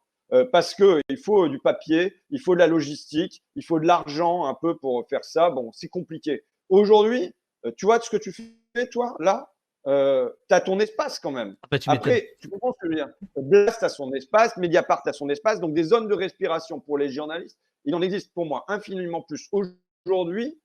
parce 0.52 0.74
qu'il 0.74 1.18
faut 1.22 1.48
du 1.48 1.59
papier, 1.61 2.12
il 2.30 2.40
faut 2.40 2.54
de 2.54 2.59
la 2.59 2.66
logistique, 2.66 3.42
il 3.54 3.64
faut 3.64 3.78
de 3.78 3.87
l'argent 3.87 4.46
un 4.46 4.54
peu 4.54 4.76
pour 4.76 5.07
faire 5.09 5.24
ça. 5.24 5.50
Bon, 5.50 5.70
c'est 5.72 5.88
compliqué. 5.88 6.44
Aujourd'hui, 6.68 7.33
tu 7.76 7.87
vois 7.87 8.00
ce 8.00 8.11
que 8.11 8.16
tu 8.16 8.33
fais, 8.33 8.88
toi, 8.88 9.16
là? 9.20 9.52
Tu 9.87 10.54
as 10.54 10.61
ton 10.61 10.80
espace 10.80 11.20
quand 11.20 11.30
même. 11.30 11.57
Après, 11.62 11.78
tu, 11.78 11.90
Après, 11.90 12.37
tu 12.40 12.48
comprends 12.48 12.72
ce 12.72 12.78
que 12.80 12.87
je 12.87 12.88
veux 12.88 13.04
dire 13.04 13.12
Blast 13.37 13.83
a 13.85 13.88
son 13.88 14.12
espace, 14.12 14.57
Mediapart 14.57 15.02
a 15.07 15.12
son 15.12 15.28
espace, 15.28 15.61
donc 15.61 15.72
des 15.72 15.85
zones 15.85 16.09
de 16.09 16.14
respiration 16.14 16.80
pour 16.80 16.98
les 16.98 17.11
journalistes, 17.11 17.59
il 17.85 17.94
en 17.94 18.02
existe 18.02 18.33
pour 18.35 18.46
moi 18.46 18.64
infiniment 18.66 19.22
plus 19.22 19.48
aujourd'hui 19.52 20.59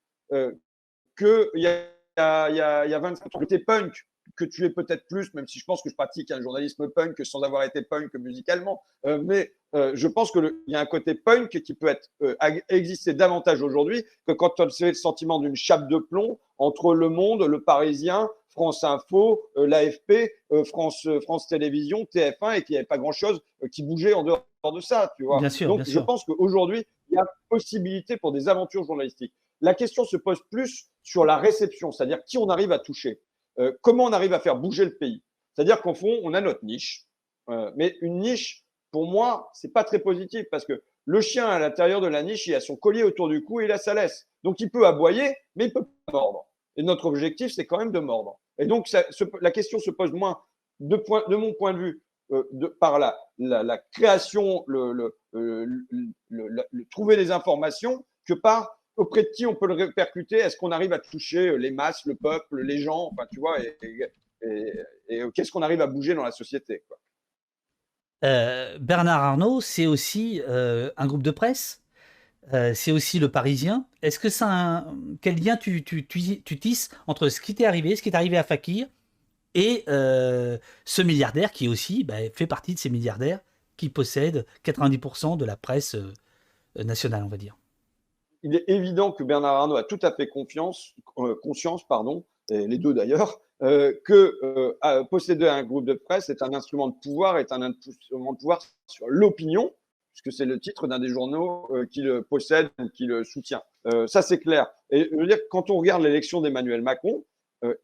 qu'il 1.20 1.62
y 1.62 1.68
a, 1.68 1.84
y, 2.18 2.62
a, 2.62 2.86
y 2.88 2.94
a 2.94 3.00
25 3.00 3.26
ans. 3.26 3.40
Côté 3.40 3.60
punk, 3.60 4.06
que 4.40 4.46
tu 4.46 4.66
es 4.66 4.70
peut-être 4.70 5.06
plus, 5.08 5.34
même 5.34 5.48
si 5.48 5.60
je 5.60 5.66
pense 5.66 5.82
que 5.82 5.90
je 5.90 5.96
pratique 5.96 6.32
un 6.32 6.42
journalisme 6.42 6.90
punk 6.90 7.24
sans 7.26 7.42
avoir 7.42 7.64
été 7.64 7.82
punk 7.82 8.14
musicalement. 8.16 8.82
Euh, 9.06 9.20
mais 9.22 9.52
euh, 9.76 9.92
je 9.96 10.08
pense 10.08 10.32
qu'il 10.32 10.52
y 10.68 10.76
a 10.76 10.80
un 10.80 10.86
côté 10.86 11.14
punk 11.14 11.50
qui 11.62 11.74
peut 11.74 11.88
être, 11.88 12.10
euh, 12.22 12.36
exister 12.70 13.14
davantage 13.14 13.62
aujourd'hui 13.62 14.06
que 14.26 14.32
quand 14.32 14.52
tu 14.52 14.62
as 14.62 14.66
le 14.66 14.94
sentiment 14.94 15.40
d'une 15.40 15.56
chape 15.56 15.90
de 15.90 15.98
plomb 15.98 16.40
entre 16.58 16.96
Le 16.96 17.10
Monde, 17.10 17.44
Le 17.44 17.62
Parisien, 17.62 18.30
France 18.48 18.84
Info, 18.84 19.42
l'AFP, 19.56 20.32
France, 20.66 21.08
France 21.24 21.48
Télévisions, 21.48 22.08
TF1 22.14 22.58
et 22.58 22.64
qu'il 22.64 22.74
n'y 22.74 22.78
avait 22.78 22.86
pas 22.86 22.98
grand-chose 22.98 23.42
qui 23.72 23.84
bougeait 23.84 24.14
en 24.14 24.24
dehors 24.24 24.44
de 24.74 24.82
ça. 24.82 25.14
Tu 25.18 25.24
vois. 25.24 25.40
Bien 25.40 25.50
sûr, 25.50 25.68
Donc 25.68 25.88
je 25.88 26.00
pense 26.00 26.24
qu'aujourd'hui, 26.26 26.84
il 27.10 27.16
y 27.16 27.18
a 27.18 27.26
possibilité 27.48 28.18
pour 28.18 28.32
des 28.32 28.50
aventures 28.50 28.84
journalistiques. 28.84 29.34
La 29.62 29.74
question 29.74 30.06
se 30.06 30.18
pose 30.18 30.40
plus 30.52 30.90
sur 31.04 31.26
la 31.26 31.38
réception, 31.38 31.92
c'est-à-dire 31.92 32.24
qui 32.26 32.38
on 32.38 32.50
arrive 32.50 32.72
à 32.72 32.80
toucher, 32.80 33.22
euh, 33.60 33.74
comment 33.82 34.06
on 34.06 34.14
arrive 34.14 34.34
à 34.34 34.40
faire 34.40 34.56
bouger 34.56 34.86
le 34.86 34.96
pays. 34.98 35.24
C'est-à-dire 35.54 35.82
qu'en 35.82 35.94
fond, 35.94 36.20
on 36.24 36.34
a 36.34 36.42
notre 36.42 36.64
niche, 36.64 37.06
euh, 37.50 37.72
mais 37.76 37.98
une 38.02 38.20
niche, 38.20 38.64
pour 38.92 39.06
moi, 39.06 39.50
c'est 39.54 39.74
pas 39.74 39.84
très 39.84 40.00
positif 40.00 40.46
parce 40.50 40.66
que 40.66 40.82
le 41.06 41.22
chien 41.22 41.48
à 41.48 41.60
l'intérieur 41.60 42.02
de 42.02 42.08
la 42.08 42.24
niche, 42.24 42.48
il 42.48 42.56
a 42.56 42.60
son 42.60 42.76
collier 42.76 43.04
autour 43.04 43.30
du 43.30 43.44
cou 43.44 43.62
et 43.62 43.66
il 43.66 43.72
a 43.72 43.78
sa 43.78 43.94
laisse. 43.94 44.28
Donc 44.44 44.60
il 44.60 44.70
peut 44.70 44.86
aboyer, 44.86 45.36
mais 45.56 45.66
il 45.66 45.74
peut 45.74 45.86
pas 46.06 46.14
mordre. 46.14 46.46
Et 46.76 46.84
notre 46.84 47.06
objectif, 47.06 47.52
c'est 47.52 47.66
quand 47.66 47.78
même 47.78 47.92
de 47.92 48.00
mordre. 48.00 48.40
Et 48.58 48.66
donc 48.66 48.88
la 49.42 49.52
question 49.52 49.80
se 49.80 49.92
pose 49.92 50.12
moins 50.12 50.42
de, 50.80 51.36
mon 51.36 51.54
point 51.54 51.74
de 51.74 51.80
vue 51.80 52.04
euh, 52.32 52.44
par 52.80 53.00
la, 53.00 53.18
création, 53.92 54.64
le, 54.68 55.16
trouver 56.92 57.16
des 57.16 57.32
informations 57.32 58.06
que 58.28 58.34
par 58.34 58.79
auprès 59.00 59.24
de 59.24 59.30
qui 59.30 59.46
on 59.46 59.56
peut 59.56 59.68
le 59.68 59.74
répercuter 59.74 60.38
Est-ce 60.38 60.58
qu'on 60.58 60.72
arrive 60.72 60.94
à 60.94 61.00
toucher 61.00 61.48
euh, 61.48 61.56
les 61.56 61.72
masses, 61.72 62.06
le 62.06 62.16
peuple, 62.16 62.62
les 62.62 62.80
gens? 62.80 63.10
Enfin, 63.12 63.26
tu 63.32 63.40
vois, 63.40 63.58
et, 63.62 64.12
qu'est-ce 65.34 65.52
qu'on 65.52 65.62
arrive 65.62 65.82
à 65.82 65.88
bouger 65.88 66.14
dans 66.14 66.24
la 66.24 66.32
société 66.32 66.84
euh, 68.26 68.78
Bernard 68.80 69.24
Arnault, 69.24 69.62
c'est 69.62 69.86
aussi 69.86 70.42
euh, 70.48 70.92
un 70.98 71.08
groupe 71.08 71.24
de 71.24 71.32
presse. 71.32 71.82
c'est 72.74 72.92
aussi 72.92 73.20
le 73.20 73.32
Parisien. 73.32 73.86
Est-ce 74.02 74.20
que 74.20 74.30
ça, 74.30 74.86
quel 75.22 75.42
lien 75.42 75.56
tu, 75.56 75.84
tu, 75.84 76.06
tisses 76.06 76.90
entre 77.08 77.30
ce 77.30 77.40
qui 77.40 77.56
t'est 77.56 77.66
arrivé, 77.66 77.96
ce 77.96 78.02
qui 78.02 78.10
est 78.10 78.16
arrivé 78.16 78.38
à 78.38 78.44
Fakir, 78.44 78.88
et 79.56 79.84
ce 79.88 81.02
milliardaire 81.02 81.52
qui 81.52 81.70
aussi 81.70 82.04
bah, 82.04 82.18
fait 82.34 82.48
partie 82.48 82.74
de 82.74 82.80
ces 82.80 82.90
milliardaires 82.90 83.40
qui 83.78 83.88
possèdent 83.88 84.46
90% 84.66 85.38
de 85.38 85.46
la 85.46 85.56
presse 85.56 85.96
nationale, 86.76 87.24
on 87.24 87.30
va 87.30 87.38
dire? 87.38 87.59
Il 88.44 88.56
est 88.56 88.64
évident 88.68 89.12
que 89.12 89.24
Bernard 89.24 89.56
Arnault 89.56 89.76
a 89.76 89.84
tout 89.84 90.00
à 90.02 90.12
fait 90.12 90.28
confiance, 90.28 90.94
euh, 91.18 91.36
conscience, 91.42 91.86
pardon, 91.88 92.26
et 92.50 92.68
les 92.68 92.78
deux 92.78 92.94
d'ailleurs, 92.94 93.40
euh, 93.62 93.94
que 94.06 94.38
euh, 94.44 95.04
posséder 95.06 95.48
un 95.48 95.64
groupe 95.64 95.86
de 95.86 95.94
presse 95.94 96.30
est 96.30 96.42
un 96.42 96.54
instrument 96.54 96.88
de 96.88 96.96
pouvoir, 97.02 97.38
est 97.38 97.52
un 97.52 97.62
instrument 97.62 98.34
de 98.34 98.38
pouvoir 98.38 98.62
sur 98.88 99.08
l'opinion, 99.10 99.74
puisque 100.14 100.36
c'est 100.36 100.46
le 100.46 100.60
titre 100.60 100.88
d'un 100.88 101.00
des 101.00 101.10
journaux 101.10 101.70
qui 101.92 102.02
le 102.02 102.24
possède 102.24 102.70
ou 102.80 102.90
qui 102.90 103.06
le 103.06 103.24
soutient. 103.24 103.62
ça, 104.08 104.22
c'est 104.22 104.40
clair. 104.40 104.68
Et 104.90 105.08
je 105.12 105.16
veux 105.16 105.28
dire, 105.28 105.38
quand 105.50 105.70
on 105.70 105.78
regarde 105.78 106.02
l'élection 106.02 106.42
d'Emmanuel 106.42 106.82
Macron, 106.82 107.24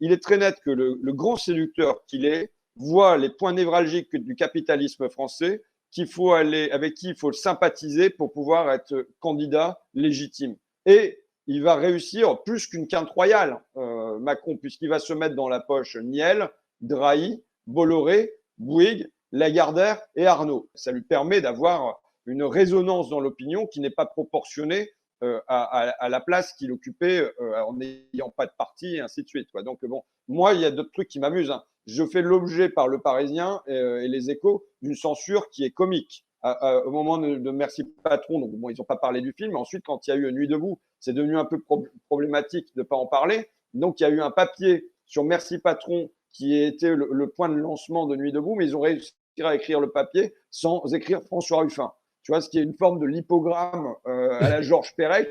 il 0.00 0.12
est 0.12 0.22
très 0.22 0.36
net 0.36 0.60
que 0.62 0.70
le, 0.70 0.98
le 1.00 1.12
grand 1.14 1.36
séducteur 1.36 2.04
qu'il 2.06 2.26
est 2.26 2.52
voit 2.74 3.16
les 3.16 3.30
points 3.30 3.54
névralgiques 3.54 4.14
du 4.14 4.34
capitalisme 4.34 5.08
français 5.08 5.62
qu'il 5.96 6.06
faut 6.06 6.34
aller, 6.34 6.70
avec 6.72 6.92
qui 6.92 7.08
il 7.08 7.16
faut 7.16 7.32
sympathiser 7.32 8.10
pour 8.10 8.30
pouvoir 8.30 8.70
être 8.70 9.08
candidat 9.18 9.80
légitime. 9.94 10.54
Et 10.84 11.24
il 11.46 11.62
va 11.62 11.74
réussir 11.74 12.42
plus 12.42 12.66
qu'une 12.66 12.86
quinte 12.86 13.08
royale, 13.08 13.62
euh, 13.78 14.18
Macron, 14.18 14.58
puisqu'il 14.58 14.90
va 14.90 14.98
se 14.98 15.14
mettre 15.14 15.34
dans 15.34 15.48
la 15.48 15.58
poche 15.58 15.96
Niel, 15.96 16.50
Drahi, 16.82 17.42
Bolloré, 17.66 18.30
Bouygues, 18.58 19.10
Lagardère 19.32 20.02
et 20.16 20.26
Arnaud. 20.26 20.68
Ça 20.74 20.92
lui 20.92 21.00
permet 21.00 21.40
d'avoir 21.40 21.98
une 22.26 22.42
résonance 22.42 23.08
dans 23.08 23.20
l'opinion 23.20 23.66
qui 23.66 23.80
n'est 23.80 23.88
pas 23.88 24.04
proportionnée 24.04 24.90
euh, 25.22 25.40
à, 25.48 26.08
la 26.10 26.20
place 26.20 26.52
qu'il 26.52 26.72
occupait 26.72 27.20
euh, 27.40 27.62
en 27.62 27.72
n'ayant 27.72 28.34
pas 28.36 28.44
de 28.44 28.52
parti 28.58 28.96
et 28.96 29.00
ainsi 29.00 29.22
de 29.22 29.28
suite. 29.28 29.48
Donc 29.64 29.82
bon, 29.82 30.02
moi, 30.28 30.52
il 30.52 30.60
y 30.60 30.66
a 30.66 30.70
d'autres 30.70 30.92
trucs 30.92 31.08
qui 31.08 31.20
m'amusent. 31.20 31.50
Hein 31.50 31.64
je 31.86 32.04
fais 32.04 32.22
l'objet 32.22 32.68
par 32.68 32.88
le 32.88 32.98
Parisien 32.98 33.60
euh, 33.68 34.00
et, 34.00 34.08
les 34.08 34.30
Échos 34.30 34.64
d'une 34.82 34.94
censure 34.94 35.48
qui 35.50 35.64
est 35.64 35.70
comique. 35.70 36.24
au 36.42 36.90
moment 36.90 37.18
de, 37.18 37.50
Merci 37.50 37.84
Patron, 38.02 38.40
donc 38.40 38.52
bon, 38.52 38.70
ils 38.70 38.76
n'ont 38.78 38.84
pas 38.84 38.96
parlé 38.96 39.20
du 39.20 39.32
film. 39.32 39.56
Ensuite, 39.56 39.84
quand 39.84 40.06
il 40.06 40.10
y 40.10 40.12
a 40.12 40.16
eu 40.16 40.32
Nuit 40.32 40.48
debout, 40.48 40.80
c'est 41.00 41.12
devenu 41.12 41.36
un 41.36 41.44
peu 41.44 41.62
problématique 42.08 42.68
de 42.74 42.82
ne 42.82 42.86
pas 42.86 42.96
en 42.96 43.06
parler. 43.06 43.50
Donc, 43.74 44.00
il 44.00 44.04
y 44.04 44.06
a 44.06 44.10
eu 44.10 44.20
un 44.20 44.30
papier 44.30 44.88
sur 45.04 45.24
Merci 45.24 45.58
Patron 45.58 46.10
qui 46.32 46.56
était 46.58 46.94
le, 46.94 47.08
le, 47.10 47.28
point 47.28 47.48
de 47.48 47.54
lancement 47.54 48.06
de 48.06 48.16
Nuit 48.16 48.32
debout, 48.32 48.54
mais 48.56 48.66
ils 48.66 48.76
ont 48.76 48.80
réussi 48.80 49.14
à 49.42 49.54
écrire 49.54 49.80
le 49.80 49.90
papier 49.90 50.34
sans 50.50 50.92
écrire 50.94 51.22
François 51.22 51.60
Ruffin. 51.60 51.92
Tu 52.22 52.32
vois, 52.32 52.40
ce 52.40 52.48
qui 52.48 52.58
est 52.58 52.62
une 52.62 52.74
forme 52.74 52.98
de 52.98 53.06
lipogramme 53.06 53.94
euh, 54.06 54.30
à 54.40 54.48
la 54.48 54.60
Georges 54.62 54.94
Perec, 54.96 55.28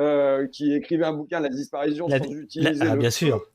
euh, 0.00 0.48
qui 0.48 0.74
écrivait 0.74 1.04
un 1.04 1.12
bouquin, 1.12 1.40
La 1.40 1.48
disparition, 1.48 2.08
sans 2.08 2.16
utiliser. 2.16 2.84
Ah, 2.84 2.96
bien 2.96 3.10
sûr. 3.10 3.46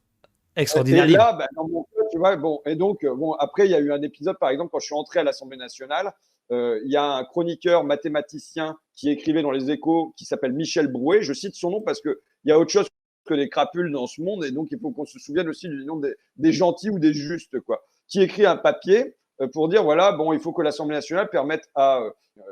Extraordinaire. 0.55 1.05
Et 1.05 1.11
là, 1.11 1.33
ben, 1.33 1.47
dans 1.55 1.67
mon 1.67 1.85
tu 2.11 2.17
vois, 2.17 2.35
bon, 2.35 2.61
et 2.65 2.75
donc, 2.75 3.03
euh, 3.03 3.15
bon, 3.15 3.31
après, 3.33 3.65
il 3.65 3.71
y 3.71 3.75
a 3.75 3.79
eu 3.79 3.91
un 3.91 4.01
épisode, 4.01 4.37
par 4.37 4.49
exemple, 4.49 4.69
quand 4.71 4.79
je 4.79 4.85
suis 4.85 4.95
entré 4.95 5.21
à 5.21 5.23
l'Assemblée 5.23 5.57
nationale, 5.57 6.13
euh, 6.51 6.81
il 6.83 6.91
y 6.91 6.97
a 6.97 7.03
un 7.03 7.23
chroniqueur 7.23 7.85
mathématicien 7.85 8.77
qui 8.93 9.09
écrivait 9.09 9.41
dans 9.41 9.51
les 9.51 9.71
échos 9.71 10.13
qui 10.17 10.25
s'appelle 10.25 10.51
Michel 10.51 10.87
Brouet. 10.87 11.21
Je 11.21 11.31
cite 11.31 11.55
son 11.55 11.71
nom 11.71 11.81
parce 11.81 12.01
qu'il 12.01 12.15
y 12.43 12.51
a 12.51 12.59
autre 12.59 12.71
chose 12.71 12.87
que 13.25 13.33
des 13.33 13.47
crapules 13.47 13.91
dans 13.91 14.07
ce 14.07 14.21
monde 14.21 14.43
et 14.43 14.51
donc 14.51 14.67
il 14.71 14.79
faut 14.79 14.91
qu'on 14.91 15.05
se 15.05 15.19
souvienne 15.19 15.47
aussi 15.47 15.69
du 15.69 15.85
nom 15.85 16.01
des, 16.35 16.51
gentils 16.51 16.89
ou 16.89 16.99
des 16.99 17.13
justes, 17.13 17.59
quoi. 17.61 17.85
Qui 18.09 18.21
écrit 18.21 18.45
un 18.45 18.57
papier 18.57 19.15
euh, 19.39 19.47
pour 19.47 19.69
dire 19.69 19.83
voilà, 19.83 20.11
bon, 20.11 20.33
il 20.33 20.39
faut 20.39 20.51
que 20.51 20.61
l'Assemblée 20.61 20.95
nationale 20.95 21.29
permette 21.29 21.69
à 21.75 22.01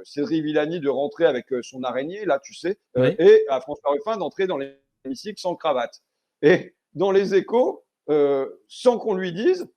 Cédric 0.05 0.43
Villani 0.45 0.79
de 0.79 0.87
rentrer 0.87 1.25
avec 1.25 1.47
son 1.63 1.83
araignée, 1.83 2.23
là, 2.23 2.39
tu 2.41 2.53
sais, 2.53 2.77
et 2.95 3.45
à 3.49 3.59
François 3.59 3.91
Ruffin 3.91 4.17
d'entrer 4.17 4.45
dans 4.45 4.57
l'hémicycle 4.57 5.39
sans 5.39 5.55
cravate. 5.55 6.01
Et 6.41 6.75
dans 6.93 7.11
les 7.11 7.33
échos, 7.33 7.83
euh, 8.09 8.47
sans 8.67 8.97
qu'on 8.97 9.13
lui 9.13 9.31
dise, 9.31 9.67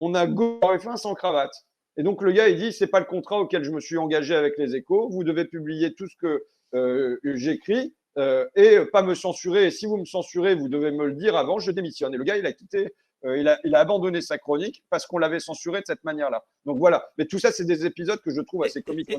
on 0.00 0.14
a 0.14 0.26
go 0.26 0.58
F1 0.62 0.96
sans 0.96 1.14
cravate. 1.14 1.52
Et 1.96 2.02
donc 2.02 2.22
le 2.22 2.32
gars, 2.32 2.48
il 2.48 2.58
dit, 2.58 2.72
c'est 2.72 2.86
pas 2.86 3.00
le 3.00 3.06
contrat 3.06 3.38
auquel 3.38 3.64
je 3.64 3.70
me 3.70 3.80
suis 3.80 3.96
engagé 3.96 4.34
avec 4.34 4.58
les 4.58 4.76
échos. 4.76 5.08
Vous 5.10 5.24
devez 5.24 5.46
publier 5.46 5.94
tout 5.94 6.06
ce 6.06 6.16
que 6.16 6.44
euh, 6.74 7.18
j'écris 7.24 7.94
euh, 8.18 8.46
et 8.54 8.78
pas 8.92 9.02
me 9.02 9.14
censurer. 9.14 9.66
Et 9.66 9.70
si 9.70 9.86
vous 9.86 9.96
me 9.96 10.04
censurez, 10.04 10.54
vous 10.54 10.68
devez 10.68 10.90
me 10.90 11.06
le 11.06 11.14
dire 11.14 11.36
avant, 11.36 11.58
je 11.58 11.70
démissionne. 11.70 12.14
Et 12.14 12.18
le 12.18 12.24
gars, 12.24 12.36
il 12.36 12.46
a 12.46 12.52
quitté 12.52 12.94
euh, 13.24 13.38
il, 13.64 13.74
a, 13.74 13.78
abandonné 13.78 14.20
sa 14.20 14.38
chronique 14.38 14.82
parce 14.90 15.06
qu'on 15.06 15.18
l'avait 15.18 15.40
censuré 15.40 15.80
de 15.80 15.86
cette 15.86 16.04
manière-là. 16.04 16.44
Donc 16.64 16.78
voilà. 16.78 17.08
Mais 17.18 17.24
tout 17.24 17.38
ça, 17.38 17.50
c'est 17.50 17.64
des 17.64 17.86
épisodes 17.86 18.20
que 18.20 18.30
je 18.30 18.40
trouve 18.40 18.64
assez 18.64 18.82
comiques. 18.82 19.10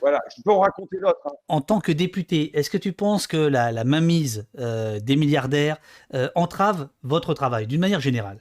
voilà. 0.00 0.20
Je 0.36 0.42
peux 0.42 0.52
en 0.52 0.60
raconter 0.60 0.98
d'autres. 0.98 1.20
Hein. 1.24 1.32
En 1.48 1.60
tant 1.60 1.80
que 1.80 1.92
député, 1.92 2.56
est-ce 2.56 2.70
que 2.70 2.78
tu 2.78 2.92
penses 2.92 3.26
que 3.26 3.36
la, 3.36 3.84
mainmise 3.84 4.46
euh, 4.58 5.00
des 5.00 5.16
milliardaires 5.16 5.78
euh, 6.14 6.28
entrave 6.34 6.88
votre 7.02 7.34
travail 7.34 7.66
d'une 7.66 7.80
manière 7.80 8.00
générale? 8.00 8.40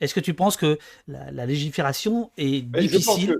Est-ce 0.00 0.14
que 0.14 0.20
tu 0.20 0.34
penses 0.34 0.56
que 0.56 0.78
la, 1.06 1.46
légifération 1.46 2.30
est 2.36 2.62
difficile? 2.62 3.38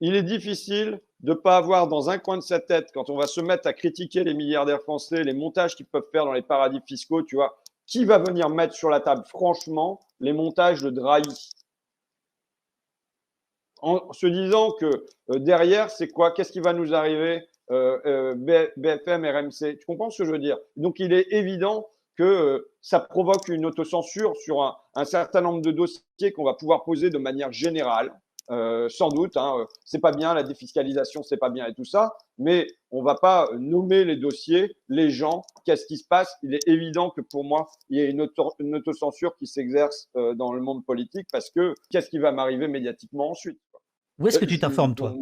Il 0.00 0.16
est 0.16 0.24
difficile 0.24 1.00
de 1.20 1.30
ne 1.30 1.36
pas 1.36 1.56
avoir 1.56 1.86
dans 1.86 2.10
un 2.10 2.18
coin 2.18 2.36
de 2.36 2.42
sa 2.42 2.58
tête, 2.58 2.90
quand 2.92 3.08
on 3.08 3.16
va 3.16 3.28
se 3.28 3.40
mettre 3.40 3.68
à 3.68 3.72
critiquer 3.72 4.24
les 4.24 4.34
milliardaires 4.34 4.82
français, 4.82 5.22
les 5.22 5.32
montages 5.32 5.76
qu'ils 5.76 5.86
peuvent 5.86 6.08
faire 6.10 6.24
dans 6.24 6.32
les 6.32 6.42
paradis 6.42 6.80
fiscaux, 6.84 7.22
tu 7.22 7.36
vois, 7.36 7.56
qui 7.86 8.04
va 8.04 8.18
venir 8.18 8.48
mettre 8.48 8.74
sur 8.74 8.90
la 8.90 9.00
table, 9.00 9.22
franchement, 9.28 10.00
les 10.22 10.32
montages 10.32 10.80
de 10.82 10.90
Drahi. 10.90 11.22
En 13.82 14.12
se 14.12 14.26
disant 14.26 14.70
que 14.72 14.86
euh, 15.30 15.38
derrière, 15.38 15.90
c'est 15.90 16.08
quoi? 16.08 16.30
Qu'est-ce 16.30 16.52
qui 16.52 16.60
va 16.60 16.72
nous 16.72 16.94
arriver 16.94 17.48
euh, 17.72 17.98
euh, 18.06 18.34
BFM, 18.76 19.24
RMC 19.24 19.78
Tu 19.78 19.84
comprends 19.86 20.08
ce 20.08 20.22
que 20.22 20.26
je 20.26 20.32
veux 20.32 20.38
dire? 20.38 20.56
Donc, 20.76 21.00
il 21.00 21.12
est 21.12 21.26
évident 21.32 21.88
que 22.16 22.70
ça 22.80 23.00
provoque 23.00 23.48
une 23.48 23.66
autocensure 23.66 24.36
sur 24.36 24.78
un 24.94 25.04
certain 25.04 25.40
nombre 25.40 25.62
de 25.62 25.72
dossiers 25.72 26.32
qu'on 26.32 26.44
va 26.44 26.54
pouvoir 26.54 26.84
poser 26.84 27.10
de 27.10 27.18
manière 27.18 27.52
générale. 27.52 28.12
Euh, 28.50 28.88
sans 28.88 29.08
doute, 29.08 29.36
hein, 29.36 29.54
euh, 29.58 29.64
c'est 29.84 30.00
pas 30.00 30.12
bien, 30.12 30.34
la 30.34 30.42
défiscalisation, 30.42 31.22
c'est 31.22 31.36
pas 31.36 31.48
bien 31.48 31.66
et 31.66 31.74
tout 31.74 31.84
ça, 31.84 32.16
mais 32.38 32.66
on 32.90 33.02
va 33.02 33.14
pas 33.14 33.48
nommer 33.58 34.04
les 34.04 34.16
dossiers, 34.16 34.76
les 34.88 35.10
gens, 35.10 35.42
qu'est-ce 35.64 35.86
qui 35.86 35.96
se 35.96 36.06
passe. 36.06 36.34
Il 36.42 36.54
est 36.54 36.66
évident 36.66 37.10
que 37.10 37.20
pour 37.20 37.44
moi, 37.44 37.68
il 37.88 37.98
y 37.98 38.02
a 38.02 38.04
une, 38.04 38.20
autocensure 38.74 39.36
qui 39.36 39.46
s'exerce 39.46 40.08
euh, 40.16 40.34
dans 40.34 40.52
le 40.52 40.60
monde 40.60 40.84
politique 40.84 41.26
parce 41.30 41.50
que 41.50 41.74
qu'est-ce 41.90 42.10
qui 42.10 42.18
va 42.18 42.32
m'arriver 42.32 42.66
médiativement 42.66 43.30
ensuite 43.30 43.60
Où 44.18 44.26
est-ce 44.26 44.38
que 44.38 44.44
tu 44.44 44.58
t'informes, 44.58 44.94
toi? 44.94 45.14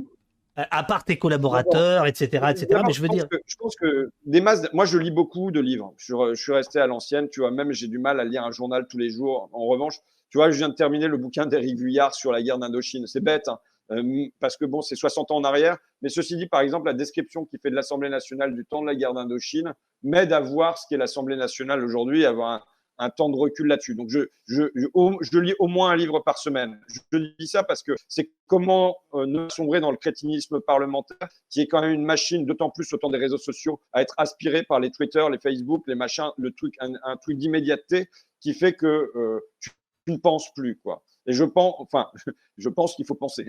À 0.71 0.85
part 0.85 1.05
tes 1.05 1.19
collaborateurs, 1.19 2.07
etc., 2.07 2.47
etc. 2.51 2.83
Mais 2.87 2.93
je 2.93 3.03
veux 3.03 3.09
dire. 3.09 3.27
je 3.47 3.57
pense 3.57 3.77
que 3.77 4.11
des 4.25 4.41
masses. 4.41 4.69
Moi, 4.73 4.85
je 4.85 4.99
lis 4.99 5.11
beaucoup 5.11 5.51
de 5.51 5.61
livres. 5.61 5.95
Je, 5.97 6.15
je 6.35 6.43
suis 6.43 6.53
resté 6.53 6.81
à 6.81 6.87
l'ancienne. 6.87 7.29
Tu 7.31 7.41
vois, 7.41 7.51
même 7.51 7.73
j'ai 7.73 7.89
du 7.89 7.99
mal 7.99 8.21
à 8.21 8.25
lire 8.25 8.45
un 8.45 8.51
journal 8.51 8.87
tous 8.89 8.99
les 8.99 9.11
jours. 9.11 9.49
En 9.53 9.67
revanche, 9.67 9.99
tu 10.31 10.39
vois, 10.39 10.51
je 10.51 10.59
viens 10.59 10.69
de 10.69 10.75
terminer 10.75 11.09
le 11.09 11.17
bouquin 11.17 11.47
d'Éric 11.47 11.79
Vuillard 11.79 12.15
sur 12.15 12.33
la 12.33 12.43
guerre 12.43 12.59
d'Indochine. 12.59 13.07
C'est 13.07 13.23
bête, 13.23 13.49
hein, 13.49 13.59
euh, 13.91 14.27
parce 14.39 14.57
que 14.57 14.65
bon, 14.65 14.81
c'est 14.81 14.95
60 14.95 15.31
ans 15.33 15.37
en 15.37 15.45
arrière. 15.45 15.77
Mais 16.03 16.09
ceci 16.09 16.37
dit, 16.37 16.47
par 16.47 16.61
exemple, 16.61 16.87
la 16.87 16.95
description 16.95 17.45
qu'il 17.45 17.59
fait 17.59 17.71
de 17.71 17.75
l'Assemblée 17.75 18.09
nationale 18.09 18.55
du 18.55 18.65
temps 18.65 18.81
de 18.81 18.87
la 18.87 18.95
guerre 18.95 19.13
d'Indochine 19.13 19.75
m'aide 20.03 20.33
à 20.33 20.41
voir 20.41 20.79
ce 20.79 20.87
qu'est 20.89 20.97
l'Assemblée 20.97 21.37
nationale 21.37 21.85
aujourd'hui, 21.85 22.25
avoir 22.25 22.51
un, 22.51 22.63
temps 23.09 23.31
de 23.31 23.37
recul 23.37 23.69
là-dessus. 23.69 23.95
Donc, 23.95 24.11
je, 24.11 24.29
je, 24.47 24.65
je, 24.75 25.39
lis 25.39 25.55
au 25.59 25.69
moins 25.69 25.91
un 25.91 25.97
livre 25.97 26.21
par 26.21 26.37
semaine. 26.37 26.79
Je, 27.13 27.19
dis 27.39 27.47
ça 27.47 27.63
parce 27.63 27.83
que 27.83 27.93
c'est 28.09 28.31
comment 28.47 28.97
euh, 29.15 29.25
ne 29.25 29.49
sombrer 29.49 29.81
dans 29.81 29.91
le 29.91 29.97
crétinisme 29.97 30.61
parlementaire, 30.61 31.29
qui 31.49 31.63
est 31.63 31.67
quand 31.67 31.81
même 31.81 31.93
une 31.93 32.05
machine, 32.05 32.45
d'autant 32.45 32.69
plus 32.69 32.93
au 32.93 32.99
temps 32.99 33.11
des 33.11 33.19
réseaux 33.19 33.39
sociaux, 33.39 33.81
à 33.93 34.03
être 34.03 34.15
aspiré 34.19 34.63
par 34.65 34.81
les 34.81 34.91
Twitter, 34.91 35.25
les 35.31 35.39
Facebook, 35.39 35.85
les 35.87 35.95
machins, 35.95 36.31
le 36.37 36.51
truc, 36.53 36.75
un, 36.81 37.17
truc 37.17 37.39
d'immédiateté 37.39 38.11
qui 38.41 38.53
fait 38.53 38.75
que 38.75 39.11
euh, 39.15 39.41
tu 39.61 39.71
ne 40.09 40.17
penses 40.19 40.53
plus, 40.55 40.79
quoi. 40.83 41.03
Et 41.27 41.33
je 41.33 41.45
pense, 41.45 41.75
enfin, 41.79 42.09
je 42.59 42.69
pense 42.69 42.95
qu'il 42.97 43.07
faut 43.07 43.15
penser. 43.15 43.47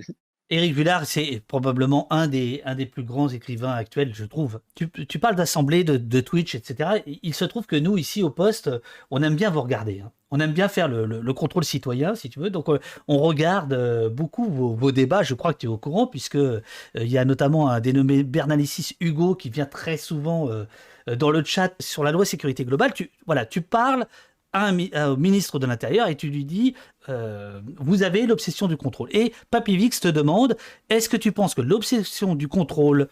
Éric 0.52 0.76
Villard, 0.76 1.06
c'est 1.06 1.42
probablement 1.48 2.08
un 2.12 2.28
des, 2.28 2.62
un 2.66 2.76
des 2.76 2.86
plus 2.86 3.04
grands 3.04 3.30
écrivains 3.30 3.72
actuels, 3.72 4.12
je 4.14 4.26
trouve. 4.26 4.60
Tu, 4.76 5.18
parles 5.18 5.36
d'assemblée, 5.36 5.86
de, 5.86 6.20
Twitch, 6.20 6.56
etc. 6.56 7.02
Il 7.24 7.34
se 7.34 7.46
trouve 7.46 7.66
que 7.66 7.78
nous, 7.78 7.98
ici 7.98 8.22
au 8.22 8.30
poste, 8.30 8.70
on 9.12 9.24
aime 9.24 9.38
bien 9.38 9.50
vous 9.50 9.62
regarder. 9.62 10.02
Hein. 10.02 10.12
On 10.30 10.42
aime 10.42 10.52
bien 10.52 10.68
faire 10.68 10.90
le, 10.90 11.06
le, 11.06 11.34
contrôle 11.34 11.64
citoyen, 11.64 12.16
si 12.16 12.30
tu 12.30 12.40
veux. 12.40 12.50
Donc, 12.50 12.68
euh, 12.68 12.80
on 13.08 13.20
regarde 13.20 13.72
euh, 13.72 14.10
beaucoup 14.10 14.50
vos, 14.50 14.92
débats. 14.92 15.24
Je 15.24 15.36
crois 15.36 15.54
que 15.54 15.60
tu 15.60 15.68
es 15.68 15.70
au 15.70 15.78
courant, 15.78 16.06
puisque 16.06 16.36
euh, 16.36 16.62
il 16.96 17.08
y 17.08 17.18
a 17.18 17.24
notamment 17.24 17.70
un 17.70 17.80
dénommé 17.80 18.24
Bernalicis 18.24 18.98
Hugo 19.00 19.36
qui 19.36 19.50
vient 19.50 19.66
très 19.66 19.96
souvent 19.96 20.50
dans 21.08 21.32
le 21.32 21.44
chat 21.46 21.74
sur 21.80 22.04
la 22.04 22.12
loi 22.12 22.26
sécurité 22.26 22.66
globale. 22.66 22.94
Tu, 22.94 23.10
voilà, 23.26 23.46
tu 23.46 23.62
parles 23.62 24.06
au 24.54 25.16
ministre 25.16 25.60
de 25.60 25.66
l'Intérieur 25.66 26.10
et 26.10 26.16
tu 26.16 26.28
lui 26.28 26.44
dis 26.44 26.76
euh, 27.10 27.62
vous 27.80 28.04
avez 28.04 28.26
l'obsession 28.26 28.68
du 28.68 28.78
contrôle. 28.78 29.10
Et 29.12 29.34
Papivix 29.50 30.00
te 30.00 30.08
demande 30.08 30.56
est-ce 30.90 31.10
que 31.10 31.18
tu 31.18 31.32
penses 31.32 31.56
que 31.56 31.62
l'obsession 31.62 32.36
du 32.36 32.48
contrôle 32.48 33.08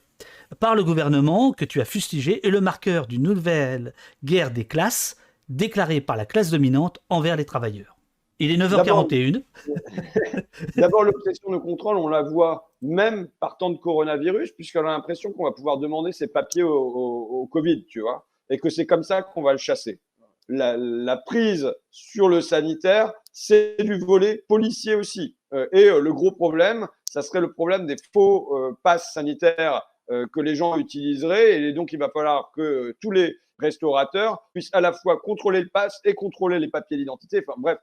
par 0.60 0.76
le 0.76 0.84
gouvernement 0.84 1.52
que 1.52 1.66
tu 1.66 1.82
as 1.82 1.86
fustigé 1.86 2.46
est 2.46 2.52
le 2.52 2.62
marqueur 2.62 3.08
d'une 3.08 3.24
nouvelle 3.24 3.94
guerre 4.24 4.52
des 4.52 4.66
classes 4.66 5.18
déclarée 5.48 6.02
par 6.02 6.18
la 6.18 6.26
classe 6.26 6.52
dominante 6.52 7.00
envers 7.10 7.36
les 7.36 7.46
travailleurs? 7.46 7.96
Il 8.42 8.52
est 8.52 8.58
9h41. 8.58 9.44
D'abord, 10.78 11.04
l'obsession 11.04 11.52
de 11.52 11.58
contrôle, 11.58 11.98
on 11.98 12.08
la 12.08 12.22
voit 12.22 12.72
même 12.82 13.28
par 13.42 13.58
temps 13.58 13.70
de 13.70 13.78
coronavirus, 13.78 14.54
puisqu'on 14.54 14.80
a 14.82 14.84
l'impression 14.84 15.34
qu'on 15.34 15.44
va 15.44 15.52
pouvoir 15.52 15.78
demander 15.78 16.14
ses 16.14 16.28
papiers 16.28 16.64
au, 16.64 16.72
au 16.72 17.48
Covid, 17.48 17.86
tu 17.86 18.00
vois, 18.00 18.28
et 18.50 18.58
que 18.58 18.70
c'est 18.70 18.86
comme 18.86 19.04
ça 19.04 19.24
qu'on 19.24 19.42
va 19.42 19.52
le 19.52 19.58
chasser 19.58 20.00
la, 20.50 21.18
prise 21.18 21.74
sur 21.92 22.28
le 22.28 22.42
sanitaire, 22.42 23.14
c'est 23.32 23.78
du 23.80 24.00
volet 24.00 24.44
policier 24.48 24.96
aussi. 24.96 25.38
Euh, 25.54 25.68
et 25.72 25.86
euh, 25.86 26.00
le 26.00 26.14
gros 26.14 26.32
problème, 26.32 26.88
ça 27.06 27.22
serait 27.22 27.42
le 27.42 27.54
problème 27.54 27.86
des 27.86 27.96
faux 28.14 28.56
euh, 28.58 28.78
passes 28.84 29.14
sanitaires 29.14 29.84
que 30.34 30.40
les 30.40 30.56
gens 30.56 30.76
utiliseraient. 30.76 31.62
Et 31.62 31.72
donc, 31.72 31.94
il 31.94 32.00
va 32.00 32.10
falloir 32.10 32.52
que 32.56 32.98
tous 33.00 33.12
les 33.12 33.38
restaurateurs 33.60 34.50
puissent 34.54 34.74
à 34.74 34.82
la 34.82 34.92
fois 34.92 35.20
contrôler 35.20 35.62
le 35.62 35.70
pass 35.70 36.00
et 36.04 36.16
contrôler 36.16 36.58
les 36.58 36.68
papiers 36.68 36.98
d'identité. 36.98 37.44
Enfin, 37.48 37.60
bref, 37.62 37.78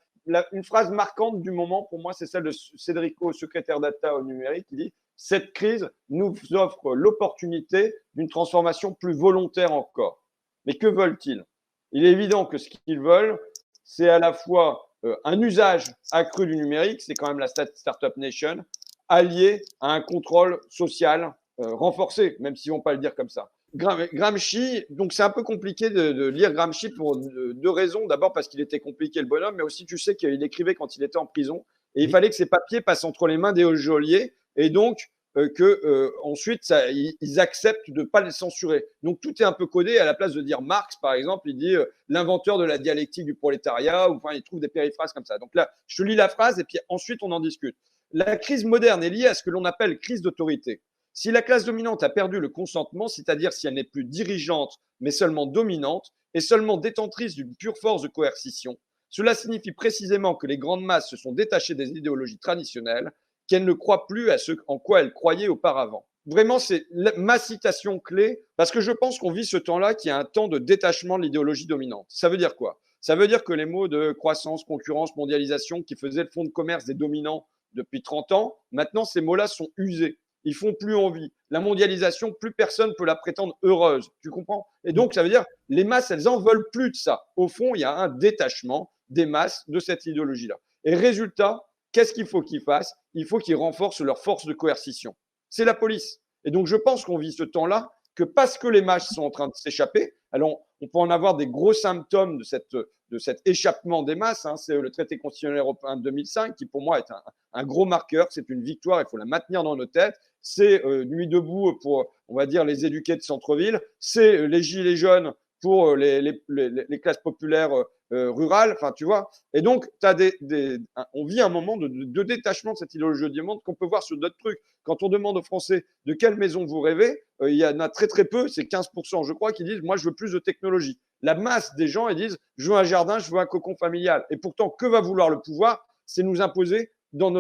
une 0.51 0.65
phrase 0.65 0.91
marquante 0.91 1.41
du 1.41 1.53
moment, 1.53 1.85
pour 1.85 2.01
moi, 2.01 2.13
c'est 2.15 2.27
celle 2.27 2.43
de 2.43 2.51
Cédrico, 2.51 3.33
secrétaire 3.33 3.79
d'État 3.79 4.17
au 4.17 4.25
numérique, 4.25 4.67
qui 4.67 4.75
dit 4.75 4.93
Cette 5.17 5.53
crise 5.53 5.89
nous 6.09 6.35
offre 6.51 6.97
l'opportunité 6.97 7.95
d'une 8.17 8.29
transformation 8.29 8.93
plus 8.93 9.17
volontaire 9.17 9.73
encore. 9.73 10.25
Mais 10.65 10.75
que 10.75 10.89
veulent-ils? 10.89 11.45
Il 11.93 12.05
est 12.05 12.13
évident 12.13 12.45
que 12.45 12.59
ce 12.59 12.69
qu'ils 12.69 13.01
veulent, 13.01 13.39
c'est 13.85 14.09
à 14.09 14.19
la 14.19 14.33
fois 14.33 14.91
euh, 15.05 15.17
un 15.25 15.41
usage 15.41 15.85
accru 16.11 16.47
du 16.47 16.57
numérique, 16.57 17.01
c'est 17.01 17.15
quand 17.15 17.29
même 17.29 17.39
la 17.39 17.47
Startup 17.47 18.17
Nation, 18.17 18.65
allié 19.09 19.63
à 19.81 19.93
un 19.93 20.01
contrôle 20.01 20.61
social 20.69 21.35
euh, 21.61 21.75
renforcé, 21.75 22.37
même 22.41 22.57
si 22.57 22.71
on 22.71 22.79
ne 22.79 22.83
pas 22.83 22.93
le 22.93 22.99
dire 22.99 23.15
comme 23.15 23.29
ça. 23.29 23.51
Gramsci, 23.75 24.85
donc 24.91 25.13
c'est 25.13 25.23
un 25.23 25.31
peu 25.31 25.43
compliqué 25.43 25.91
de, 25.91 26.29
lire 26.29 26.53
Gramsci 26.53 26.89
pour 26.91 27.17
deux 27.17 27.71
raisons. 27.71 28.07
D'abord 28.07 28.33
parce 28.33 28.49
qu'il 28.49 28.61
était 28.61 28.81
compliqué 28.81 29.21
le 29.21 29.27
bonhomme, 29.27 29.57
mais 29.57 29.63
aussi 29.63 29.85
tu 29.85 29.99
sais 29.99 30.17
qu'il 30.17 30.43
écrivait 30.43 30.75
quand 30.75 30.97
il 30.97 31.03
était 31.03 31.19
en 31.19 31.27
prison 31.27 31.65
et 31.95 32.05
il 32.05 32.11
fallait 32.11 32.31
que 32.31 32.35
ses 32.35 32.47
papiers 32.47 32.81
passent 32.81 33.05
entre 33.05 33.27
les 33.27 33.37
mains 33.37 33.53
des 33.53 33.77
geôliers. 33.77 34.35
Et 34.57 34.71
donc, 34.71 35.11
euh, 35.37 35.51
que 35.55 35.81
euh, 35.85 36.13
ensuite 36.23 36.73
ils, 37.21 37.41
acceptent 37.41 37.91
de 37.91 38.01
ne 38.01 38.07
pas 38.07 38.23
les 38.23 38.31
censurer. 38.31 38.87
Donc 39.03 39.21
tout 39.21 39.35
est 39.43 39.45
un 39.45 39.53
peu 39.53 39.67
codé. 39.67 39.99
À 39.99 40.07
la 40.07 40.15
place 40.15 40.33
de 40.33 40.41
dire 40.41 40.63
Marx, 40.63 40.97
par 40.97 41.13
exemple, 41.13 41.51
il 41.51 41.59
dit 41.59 41.75
euh, 41.75 41.85
l'inventeur 42.09 42.57
de 42.57 42.65
la 42.65 42.79
dialectique 42.79 43.27
du 43.27 43.35
prolétariat, 43.35 44.11
ou 44.11 44.15
enfin 44.15 44.35
il 44.35 44.43
trouve 44.43 44.61
des 44.61 44.69
périphrases 44.69 45.13
comme 45.13 45.27
ça. 45.27 45.37
Donc 45.39 45.55
là, 45.55 45.71
je 45.87 46.03
lis 46.05 46.17
la 46.17 46.31
phrase 46.31 46.59
et 46.59 46.65
puis 46.65 46.79
ensuite 46.89 47.23
on 47.23 47.33
en 47.33 47.41
discute. 47.41 47.77
La 48.13 48.37
crise 48.37 48.65
moderne 48.65 49.05
est 49.05 49.11
liée 49.11 49.27
à 49.27 49.35
ce 49.35 49.43
que 49.43 49.51
l'on 49.51 49.67
appelle 49.67 49.99
crise 49.99 50.23
d'autorité. 50.23 50.81
Si 51.13 51.31
la 51.31 51.43
classe 51.43 51.65
dominante 51.65 52.03
a 52.03 52.09
perdu 52.09 52.41
le 52.41 52.49
consentement, 52.49 53.09
c'est-à-dire 53.09 53.53
si 53.53 53.67
elle 53.67 53.75
n'est 53.75 53.85
plus 53.85 54.05
dirigeante, 54.05 54.79
mais 55.01 55.11
seulement 55.11 55.47
dominante, 55.47 56.13
et 56.33 56.41
seulement 56.41 56.77
détentrice 56.77 57.35
d'une 57.35 57.55
pure 57.57 57.77
force 57.79 58.03
de 58.03 58.09
coercition, 58.09 58.79
cela 59.09 59.35
signifie 59.35 59.73
précisément 59.73 60.35
que 60.35 60.47
les 60.47 60.59
grandes 60.59 60.85
masses 60.85 61.11
se 61.11 61.17
sont 61.17 61.33
détachées 61.33 61.75
des 61.75 61.91
idéologies 61.91 62.39
traditionnelles 62.39 63.11
qu'elle 63.49 63.65
ne 63.65 63.73
croit 63.73 64.07
plus 64.07 64.31
à 64.31 64.39
ce 64.39 64.53
en 64.67 64.79
quoi 64.79 65.01
elle 65.01 65.13
croyait 65.13 65.49
auparavant. 65.49 66.07
Vraiment, 66.27 66.59
c'est 66.59 66.87
ma 67.17 67.39
citation 67.39 68.01
clé, 68.01 68.43
parce 68.57 68.73
que 68.73 68.81
je 68.81 68.91
pense 68.91 69.19
qu'on 69.19 69.31
vit 69.31 69.45
ce 69.45 69.57
temps-là 69.57 69.95
qui 69.95 70.09
est 70.09 70.13
un 70.13 70.25
temps 70.25 70.49
de 70.49 70.59
détachement 70.59 71.19
de 71.19 71.23
l'idéologie 71.23 71.67
dominante. 71.67 72.07
Ça 72.09 72.29
veut 72.29 72.37
dire 72.37 72.57
quoi? 72.57 72.81
Ça 73.01 73.15
veut 73.15 73.29
dire 73.29 73.45
que 73.45 73.53
les 73.53 73.67
mots 73.67 73.87
de 73.87 74.11
croissance, 74.11 74.65
concurrence, 74.65 75.15
mondialisation, 75.15 75.83
qui 75.83 75.95
faisaient 75.95 76.25
le 76.25 76.31
fond 76.33 76.43
de 76.43 76.49
commerce 76.49 76.85
des 76.85 76.95
dominants 76.95 77.47
depuis 77.75 78.03
30 78.03 78.33
ans, 78.33 78.57
maintenant 78.73 79.05
ces 79.05 79.21
mots-là 79.21 79.47
sont 79.47 79.69
usés. 79.77 80.19
Ils 80.43 80.55
font 80.55 80.75
plus 80.75 80.97
envie. 80.97 81.33
La 81.51 81.61
mondialisation, 81.61 82.33
plus 82.33 82.53
personne 82.53 82.93
peut 82.97 83.05
la 83.05 83.15
prétendre 83.15 83.57
heureuse. 83.63 84.09
Tu 84.23 84.31
comprends? 84.31 84.67
Et 84.85 84.93
donc, 84.93 85.15
ça 85.15 85.23
veut 85.23 85.29
dire 85.29 85.45
les 85.69 85.85
masses, 85.85 86.11
elles 86.11 86.29
en 86.29 86.41
veulent 86.41 86.67
plus 86.73 86.91
de 86.91 86.97
ça. 86.97 87.25
Au 87.37 87.47
fond, 87.49 87.75
il 87.75 87.81
y 87.81 87.85
a 87.85 87.95
un 87.97 88.09
détachement 88.09 88.93
des 89.09 89.27
masses 89.27 89.63
de 89.69 89.79
cette 89.79 90.07
idéologie-là. 90.07 90.57
Et 90.85 90.95
résultat, 90.95 91.65
Qu'est-ce 91.97 92.13
qu'il 92.13 92.27
faut 92.27 92.43
qu'ils 92.43 92.61
fassent? 92.61 92.95
Il 93.15 93.25
faut 93.25 93.39
qu'ils 93.39 93.57
renforcent 93.57 94.03
leur 94.03 94.19
force 94.19 94.45
de 94.45 94.53
coercition. 94.53 95.17
C'est 95.49 95.65
la 95.65 95.73
police. 95.73 96.21
Et 96.45 96.51
donc, 96.51 96.67
je 96.67 96.77
pense 96.77 97.07
qu'on 97.07 97.17
vit 97.17 97.33
ce 97.33 97.43
temps-là 97.43 97.91
que 98.15 98.23
parce 98.23 98.59
que 98.59 98.69
les 98.69 98.83
masses 98.83 99.15
sont 99.15 99.23
en 99.23 99.31
train 99.31 99.49
de 99.49 99.55
s'échapper, 99.55 100.13
alors 100.31 100.61
on 100.83 100.89
peut 100.89 100.99
en 100.99 101.09
avoir 101.09 101.39
des 101.39 101.47
gros 101.47 101.73
symptômes 101.73 102.37
de, 102.37 102.45
cette, 102.45 102.77
de 102.77 103.19
cet 103.19 103.41
échappement 103.47 104.03
des 104.03 104.15
masses. 104.15 104.45
Hein. 104.45 104.59
c'est 104.59 104.79
le 104.79 104.91
traité 104.91 105.17
constitutionnel 105.17 105.61
européen 105.61 105.97
de 105.97 106.03
2005 106.03 106.55
qui, 106.55 106.67
pour 106.67 106.83
moi, 106.83 106.99
est 106.99 107.11
un, 107.55 107.65
gros 107.65 107.87
marqueur. 107.87 108.27
C'est 108.29 108.51
une 108.51 108.63
victoire, 108.63 109.01
il 109.01 109.07
faut 109.11 109.17
la 109.17 109.25
maintenir 109.25 109.63
dans 109.63 109.75
nos 109.75 109.87
têtes. 109.87 110.21
C'est 110.43 110.85
euh, 110.85 111.07
Nuit 111.07 111.29
debout 111.29 111.79
pour, 111.81 112.15
on 112.29 112.37
va 112.37 112.45
dire, 112.45 112.67
les 112.67 112.85
éduqués 112.85 113.17
de 113.17 113.23
centre-ville. 113.23 113.81
C'est 114.01 114.37
euh, 114.37 114.49
les 114.49 114.63
gilets 114.63 114.97
jaunes 114.97 115.33
pour 115.63 115.93
euh, 115.93 115.97
les, 115.97 116.21
les, 116.51 117.01
classes 117.01 117.23
populaires 117.25 117.71
euh. 118.13 118.33
Enfin, 118.73 118.93
tu 118.93 119.05
vois. 119.05 119.31
Et 119.55 119.63
donc, 119.63 119.87
as 120.03 120.15
des, 120.15 120.35
des, 120.41 120.79
on 121.15 121.25
vit 121.25 121.41
un 121.41 121.49
moment 121.49 121.77
de, 121.77 121.89
de, 121.89 122.23
détachement 122.23 122.73
de 122.73 122.79
cette 122.79 122.95
idéologie 122.95 123.31
du 123.31 123.43
monde 123.43 123.61
qu'on 123.65 123.75
peut 123.75 123.87
voir 123.87 124.03
sur 124.03 124.17
d'autres 124.17 124.37
trucs. 124.39 124.59
Quand 124.85 125.03
on 125.03 125.09
demande 125.09 125.37
aux 125.37 125.43
Français 125.43 125.85
de 126.05 126.15
quelle 126.15 126.37
maison 126.37 126.65
vous 126.65 126.81
rêvez, 126.81 127.25
euh, 127.43 127.51
il 127.51 127.57
y 127.57 127.67
en 127.67 127.81
a 127.81 127.89
très 127.89 128.07
très 128.07 128.25
peu, 128.25 128.49
c'est 128.49 128.63
15%, 128.63 129.27
je 129.27 129.33
crois, 129.33 129.53
qui 129.53 129.65
disent 129.65 129.81
moi 129.83 129.97
je 129.97 130.05
veux 130.09 130.15
plus 130.15 130.33
de 130.33 130.39
technologie. 130.39 130.99
La 131.23 131.35
masse 131.35 131.75
des 131.75 131.89
gens, 131.89 132.09
ils 132.09 132.17
disent 132.17 132.39
je 132.57 132.71
veux 132.71 132.77
un 132.77 132.85
jardin, 132.85 133.19
je 133.19 133.31
veux 133.31 133.39
un 133.39 133.47
cocon 133.47 133.75
familial. 133.77 134.25
Et 134.31 134.37
pourtant, 134.37 134.71
que 134.71 134.87
va 134.87 135.01
vouloir 135.01 135.31
le 135.31 135.41
pouvoir 135.41 135.87
c'est 136.07 136.23
nous 136.23 136.41
imposer 136.41 136.93
dans, 137.17 137.31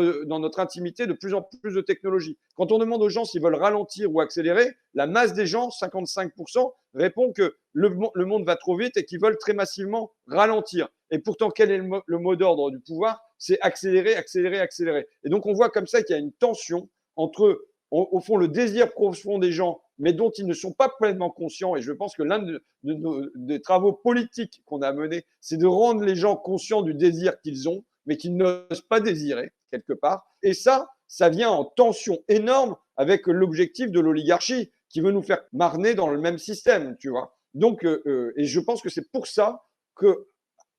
notre 0.41 0.61
intimité 0.61 1.07
de 1.07 1.13
plus 1.13 1.35
en 1.35 1.43
plus 1.43 1.75
de 1.75 1.81
technologies. 1.81 2.39
Quand 2.55 2.73
on 2.73 2.79
demande 2.79 3.03
aux 3.03 3.09
gens 3.09 3.25
s'ils 3.25 3.43
veulent 3.43 3.55
ralentir 3.55 4.13
ou 4.13 4.21
accélérer, 4.21 4.73
la 4.95 5.07
masse 5.07 5.35
des 5.35 5.47
gens, 5.47 5.69
55%, 5.69 6.73
répond 6.95 7.33
que 7.33 7.57
le, 7.73 7.91
monde 8.25 8.45
va 8.45 8.57
trop 8.57 8.77
vite 8.77 8.97
et 8.97 9.05
qu'ils 9.05 9.21
veulent 9.21 9.39
très 9.39 9.53
massivement 9.53 10.13
ralentir. 10.27 10.89
Et 11.11 11.19
pourtant, 11.19 11.51
quel 11.51 11.71
est 11.71 11.79
le 11.79 12.19
mot 12.19 12.37
d'ordre 12.37 12.71
du 12.71 12.81
pouvoir? 12.81 13.21
C'est 13.39 13.61
accélérer, 13.61 14.15
accélérer, 14.15 14.61
accélérer. 14.61 15.07
Et 15.25 15.29
donc, 15.29 15.47
on 15.47 15.53
voit 15.53 15.69
comme 15.69 15.87
ça 15.87 16.03
qu'il 16.03 16.17
y 16.17 16.19
a 16.19 16.23
une 16.23 16.33
tension 16.33 16.89
entre, 17.17 17.67
au, 17.91 18.21
fond, 18.21 18.39
le 18.39 18.49
désir 18.49 18.93
profond 18.93 19.39
des 19.39 19.53
gens, 19.53 19.81
mais 19.99 20.13
dont 20.13 20.31
ils 20.31 20.47
ne 20.47 20.55
sont 20.55 20.73
pas 20.73 20.89
pleinement 20.89 21.31
conscients. 21.31 21.77
Et 21.77 21.83
je 21.83 21.93
pense 21.93 22.17
que 22.17 22.23
l'un 22.23 22.45
des 22.83 23.61
travaux 23.61 23.93
politiques 23.93 24.63
qu'on 24.65 24.81
a 24.81 24.93
menés, 24.93 25.27
c'est 25.41 25.59
de 25.59 25.67
rendre 25.67 26.03
les 26.03 26.17
gens 26.17 26.37
conscients 26.37 26.83
du 26.83 26.95
désir 26.95 27.39
qu'ils 27.43 27.69
ont, 27.69 27.85
mais 28.07 28.17
qu'ils 28.17 28.37
n'osent 28.37 28.87
pas 28.89 29.01
désirer 29.01 29.53
quelque 29.71 29.93
part. 29.93 30.25
Et 30.43 30.55
ça, 30.55 30.89
ça 31.09 31.29
vient 31.29 31.51
en 31.51 31.65
tension 31.65 32.19
énorme 32.29 32.77
avec 32.97 33.27
l'objectif 33.27 33.91
de 33.91 34.01
l'oligarchie 34.01 34.71
qui 34.89 35.01
veut 35.01 35.13
nous 35.13 35.23
faire 35.23 35.43
marner 35.53 35.95
dans 35.95 36.09
le 36.09 36.21
même 36.21 36.39
système, 36.39 36.97
tu 36.99 37.11
vois. 37.11 37.37
Donc, 37.55 37.85
euh, 37.85 38.03
euh, 38.07 38.33
et 38.37 38.45
je 38.45 38.61
pense 38.61 38.83
que 38.83 38.89
c'est 38.89 39.11
pour 39.11 39.27
ça 39.27 39.65
que, 39.95 40.29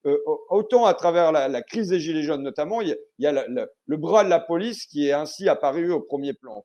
euh, 0.05 0.17
autant 0.49 0.85
à 0.85 0.93
travers 0.93 1.31
la, 1.31 1.61
crise 1.61 1.89
des 1.89 1.99
Gilets 1.99 2.23
jaunes 2.23 2.43
notamment, 2.43 2.81
il 2.81 2.97
y 3.19 3.27
a, 3.27 3.45
le 3.87 3.97
bras 3.97 4.23
de 4.23 4.29
la 4.29 4.39
police 4.39 4.85
qui 4.85 5.07
est 5.07 5.13
ainsi 5.13 5.49
apparu 5.49 5.91
au 5.91 5.99
premier 5.99 6.33
plan. 6.33 6.63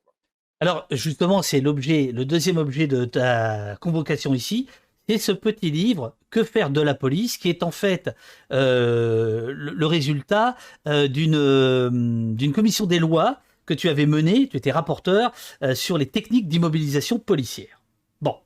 Alors, 0.61 0.87
justement, 0.93 1.43
c'est 1.43 1.61
l'objet, 1.61 2.12
le 2.12 2.25
deuxième 2.25 2.57
objet 2.57 2.87
de 2.87 3.05
ta 3.05 3.75
convocation 3.81 4.33
ici, 4.33 4.68
c'est 5.09 5.18
ce 5.18 5.32
petit 5.32 5.70
livre 5.70 6.16
Que 6.30 6.44
faire 6.44 6.70
de 6.70 6.80
la 6.80 6.94
police, 6.94 7.36
qui 7.36 7.48
est 7.48 7.62
en 7.62 7.70
fait 7.70 8.11
euh, 8.53 9.53
le, 9.55 9.86
résultat 9.86 10.57
euh, 10.86 11.09
euh, 11.16 11.90
d'une 11.90 12.53
commission 12.53 12.86
des 12.86 12.98
lois 12.98 13.40
que 13.66 13.74
tu 13.74 13.88
avais 13.88 14.07
menée, 14.07 14.48
tu 14.48 14.57
étais 14.57 14.72
rapporteur, 14.72 15.32
sur 15.74 15.96
les 15.96 16.07
techniques 16.07 16.48
d'immobilisation 16.48 17.20
policière. 17.20 17.80
Bon, 18.20 18.36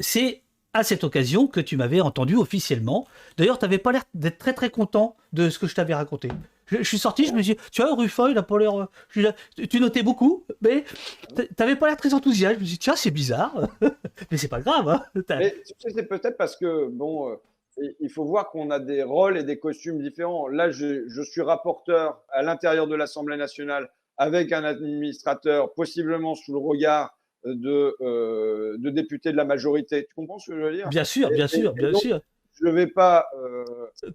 c'est 0.00 0.42
à 0.74 0.84
cette 0.84 1.02
occasion 1.02 1.46
que 1.46 1.60
tu 1.60 1.78
m'avais 1.78 2.02
entendu 2.02 2.36
officiellement. 2.36 3.06
D'ailleurs, 3.38 3.58
tu 3.58 3.64
n'avais 3.64 3.78
pas 3.78 3.90
l'air 3.90 4.04
d'être 4.14 4.36
très 4.36 4.52
très 4.52 4.68
content 4.68 5.16
de 5.32 5.48
ce 5.48 5.58
que 5.58 5.66
je 5.66 5.74
t'avais 5.74 5.94
raconté. 5.94 6.28
Je, 6.70 6.82
suis 6.82 6.98
sorti, 6.98 7.26
je 7.26 7.32
me 7.32 7.42
suis 7.42 7.54
dit, 7.54 7.60
tu 7.72 7.82
vois, 7.82 7.94
Ruffin, 7.94 8.30
il 8.30 8.38
a 8.38 8.42
pas 8.42 8.58
l'air. 8.58 8.88
Tu 9.08 9.80
notais 9.80 10.02
beaucoup, 10.02 10.44
mais 10.60 10.84
tu 11.36 11.46
n'avais 11.58 11.76
pas 11.76 11.88
l'air 11.88 11.96
très 11.96 12.14
enthousiaste. 12.14 12.56
Je 12.56 12.60
me 12.60 12.64
suis 12.64 12.74
dit, 12.74 12.78
tiens, 12.78 12.96
c'est 12.96 13.10
bizarre, 13.10 13.68
mais 14.30 14.36
c'est 14.36 14.48
pas 14.48 14.60
grave. 14.60 14.88
Hein. 14.88 15.04
c'est 15.78 16.08
peut-être 16.08 16.36
parce 16.36 16.56
que, 16.56 16.88
bon, 16.88 17.30
euh, 17.30 17.36
il 18.00 18.10
faut 18.10 18.24
voir 18.24 18.50
qu'on 18.50 18.70
a 18.70 18.78
des 18.78 19.02
rôles 19.02 19.38
et 19.38 19.42
des 19.42 19.58
costumes 19.58 20.00
différents. 20.02 20.48
Là, 20.48 20.70
je, 20.70 21.08
je 21.08 21.22
suis 21.22 21.42
rapporteur 21.42 22.22
à 22.28 22.42
l'intérieur 22.42 22.86
de 22.86 22.94
l'Assemblée 22.94 23.36
nationale 23.36 23.90
avec 24.16 24.52
un 24.52 24.64
administrateur, 24.64 25.72
possiblement 25.72 26.34
sous 26.34 26.52
le 26.52 26.58
regard 26.58 27.16
de, 27.44 27.96
euh, 28.00 28.76
de 28.78 28.90
députés 28.90 29.32
de 29.32 29.36
la 29.36 29.44
majorité. 29.44 30.06
Tu 30.06 30.14
comprends 30.14 30.38
ce 30.38 30.50
que 30.50 30.56
je 30.56 30.62
veux 30.62 30.74
dire? 30.74 30.88
Bien 30.88 31.04
sûr, 31.04 31.30
bien 31.30 31.46
sûr, 31.46 31.72
bien 31.72 31.94
sûr. 31.94 32.20
Je 32.60 32.68
ne 32.68 32.72
vais 32.72 32.86
pas. 32.86 33.26
Euh, 33.38 33.64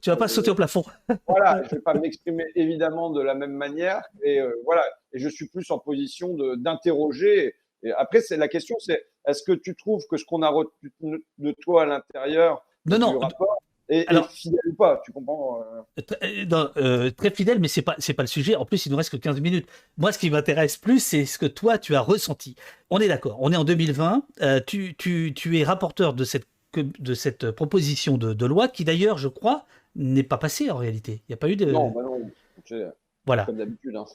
tu 0.02 0.10
vas 0.10 0.16
pas 0.16 0.28
sauter 0.28 0.52
au 0.52 0.56
plafond. 0.56 0.84
voilà, 1.28 1.64
je 1.64 1.70
ne 1.70 1.76
vais 1.76 1.82
pas 1.82 1.94
m'exprimer 1.96 2.46
évidemment 2.56 3.10
de 3.10 3.22
la 3.22 3.34
même 3.34 3.54
manière. 3.54 4.02
Et 4.24 4.40
euh, 4.40 4.52
voilà, 4.66 4.84
et 5.14 5.20
je 5.20 5.30
suis 5.30 5.48
plus 5.48 5.70
en 5.72 5.80
position 5.80 6.36
d'interroger. 6.58 7.56
Et 7.84 7.92
après, 7.92 8.22
c'est 8.22 8.38
la 8.38 8.48
question, 8.48 8.76
c'est 8.80 9.06
est-ce 9.28 9.44
que 9.44 9.52
tu 9.52 9.76
trouves 9.76 10.06
que 10.10 10.18
ce 10.18 10.26
qu'on 10.26 10.42
a 10.42 10.50
retenu 10.50 11.24
de 11.38 11.56
toi 11.62 11.84
à 11.84 11.86
l'intérieur 11.86 12.66
non, 12.86 13.00
non, 13.00 13.20
rapport, 13.20 13.58
et, 13.90 14.08
Alors, 14.08 14.30
fidèle 14.32 14.60
ou 14.68 14.74
pas, 14.74 15.02
tu 15.06 15.12
comprends 15.12 15.62
euh? 15.62 16.02
Euh, 16.24 16.68
euh, 16.78 17.12
Très 17.12 17.30
fidèle, 17.30 17.60
mais 17.60 17.68
c'est 17.68 17.84
pas 17.84 17.96
c'est 18.00 18.14
pas 18.14 18.24
le 18.24 18.28
sujet. 18.28 18.56
En 18.56 18.66
plus, 18.66 18.86
il 18.86 18.92
nous 18.92 18.98
reste 18.98 19.12
que 19.12 19.18
15 19.18 19.42
minutes. 19.42 19.68
Moi, 19.98 20.12
ce 20.12 20.18
qui 20.18 20.30
m'intéresse 20.30 20.78
plus, 20.78 21.00
c'est 21.00 21.26
ce 21.26 21.38
que 21.38 21.46
toi 21.46 21.78
tu 21.78 21.96
as 21.96 22.02
ressenti. 22.02 22.56
On 22.90 23.00
est 23.00 23.08
d'accord. 23.08 23.38
On 23.42 23.52
est 23.52 23.56
en 23.56 23.64
2020. 23.64 24.26
tu, 24.66 24.96
tu, 24.96 25.34
tu 25.36 25.60
es 25.60 25.64
rapporteur 25.64 26.14
de 26.14 26.24
cette 26.24 26.48
de 26.80 27.14
cette 27.14 27.52
proposition 27.52 28.18
de, 28.18 28.34
de 28.34 28.46
loi 28.46 28.68
qui 28.68 28.84
d'ailleurs, 28.86 29.18
je 29.18 29.28
crois, 29.28 29.66
n'est 29.96 30.24
pas 30.24 30.38
passée 30.38 30.70
en 30.72 30.78
réalité. 30.78 31.22
Il 31.24 31.32
n'y 31.32 31.34
a 31.34 31.38
pas 31.38 31.50
eu 31.50 31.56
de. 31.56 31.66
Non, 31.66 31.92
bah 31.92 32.02
non. 32.04 32.92
Voilà. 33.26 33.46
Comme 33.46 33.58
d'habitude. 33.58 33.96
Hein. 33.96 34.06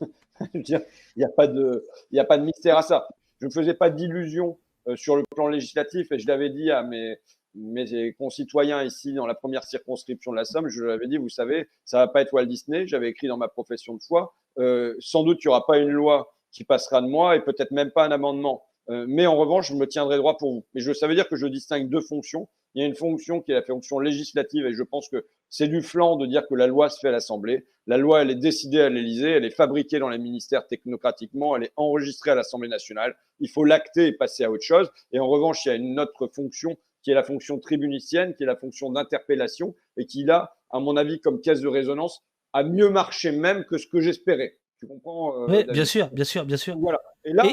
il 0.55 0.83
n'y 1.17 1.25
a 1.25 1.29
pas 1.29 1.47
de 1.47 1.85
il 2.11 2.17
y 2.17 2.21
a 2.21 2.25
pas 2.25 2.39
de 2.39 2.45
mystère 2.45 2.79
à 2.79 2.83
ça. 2.83 3.09
Je 3.41 3.47
ne 3.47 3.51
faisais 3.51 3.75
pas 3.75 3.91
d'illusion 3.91 4.59
sur 4.95 5.17
le 5.17 5.25
plan 5.35 5.49
législatif 5.49 6.11
et 6.13 6.19
je 6.19 6.27
l'avais 6.27 6.51
dit 6.51 6.71
à 6.71 6.83
mes 6.83 7.19
mes 7.55 8.13
concitoyens 8.15 8.83
ici 8.83 9.13
dans 9.13 9.27
la 9.27 9.35
première 9.35 9.65
circonscription 9.65 10.33
de 10.33 10.37
la 10.37 10.45
Somme, 10.45 10.69
je 10.69 10.85
l'avais 10.85 11.09
dit, 11.09 11.17
vous 11.17 11.29
savez, 11.29 11.69
ça 11.85 11.99
va 11.99 12.09
pas 12.09 12.23
être 12.23 12.33
Walt 12.33 12.47
Disney. 12.47 12.87
J'avais 12.87 13.09
écrit 13.09 13.27
dans 13.27 13.37
ma 13.37 13.49
profession 13.49 13.95
de 13.95 14.03
foi, 14.03 14.35
euh, 14.59 14.95
sans 15.01 15.25
doute 15.25 15.39
il 15.45 15.49
n'y 15.49 15.51
aura 15.51 15.67
pas 15.67 15.79
une 15.79 15.91
loi 15.91 16.33
qui 16.53 16.65
passera 16.65 17.01
de 17.01 17.07
moi 17.07 17.37
et 17.37 17.41
peut-être 17.41 17.71
même 17.71 17.91
pas 17.91 18.05
un 18.05 18.11
amendement. 18.11 18.65
Euh, 18.89 19.05
mais 19.09 19.27
en 19.27 19.37
revanche, 19.37 19.69
je 19.69 19.75
me 19.75 19.87
tiendrai 19.87 20.17
droit 20.17 20.37
pour 20.37 20.53
vous. 20.53 20.65
Mais 20.75 20.81
je, 20.81 20.93
ça 20.93 21.07
veut 21.07 21.15
dire 21.15 21.29
que 21.29 21.37
je 21.37 21.47
distingue 21.47 21.89
deux 21.89 22.01
fonctions. 22.01 22.49
Il 22.75 22.83
y 22.83 22.85
a 22.85 22.89
une 22.89 22.95
fonction 22.95 23.41
qui 23.41 23.51
est 23.51 23.55
la 23.55 23.63
fonction 23.63 23.99
législative 23.99 24.67
et 24.67 24.73
je 24.73 24.83
pense 24.83 25.09
que 25.09 25.27
c'est 25.49 25.69
du 25.69 25.83
flanc 25.83 26.17
de 26.17 26.27
dire 26.27 26.47
que 26.49 26.55
la 26.55 26.67
loi 26.67 26.89
se 26.89 27.01
fait 27.01 27.09
à 27.09 27.13
l'Assemblée. 27.13 27.67
La 27.87 27.97
loi, 27.97 28.23
elle 28.23 28.31
est 28.31 28.37
décidée 28.37 28.81
à 28.81 28.89
l'Élysée, 28.89 29.31
elle 29.31 29.45
est 29.45 29.51
fabriquée 29.51 29.99
dans 29.99 30.09
les 30.09 30.19
ministères 30.19 30.67
technocratiquement, 30.67 31.57
elle 31.57 31.65
est 31.65 31.73
enregistrée 31.77 32.31
à 32.31 32.37
l'Assemblée 32.37 32.69
nationale. 32.69 33.17
Il 33.41 33.49
faut 33.49 33.65
l'acter 33.65 34.07
et 34.07 34.13
passer 34.13 34.45
à 34.45 34.51
autre 34.51 34.63
chose. 34.63 34.91
Et 35.13 35.19
en 35.19 35.27
revanche, 35.27 35.65
il 35.65 35.69
y 35.69 35.73
a 35.73 35.75
une 35.75 35.99
autre 35.99 36.29
fonction 36.29 36.77
qui 37.03 37.11
est 37.11 37.15
la 37.15 37.25
fonction 37.25 37.59
tribunicienne, 37.59 38.35
qui 38.35 38.45
est 38.45 38.47
la 38.47 38.57
fonction 38.57 38.91
d'interpellation, 38.91 39.75
et 39.97 40.07
qui, 40.07 40.25
là, 40.25 40.55
à 40.71 40.79
mon 40.79 40.97
avis, 40.97 41.21
comme 41.21 41.41
caisse 41.41 41.61
de 41.61 41.69
résonance, 41.69 42.23
a 42.53 42.63
mieux 42.63 42.91
marché 42.91 43.33
même 43.33 43.65
que 43.65 43.79
ce 43.79 43.87
que 43.87 44.01
j'espérais. 44.01 44.59
Tu 44.81 44.87
comprends 44.87 45.43
euh, 45.43 45.47
Oui, 45.49 45.65
bien 45.65 45.85
sûr, 45.85 46.09
bien 46.11 46.25
sûr, 46.25 46.45
bien 46.45 46.57
sûr. 46.57 46.77
Voilà. 46.79 46.99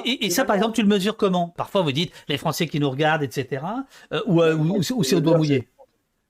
Et, 0.05 0.29
ça, 0.29 0.45
par 0.45 0.55
exemple, 0.55 0.75
tu 0.75 0.81
le 0.81 0.87
mesures 0.87 1.17
comment? 1.17 1.49
Parfois, 1.49 1.81
vous 1.81 1.91
dites 1.91 2.13
les 2.29 2.37
Français 2.37 2.67
qui 2.67 2.79
nous 2.79 2.89
regardent, 2.89 3.23
etc. 3.23 3.63
Euh, 4.13 4.21
ou, 4.25 4.41
euh, 4.41 4.55
ou, 4.55 4.81
c'est 4.81 5.15
au 5.15 5.19
doigt 5.19 5.37
mouillé? 5.37 5.67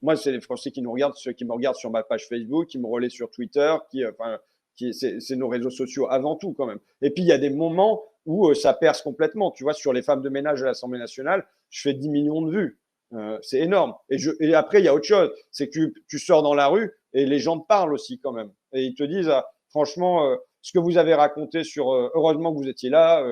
Moi, 0.02 0.16
c'est 0.16 0.32
les 0.32 0.42
Français 0.42 0.72
qui 0.72 0.82
nous 0.82 0.92
regardent, 0.92 1.16
ceux 1.16 1.34
qui 1.34 1.46
me 1.46 1.54
regardent 1.54 1.76
sur 1.76 1.92
ma 1.92 2.04
page 2.04 2.28
Facebook, 2.28 2.68
qui 2.68 2.80
me 2.80 2.88
relaient 2.88 3.10
sur 3.10 3.30
Twitter, 3.30 3.76
qui, 3.92 4.06
enfin, 4.06 4.40
qui, 4.76 4.94
c'est 4.94 5.36
nos 5.36 5.48
réseaux 5.48 5.70
sociaux 5.70 6.08
avant 6.10 6.36
tout, 6.36 6.54
quand 6.54 6.66
même. 6.66 6.80
Et 7.02 7.12
puis, 7.12 7.24
il 7.24 7.28
y 7.28 7.32
a 7.32 7.38
des 7.38 7.52
moments 7.52 8.04
où 8.26 8.54
ça 8.54 8.74
perce 8.74 9.02
complètement. 9.02 9.52
Tu 9.52 9.64
vois, 9.64 9.74
sur 9.74 9.94
les 9.94 10.02
femmes 10.02 10.22
de 10.22 10.30
ménage 10.30 10.64
à 10.64 10.66
l'Assemblée 10.66 11.00
nationale, 11.00 11.46
je 11.70 11.82
fais 11.82 11.94
10 11.94 12.10
millions 12.10 12.42
de 12.42 12.52
vues. 12.52 12.80
Euh, 13.14 13.38
c'est 13.42 13.60
énorme. 13.60 13.94
Et, 14.10 14.18
je, 14.18 14.32
et 14.40 14.54
après, 14.54 14.80
il 14.80 14.86
y 14.86 14.88
a 14.88 14.94
autre 14.94 15.06
chose. 15.06 15.32
C'est 15.52 15.70
que 15.70 15.94
tu, 16.08 16.20
sors 16.20 16.44
dans 16.44 16.54
la 16.54 16.68
rue 16.68 16.92
et 17.14 17.26
les 17.26 17.40
gens 17.40 17.60
te 17.60 17.66
parlent 17.68 17.94
aussi 17.94 18.20
quand 18.20 18.34
même. 18.34 18.52
Et 18.74 18.84
ils 18.84 18.96
te 18.96 19.04
disent, 19.04 19.30
ah, 19.30 19.48
franchement, 19.70 20.30
euh, 20.30 20.36
ce 20.68 20.74
que 20.74 20.80
vous 20.80 20.98
avez 20.98 21.14
raconté 21.14 21.64
sur 21.64 21.94
euh, 21.94 22.12
heureusement 22.14 22.54
que 22.54 22.58
vous 22.58 22.68
étiez 22.68 22.90
là, 22.90 23.24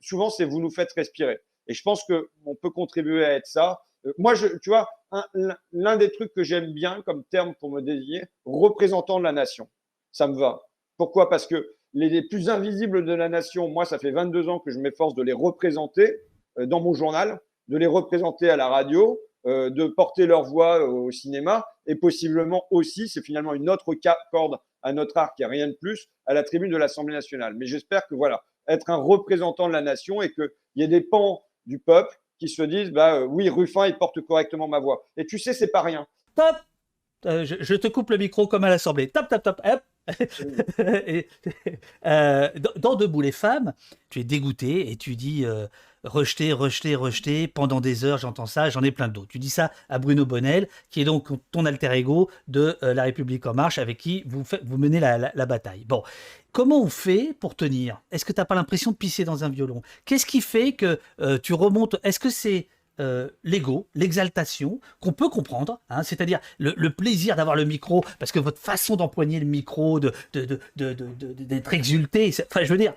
souvent, 0.00 0.28
c'est 0.28 0.44
vous 0.44 0.60
nous 0.60 0.70
faites 0.70 0.92
respirer. 0.92 1.38
Et 1.66 1.74
je 1.74 1.82
pense 1.82 2.04
qu'on 2.04 2.54
peut 2.54 2.70
contribuer 2.70 3.24
à 3.24 3.32
être 3.34 3.46
ça. 3.46 3.80
moi, 4.18 4.34
je, 4.34 4.46
tu 4.58 4.70
vois, 4.70 4.88
l'un 5.72 5.96
des 5.96 6.10
trucs 6.10 6.34
que 6.34 6.42
j'aime 6.42 6.72
bien 6.72 7.02
comme 7.06 7.24
terme 7.24 7.54
pour 7.60 7.70
me 7.70 7.80
désigner, 7.80 8.24
représentant 8.44 9.18
de 9.18 9.24
la 9.24 9.32
nation. 9.32 9.68
Ça 10.10 10.26
me 10.26 10.36
va. 10.36 10.60
Pourquoi? 10.98 11.30
Parce 11.30 11.46
que 11.46 11.74
les, 11.94 12.22
plus 12.28 12.50
invisibles 12.50 13.04
de 13.04 13.14
la 13.14 13.28
nation, 13.28 13.68
moi, 13.68 13.84
ça 13.84 13.98
fait 13.98 14.10
22 14.10 14.48
ans 14.48 14.58
que 14.58 14.70
je 14.70 14.78
m'efforce 14.78 15.14
de 15.14 15.22
les 15.22 15.32
représenter 15.32 16.16
dans 16.58 16.80
mon 16.80 16.92
journal 16.92 17.40
de 17.68 17.76
les 17.76 17.86
représenter 17.86 18.50
à 18.50 18.56
la 18.56 18.68
radio, 18.68 19.18
euh, 19.46 19.70
de 19.70 19.86
porter 19.86 20.26
leur 20.26 20.44
voix 20.44 20.80
euh, 20.80 20.86
au 20.86 21.10
cinéma 21.10 21.64
et 21.86 21.94
possiblement 21.94 22.64
aussi, 22.70 23.08
c'est 23.08 23.22
finalement 23.22 23.54
une 23.54 23.68
autre 23.70 23.94
corde 24.30 24.58
à 24.82 24.92
notre 24.92 25.16
arc, 25.16 25.40
a 25.40 25.48
rien 25.48 25.68
de 25.68 25.76
plus, 25.80 26.08
à 26.26 26.34
la 26.34 26.42
tribune 26.42 26.70
de 26.70 26.76
l'Assemblée 26.76 27.14
nationale. 27.14 27.54
Mais 27.56 27.66
j'espère 27.66 28.06
que 28.06 28.14
voilà, 28.14 28.42
être 28.68 28.90
un 28.90 28.96
représentant 28.96 29.68
de 29.68 29.72
la 29.72 29.82
nation 29.82 30.22
et 30.22 30.30
qu'il 30.30 30.50
y 30.76 30.82
ait 30.82 30.88
des 30.88 31.00
pans 31.00 31.44
du 31.66 31.78
peuple 31.78 32.14
qui 32.38 32.48
se 32.48 32.62
disent 32.62 32.90
bah 32.90 33.16
euh, 33.16 33.24
oui, 33.24 33.48
Ruffin, 33.48 33.86
il 33.86 33.96
porte 33.96 34.20
correctement 34.22 34.68
ma 34.68 34.80
voix. 34.80 35.08
Et 35.16 35.26
tu 35.26 35.38
sais, 35.38 35.52
c'est 35.52 35.70
pas 35.70 35.82
rien. 35.82 36.06
Top 36.34 36.56
je, 37.24 37.74
te 37.74 37.88
coupe 37.88 38.10
le 38.10 38.18
micro 38.18 38.46
comme 38.46 38.64
à 38.64 38.70
l'Assemblée. 38.70 39.08
Top, 39.08 39.28
top, 39.28 39.42
top. 39.42 39.60
Hop. 39.64 39.82
dans 42.04 42.94
Debout 42.96 43.20
les 43.20 43.32
femmes, 43.32 43.72
tu 44.10 44.20
es 44.20 44.24
dégoûté 44.24 44.90
et 44.90 44.96
tu 44.96 45.16
dis 45.16 45.46
rejeté, 46.04 46.52
rejeté, 46.52 46.94
rejeté, 46.94 47.48
pendant 47.48 47.80
des 47.80 48.04
heures, 48.04 48.18
j'entends 48.18 48.46
ça, 48.46 48.70
j'en 48.70 48.82
ai 48.82 48.90
plein 48.90 49.08
d'autres. 49.08 49.28
Tu 49.28 49.38
dis 49.38 49.50
ça 49.50 49.70
à 49.88 49.98
Bruno 49.98 50.26
Bonnel, 50.26 50.68
qui 50.90 51.00
est 51.00 51.04
donc 51.04 51.28
ton 51.50 51.64
alter 51.64 51.92
ego 51.92 52.30
de 52.48 52.76
euh, 52.82 52.94
La 52.94 53.04
République 53.04 53.46
en 53.46 53.54
marche, 53.54 53.78
avec 53.78 53.98
qui 53.98 54.22
vous, 54.26 54.42
vous 54.64 54.78
menez 54.78 55.00
la, 55.00 55.46
bataille. 55.46 55.84
Bon, 55.86 56.02
comment 56.52 56.82
on 56.82 56.88
fait 56.88 57.34
pour 57.38 57.54
tenir? 57.54 58.00
Est-ce 58.10 58.24
que 58.24 58.32
tu 58.32 58.40
n'as 58.40 58.44
pas 58.44 58.54
l'impression 58.54 58.90
de 58.90 58.96
pisser 58.96 59.24
dans 59.24 59.44
un 59.44 59.48
violon? 59.48 59.82
Qu'est-ce 60.04 60.26
qui 60.26 60.40
fait 60.40 60.72
que 60.72 60.98
euh, 61.20 61.38
tu 61.38 61.52
remontes? 61.54 61.96
Est-ce 62.02 62.18
que 62.18 62.30
c'est 62.30 62.68
euh, 63.00 63.28
l'ego, 63.42 63.86
l'exaltation, 63.94 64.80
qu'on 65.00 65.12
peut 65.12 65.28
comprendre, 65.28 65.80
hein, 65.88 66.02
c'est-à-dire 66.02 66.40
le, 66.58 66.88
plaisir 66.90 67.36
d'avoir 67.36 67.56
le 67.56 67.64
micro, 67.64 68.04
parce 68.18 68.32
que 68.32 68.38
votre 68.38 68.58
façon 68.58 68.96
d'empoigner 68.96 69.40
le 69.40 69.46
micro, 69.46 69.98
d'être 70.00 70.22
de, 70.34 70.58
de, 70.76 71.74
exulté, 71.74 72.30
enfin, 72.50 72.64
je 72.64 72.72
veux 72.72 72.78
dire, 72.78 72.94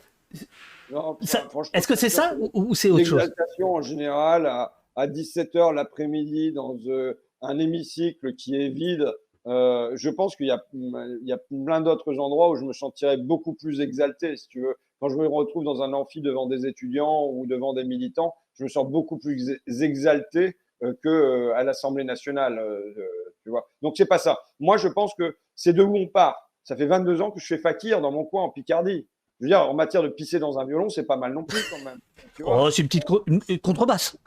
est-ce 1.74 1.88
que 1.88 1.96
c'est 1.96 2.10
ça 2.10 2.36
ou, 2.54 2.76
c'est 2.76 2.90
autre 2.90 3.06
chose? 3.06 3.20
L'exaltation 3.20 3.74
en 3.74 3.82
général 3.82 4.46
à, 4.48 5.08
17h 5.08 5.74
l'après-midi 5.74 6.54
dans 6.54 6.78
euh, 6.88 7.14
un 7.42 7.60
hémicycle 7.60 8.34
qui 8.36 8.56
est 8.56 8.70
vide 8.70 9.12
je 9.46 10.10
pense 10.10 10.36
qu'il 10.36 10.48
y, 10.48 11.28
y, 11.28 11.32
a 11.32 11.38
plein 11.38 11.82
d'autres 11.82 12.18
endroits 12.18 12.50
où 12.50 12.56
je 12.56 12.66
me 12.66 12.74
sentirais 12.74 13.18
beaucoup 13.18 13.54
plus 13.54 13.80
exalté, 13.80 14.36
si 14.38 14.48
tu 14.48 14.62
veux. 14.62 14.76
Quand 15.00 15.10
je 15.10 15.18
me 15.18 15.28
retrouve 15.28 15.64
dans 15.64 15.82
un 15.82 15.94
amphi 15.94 16.22
devant 16.22 16.48
des 16.48 16.66
étudiants 16.66 17.28
ou 17.30 17.46
devant 17.46 17.74
des 17.74 17.84
militants, 17.84 18.34
je 18.58 18.64
me 18.64 18.70
sens 18.70 18.88
beaucoup 18.90 19.18
plus 19.18 19.60
exalté 19.68 20.56
que 21.02 21.52
à 21.52 21.64
l'Assemblée 21.64 22.04
nationale, 22.04 22.62
tu 23.44 23.50
vois. 23.50 23.70
Donc 23.82 23.96
c'est 23.98 24.06
pas 24.06 24.18
ça. 24.18 24.40
Moi, 24.60 24.78
je 24.78 24.88
pense 24.88 25.14
que 25.16 25.36
c'est 25.56 25.74
de 25.74 25.84
où 25.84 25.96
on 25.96 26.08
part. 26.08 26.50
Ça 26.64 26.76
fait 26.76 26.86
22 26.86 27.22
ans 27.22 27.32
que 27.32 27.40
je 27.40 27.46
fais 27.46 27.58
fakir 27.58 28.02
dans 28.02 28.12
mon 28.12 28.26
coin 28.26 28.44
en 28.44 28.50
Picardie. 28.50 29.08
Je 29.40 29.46
veux 29.46 29.50
dire, 29.50 29.62
en 29.62 29.74
matière 29.74 30.02
de 30.02 30.08
pisser 30.08 30.40
dans 30.40 30.60
un 30.60 30.66
violon, 30.66 30.90
c'est 30.90 31.04
pas 31.04 31.18
mal 31.18 31.34
non 31.34 31.44
plus 31.44 31.62
quand 31.70 31.84
même. 31.84 32.00
oh, 32.44 32.70
c'est 32.72 32.82
une 32.82 32.88
petite 32.88 33.62
contrebasse. 33.62 34.18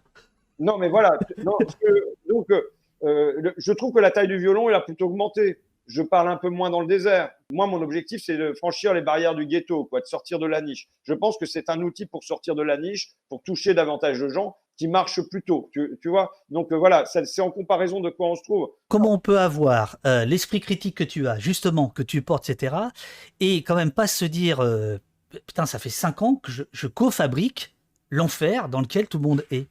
Non, 0.58 0.76
mais 0.76 0.88
voilà. 0.88 1.18
donc, 1.38 2.50
euh, 2.50 2.62
euh, 3.04 3.52
je 3.56 3.72
trouve 3.72 3.94
que 3.94 4.00
la 4.00 4.10
taille 4.10 4.28
du 4.28 4.38
violon, 4.38 4.68
elle 4.68 4.74
a 4.74 4.80
plutôt 4.80 5.06
augmenté. 5.06 5.58
Je 5.88 6.02
parle 6.02 6.28
un 6.28 6.36
peu 6.36 6.48
moins 6.48 6.70
dans 6.70 6.80
le 6.80 6.86
désert. 6.86 7.30
Moi, 7.50 7.66
mon 7.66 7.82
objectif, 7.82 8.22
c'est 8.24 8.36
de 8.36 8.52
franchir 8.52 8.94
les 8.94 9.00
barrières 9.00 9.34
du 9.34 9.46
ghetto, 9.46 9.86
quoi, 9.86 10.00
de 10.00 10.06
sortir 10.06 10.38
de 10.38 10.46
la 10.46 10.60
niche. 10.60 10.88
Je 11.02 11.14
pense 11.14 11.36
que 11.38 11.46
c'est 11.46 11.68
un 11.68 11.80
outil 11.80 12.06
pour 12.06 12.22
sortir 12.22 12.54
de 12.54 12.62
la 12.62 12.76
niche, 12.76 13.12
pour 13.28 13.42
toucher 13.42 13.74
davantage 13.74 14.20
de 14.20 14.28
gens 14.28 14.56
qui 14.76 14.86
marchent 14.86 15.22
plus 15.28 15.42
tôt. 15.42 15.70
Tu, 15.72 16.08
vois 16.08 16.30
Donc 16.50 16.70
euh, 16.70 16.76
voilà, 16.76 17.04
c'est 17.04 17.40
en 17.40 17.50
comparaison 17.50 18.00
de 18.00 18.10
quoi 18.10 18.28
on 18.28 18.36
se 18.36 18.42
trouve. 18.44 18.68
Comment 18.86 19.14
on 19.14 19.18
peut 19.18 19.40
avoir 19.40 19.96
l'esprit 20.04 20.60
critique 20.60 20.96
que 20.96 21.04
tu 21.04 21.26
as, 21.26 21.38
justement, 21.38 21.88
que 21.88 22.02
tu 22.02 22.22
portes, 22.22 22.48
etc., 22.48 22.76
et 23.40 23.64
quand 23.64 23.74
même 23.74 23.90
pas 23.90 24.06
se 24.06 24.24
dire 24.24 24.60
putain, 25.30 25.66
ça 25.66 25.78
fait 25.78 25.90
cinq 25.90 26.22
ans 26.22 26.36
que 26.36 26.50
je, 26.50 26.62
je 26.72 26.86
co-fabrique 26.86 27.74
l'enfer 28.10 28.68
dans 28.68 28.80
lequel 28.80 29.08
tout 29.08 29.18
le 29.18 29.24
monde 29.24 29.44
est? 29.50 29.68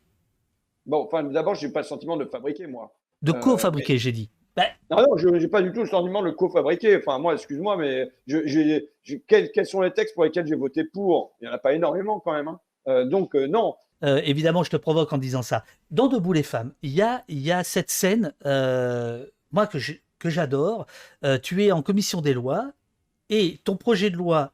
Bon, 0.86 1.04
enfin, 1.06 1.24
d'abord, 1.24 1.56
je 1.56 1.68
n'ai 1.68 1.74
pas 1.74 1.82
le 1.82 1.86
sentiment 1.86 2.18
de 2.18 2.26
fabriquer, 2.26 2.68
moi. 2.68 2.96
De 3.22 3.32
euh, 3.32 3.40
co-fabriquer, 3.40 3.98
j'ai 3.98 4.12
dit. 4.12 4.30
Ben... 4.58 4.66
Non, 4.90 4.98
non, 5.04 5.18
je 5.18 5.30
n'ai 5.30 5.48
pas 5.48 5.62
du 5.62 5.72
tout 5.72 5.82
le 5.82 5.88
sentiment 5.88 6.22
de 6.22 6.26
le 6.28 6.32
co-fabriquer. 6.34 6.98
Enfin, 6.98 7.20
moi, 7.20 7.36
excuse-moi, 7.36 7.78
mais 7.78 8.12
je, 8.26 8.82
quels, 9.28 9.52
quels, 9.52 9.66
sont 9.68 9.82
les 9.82 9.92
textes 9.92 10.16
pour 10.16 10.24
lesquels 10.24 10.48
j'ai 10.48 10.56
voté 10.56 10.84
pour? 10.84 11.36
Il 11.40 11.46
n'y 11.46 11.52
en 11.52 11.56
a 11.56 11.60
pas 11.60 11.74
énormément 11.74 12.20
quand 12.20 12.34
même. 12.34 12.48
Hein. 12.48 12.60
Euh, 12.88 13.06
donc, 13.06 13.36
euh, 13.36 13.48
non. 13.48 13.76
évidemment, 14.02 14.64
je 14.64 14.72
te 14.72 14.78
provoque 14.78 15.14
en 15.14 15.20
disant 15.20 15.44
ça. 15.44 15.64
Dans 15.92 16.08
Debout 16.08 16.34
les 16.34 16.44
femmes, 16.44 16.74
il 16.82 16.92
y 16.92 17.04
a, 17.04 17.24
y 17.30 17.52
a 17.52 17.64
cette 17.64 17.92
scène, 17.92 18.34
moi, 18.44 19.68
que 19.68 20.30
j'adore. 20.30 20.88
tu 21.44 21.64
es 21.64 21.72
en 21.72 21.84
commission 21.84 22.22
des 22.22 22.34
lois 22.34 22.72
et 23.30 23.60
ton 23.64 23.76
projet 23.76 24.10
de 24.10 24.18
loi 24.18 24.54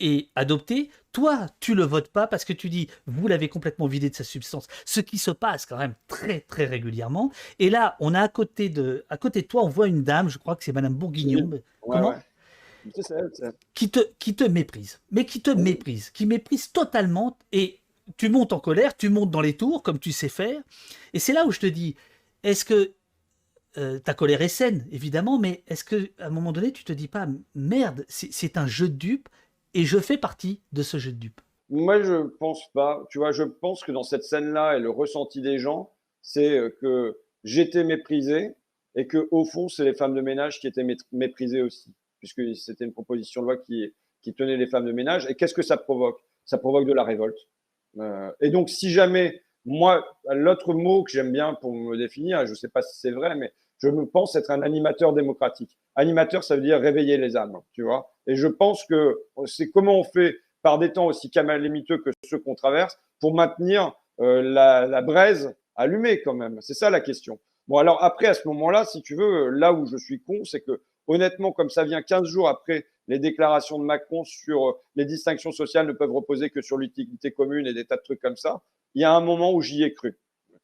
est 0.00 0.30
adopté, 0.34 0.90
toi, 1.12 1.46
tu 1.60 1.74
le 1.74 1.84
votes 1.84 2.08
pas 2.08 2.26
parce 2.26 2.44
que 2.44 2.52
tu 2.52 2.68
dis, 2.68 2.88
vous 3.06 3.28
l'avez 3.28 3.48
complètement 3.48 3.86
vidé 3.86 4.10
de 4.10 4.14
sa 4.14 4.24
substance, 4.24 4.66
ce 4.84 5.00
qui 5.00 5.18
se 5.18 5.30
passe 5.30 5.66
quand 5.66 5.78
même 5.78 5.94
très 6.08 6.40
très 6.40 6.66
régulièrement. 6.66 7.32
Et 7.58 7.70
là, 7.70 7.96
on 8.00 8.14
a 8.14 8.20
à 8.20 8.28
côté 8.28 8.68
de, 8.68 9.04
à 9.08 9.16
côté 9.16 9.42
de 9.42 9.46
toi, 9.46 9.64
on 9.64 9.68
voit 9.68 9.88
une 9.88 10.02
dame, 10.02 10.28
je 10.28 10.38
crois 10.38 10.56
que 10.56 10.64
c'est 10.64 10.72
Madame 10.72 10.94
Bourguignon. 10.94 11.50
comment 11.80 12.14
Qui 13.74 13.90
te, 13.90 14.00
qui 14.18 14.36
te 14.36 14.44
méprise, 14.44 15.00
mais 15.10 15.24
qui 15.24 15.40
te 15.40 15.50
méprise, 15.50 16.10
qui 16.10 16.26
méprise 16.26 16.70
totalement. 16.70 17.36
Et 17.50 17.80
tu 18.16 18.28
montes 18.28 18.52
en 18.52 18.60
colère, 18.60 18.96
tu 18.96 19.08
montes 19.08 19.30
dans 19.30 19.40
les 19.40 19.56
tours 19.56 19.82
comme 19.82 19.98
tu 19.98 20.12
sais 20.12 20.28
faire. 20.28 20.60
Et 21.12 21.18
c'est 21.18 21.32
là 21.32 21.46
où 21.46 21.50
je 21.50 21.60
te 21.60 21.66
dis, 21.66 21.96
est-ce 22.42 22.64
que 22.64 22.92
euh, 23.78 23.98
ta 23.98 24.14
colère 24.14 24.40
est 24.40 24.48
saine, 24.48 24.86
évidemment, 24.90 25.38
mais 25.38 25.62
est-ce 25.66 25.84
que 25.84 26.10
à 26.18 26.26
un 26.26 26.30
moment 26.30 26.52
donné, 26.52 26.72
tu 26.72 26.84
te 26.84 26.92
dis 26.92 27.08
pas 27.08 27.26
merde, 27.54 28.06
c'est 28.08 28.56
un 28.56 28.66
jeu 28.66 28.88
de 28.88 28.94
dupe 28.94 29.28
et 29.76 29.84
je 29.84 29.98
fais 29.98 30.16
partie 30.16 30.62
de 30.72 30.82
ce 30.82 30.96
jeu 30.96 31.12
de 31.12 31.18
dupes. 31.18 31.42
Moi, 31.68 32.02
je 32.02 32.26
pense 32.38 32.72
pas. 32.72 33.04
Tu 33.10 33.18
vois, 33.18 33.30
je 33.30 33.42
pense 33.42 33.84
que 33.84 33.92
dans 33.92 34.04
cette 34.04 34.24
scène-là 34.24 34.76
et 34.76 34.80
le 34.80 34.88
ressenti 34.88 35.42
des 35.42 35.58
gens, 35.58 35.92
c'est 36.22 36.58
euh, 36.58 36.70
que 36.80 37.18
j'étais 37.44 37.84
méprisé 37.84 38.54
et 38.94 39.06
que 39.06 39.28
au 39.30 39.44
fond, 39.44 39.68
c'est 39.68 39.84
les 39.84 39.92
femmes 39.92 40.14
de 40.14 40.22
ménage 40.22 40.60
qui 40.60 40.66
étaient 40.66 40.86
méprisées 41.12 41.60
aussi, 41.60 41.92
puisque 42.20 42.56
c'était 42.56 42.86
une 42.86 42.94
proposition 42.94 43.42
de 43.42 43.46
loi 43.46 43.56
qui, 43.58 43.92
tenait 44.36 44.56
les 44.56 44.66
femmes 44.66 44.86
de 44.86 44.92
ménage. 44.92 45.26
Et 45.28 45.34
qu'est-ce 45.34 45.54
que 45.54 45.62
ça 45.62 45.76
provoque? 45.76 46.20
Ça 46.46 46.56
provoque 46.56 46.86
de 46.86 46.94
la 46.94 47.04
révolte. 47.04 47.38
Euh, 47.98 48.32
et 48.40 48.50
donc, 48.50 48.70
si 48.70 48.90
jamais, 48.90 49.42
moi, 49.66 50.04
l'autre 50.30 50.72
mot 50.72 51.04
que 51.04 51.10
j'aime 51.10 51.32
bien 51.32 51.54
pour 51.54 51.74
me 51.74 51.96
définir, 51.96 52.46
je 52.46 52.52
ne 52.52 52.56
sais 52.56 52.68
pas 52.68 52.82
si 52.82 52.98
c'est 52.98 53.12
vrai, 53.12 53.36
mais 53.36 53.52
je 53.82 53.88
me 53.88 54.06
pense 54.06 54.34
être 54.36 54.50
un 54.50 54.62
animateur 54.62 55.12
démocratique. 55.12 55.78
Animateur, 55.96 56.44
ça 56.44 56.56
veut 56.56 56.62
dire 56.62 56.80
réveiller 56.80 57.16
les 57.16 57.36
âmes, 57.36 57.58
tu 57.72 57.82
vois. 57.82 58.12
Et 58.26 58.36
je 58.36 58.46
pense 58.46 58.84
que 58.84 59.18
c'est 59.46 59.70
comment 59.70 59.98
on 59.98 60.04
fait 60.04 60.36
par 60.62 60.78
des 60.78 60.92
temps 60.92 61.06
aussi 61.06 61.30
camalémiteux 61.30 61.98
que 61.98 62.10
ceux 62.24 62.38
qu'on 62.38 62.54
traverse 62.54 62.98
pour 63.20 63.34
maintenir 63.34 63.94
euh, 64.20 64.42
la, 64.42 64.86
la, 64.86 65.02
braise 65.02 65.54
allumée 65.74 66.22
quand 66.22 66.34
même. 66.34 66.60
C'est 66.60 66.74
ça 66.74 66.90
la 66.90 67.00
question. 67.00 67.38
Bon, 67.68 67.78
alors 67.78 68.02
après, 68.02 68.26
à 68.26 68.34
ce 68.34 68.46
moment-là, 68.48 68.84
si 68.84 69.02
tu 69.02 69.14
veux, 69.14 69.50
là 69.50 69.72
où 69.72 69.86
je 69.86 69.96
suis 69.96 70.20
con, 70.20 70.44
c'est 70.44 70.60
que 70.60 70.82
honnêtement, 71.06 71.52
comme 71.52 71.70
ça 71.70 71.84
vient 71.84 72.02
15 72.02 72.26
jours 72.26 72.48
après 72.48 72.86
les 73.08 73.18
déclarations 73.18 73.78
de 73.78 73.84
Macron 73.84 74.24
sur 74.24 74.68
euh, 74.68 74.72
les 74.96 75.04
distinctions 75.04 75.52
sociales 75.52 75.86
ne 75.86 75.92
peuvent 75.92 76.12
reposer 76.12 76.50
que 76.50 76.60
sur 76.60 76.76
l'utilité 76.76 77.30
commune 77.30 77.66
et 77.66 77.72
des 77.72 77.84
tas 77.84 77.96
de 77.96 78.02
trucs 78.02 78.20
comme 78.20 78.36
ça, 78.36 78.62
il 78.94 79.02
y 79.02 79.04
a 79.04 79.12
un 79.12 79.20
moment 79.20 79.52
où 79.52 79.60
j'y 79.60 79.82
ai 79.82 79.94
cru. 79.94 80.18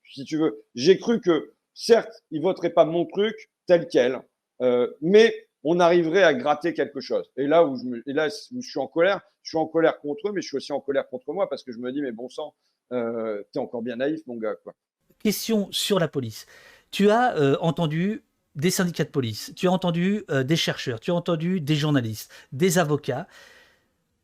Si 0.04 0.24
tu 0.24 0.36
veux, 0.36 0.64
j'ai 0.74 0.98
cru 0.98 1.20
que 1.20 1.52
certes, 1.74 2.22
ils 2.30 2.42
voteraient 2.42 2.70
pas 2.70 2.84
mon 2.84 3.06
truc 3.06 3.50
tel 3.66 3.86
quel, 3.88 4.20
euh, 4.62 4.88
mais 5.00 5.34
on 5.64 5.80
arriverait 5.80 6.22
à 6.22 6.34
gratter 6.34 6.74
quelque 6.74 7.00
chose. 7.00 7.30
Et 7.36 7.46
là 7.46 7.64
où 7.64 7.76
je, 7.76 7.84
me, 7.84 8.02
là 8.06 8.28
où 8.52 8.62
je 8.62 8.68
suis 8.68 8.80
en 8.80 8.86
colère, 8.86 9.20
je 9.42 9.50
suis 9.50 9.58
en 9.58 9.66
colère 9.66 10.00
contre 10.00 10.28
eux, 10.28 10.32
mais 10.32 10.40
je 10.40 10.48
suis 10.48 10.56
aussi 10.56 10.72
en 10.72 10.80
colère 10.80 11.08
contre 11.08 11.32
moi 11.32 11.48
parce 11.48 11.62
que 11.62 11.72
je 11.72 11.78
me 11.78 11.92
dis, 11.92 12.00
mais 12.00 12.12
bon 12.12 12.28
sang, 12.28 12.54
euh, 12.92 13.42
t'es 13.52 13.58
encore 13.58 13.82
bien 13.82 13.96
naïf, 13.96 14.20
mon 14.26 14.36
gars. 14.36 14.54
Quoi. 14.62 14.74
Question 15.18 15.68
sur 15.70 15.98
la 15.98 16.08
police. 16.08 16.46
Tu 16.90 17.10
as 17.10 17.36
euh, 17.36 17.56
entendu 17.60 18.22
des 18.54 18.70
syndicats 18.70 19.04
de 19.04 19.10
police, 19.10 19.52
tu 19.56 19.66
as 19.66 19.72
entendu 19.72 20.26
des 20.28 20.56
chercheurs, 20.56 21.00
tu 21.00 21.10
as 21.10 21.14
entendu 21.14 21.58
des 21.60 21.74
journalistes, 21.74 22.30
des 22.52 22.76
avocats. 22.76 23.26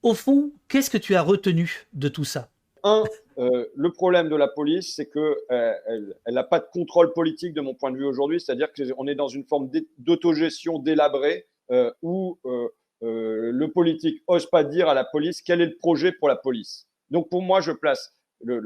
Au 0.03 0.12
fond, 0.12 0.53
qu'est-ce 0.68 0.91
que 0.91 0.99
tu 0.99 1.14
as 1.14 1.22
retenu 1.22 1.86
de 1.95 2.09
tout 2.09 2.24
ça? 2.24 2.51
Un, 2.84 3.04
euh, 3.38 3.66
le 3.74 3.92
problème 3.92 4.28
de 4.28 4.36
la 4.36 4.48
police, 4.48 4.94
c'est 4.96 5.08
qu'elle 5.08 5.34
euh, 5.50 6.12
n'a 6.26 6.44
pas 6.44 6.60
de 6.60 6.66
contrôle 6.72 7.12
politique 7.12 7.54
de 7.54 7.60
mon 7.60 7.74
point 7.74 7.90
de 7.90 7.96
vue 7.96 8.04
aujourd'hui, 8.04 8.40
c'est-à-dire 8.40 8.68
qu'on 8.72 9.06
est 9.06 9.14
dans 9.14 9.28
une 9.28 9.44
forme 9.44 9.70
d'autogestion 9.98 10.78
délabrée 10.78 11.46
euh, 11.70 11.92
où 12.02 12.38
le 13.00 13.66
politique 13.66 14.22
n'ose 14.28 14.46
pas 14.46 14.64
dire 14.64 14.88
à 14.88 14.94
la 14.94 15.04
police 15.04 15.40
quel 15.42 15.60
est 15.60 15.66
le 15.66 15.76
projet 15.76 16.12
pour 16.12 16.28
la 16.28 16.36
police. 16.36 16.86
Donc 17.10 17.28
pour 17.28 17.42
moi, 17.42 17.60
je 17.60 17.72
place 17.72 18.12
le, 18.42 18.60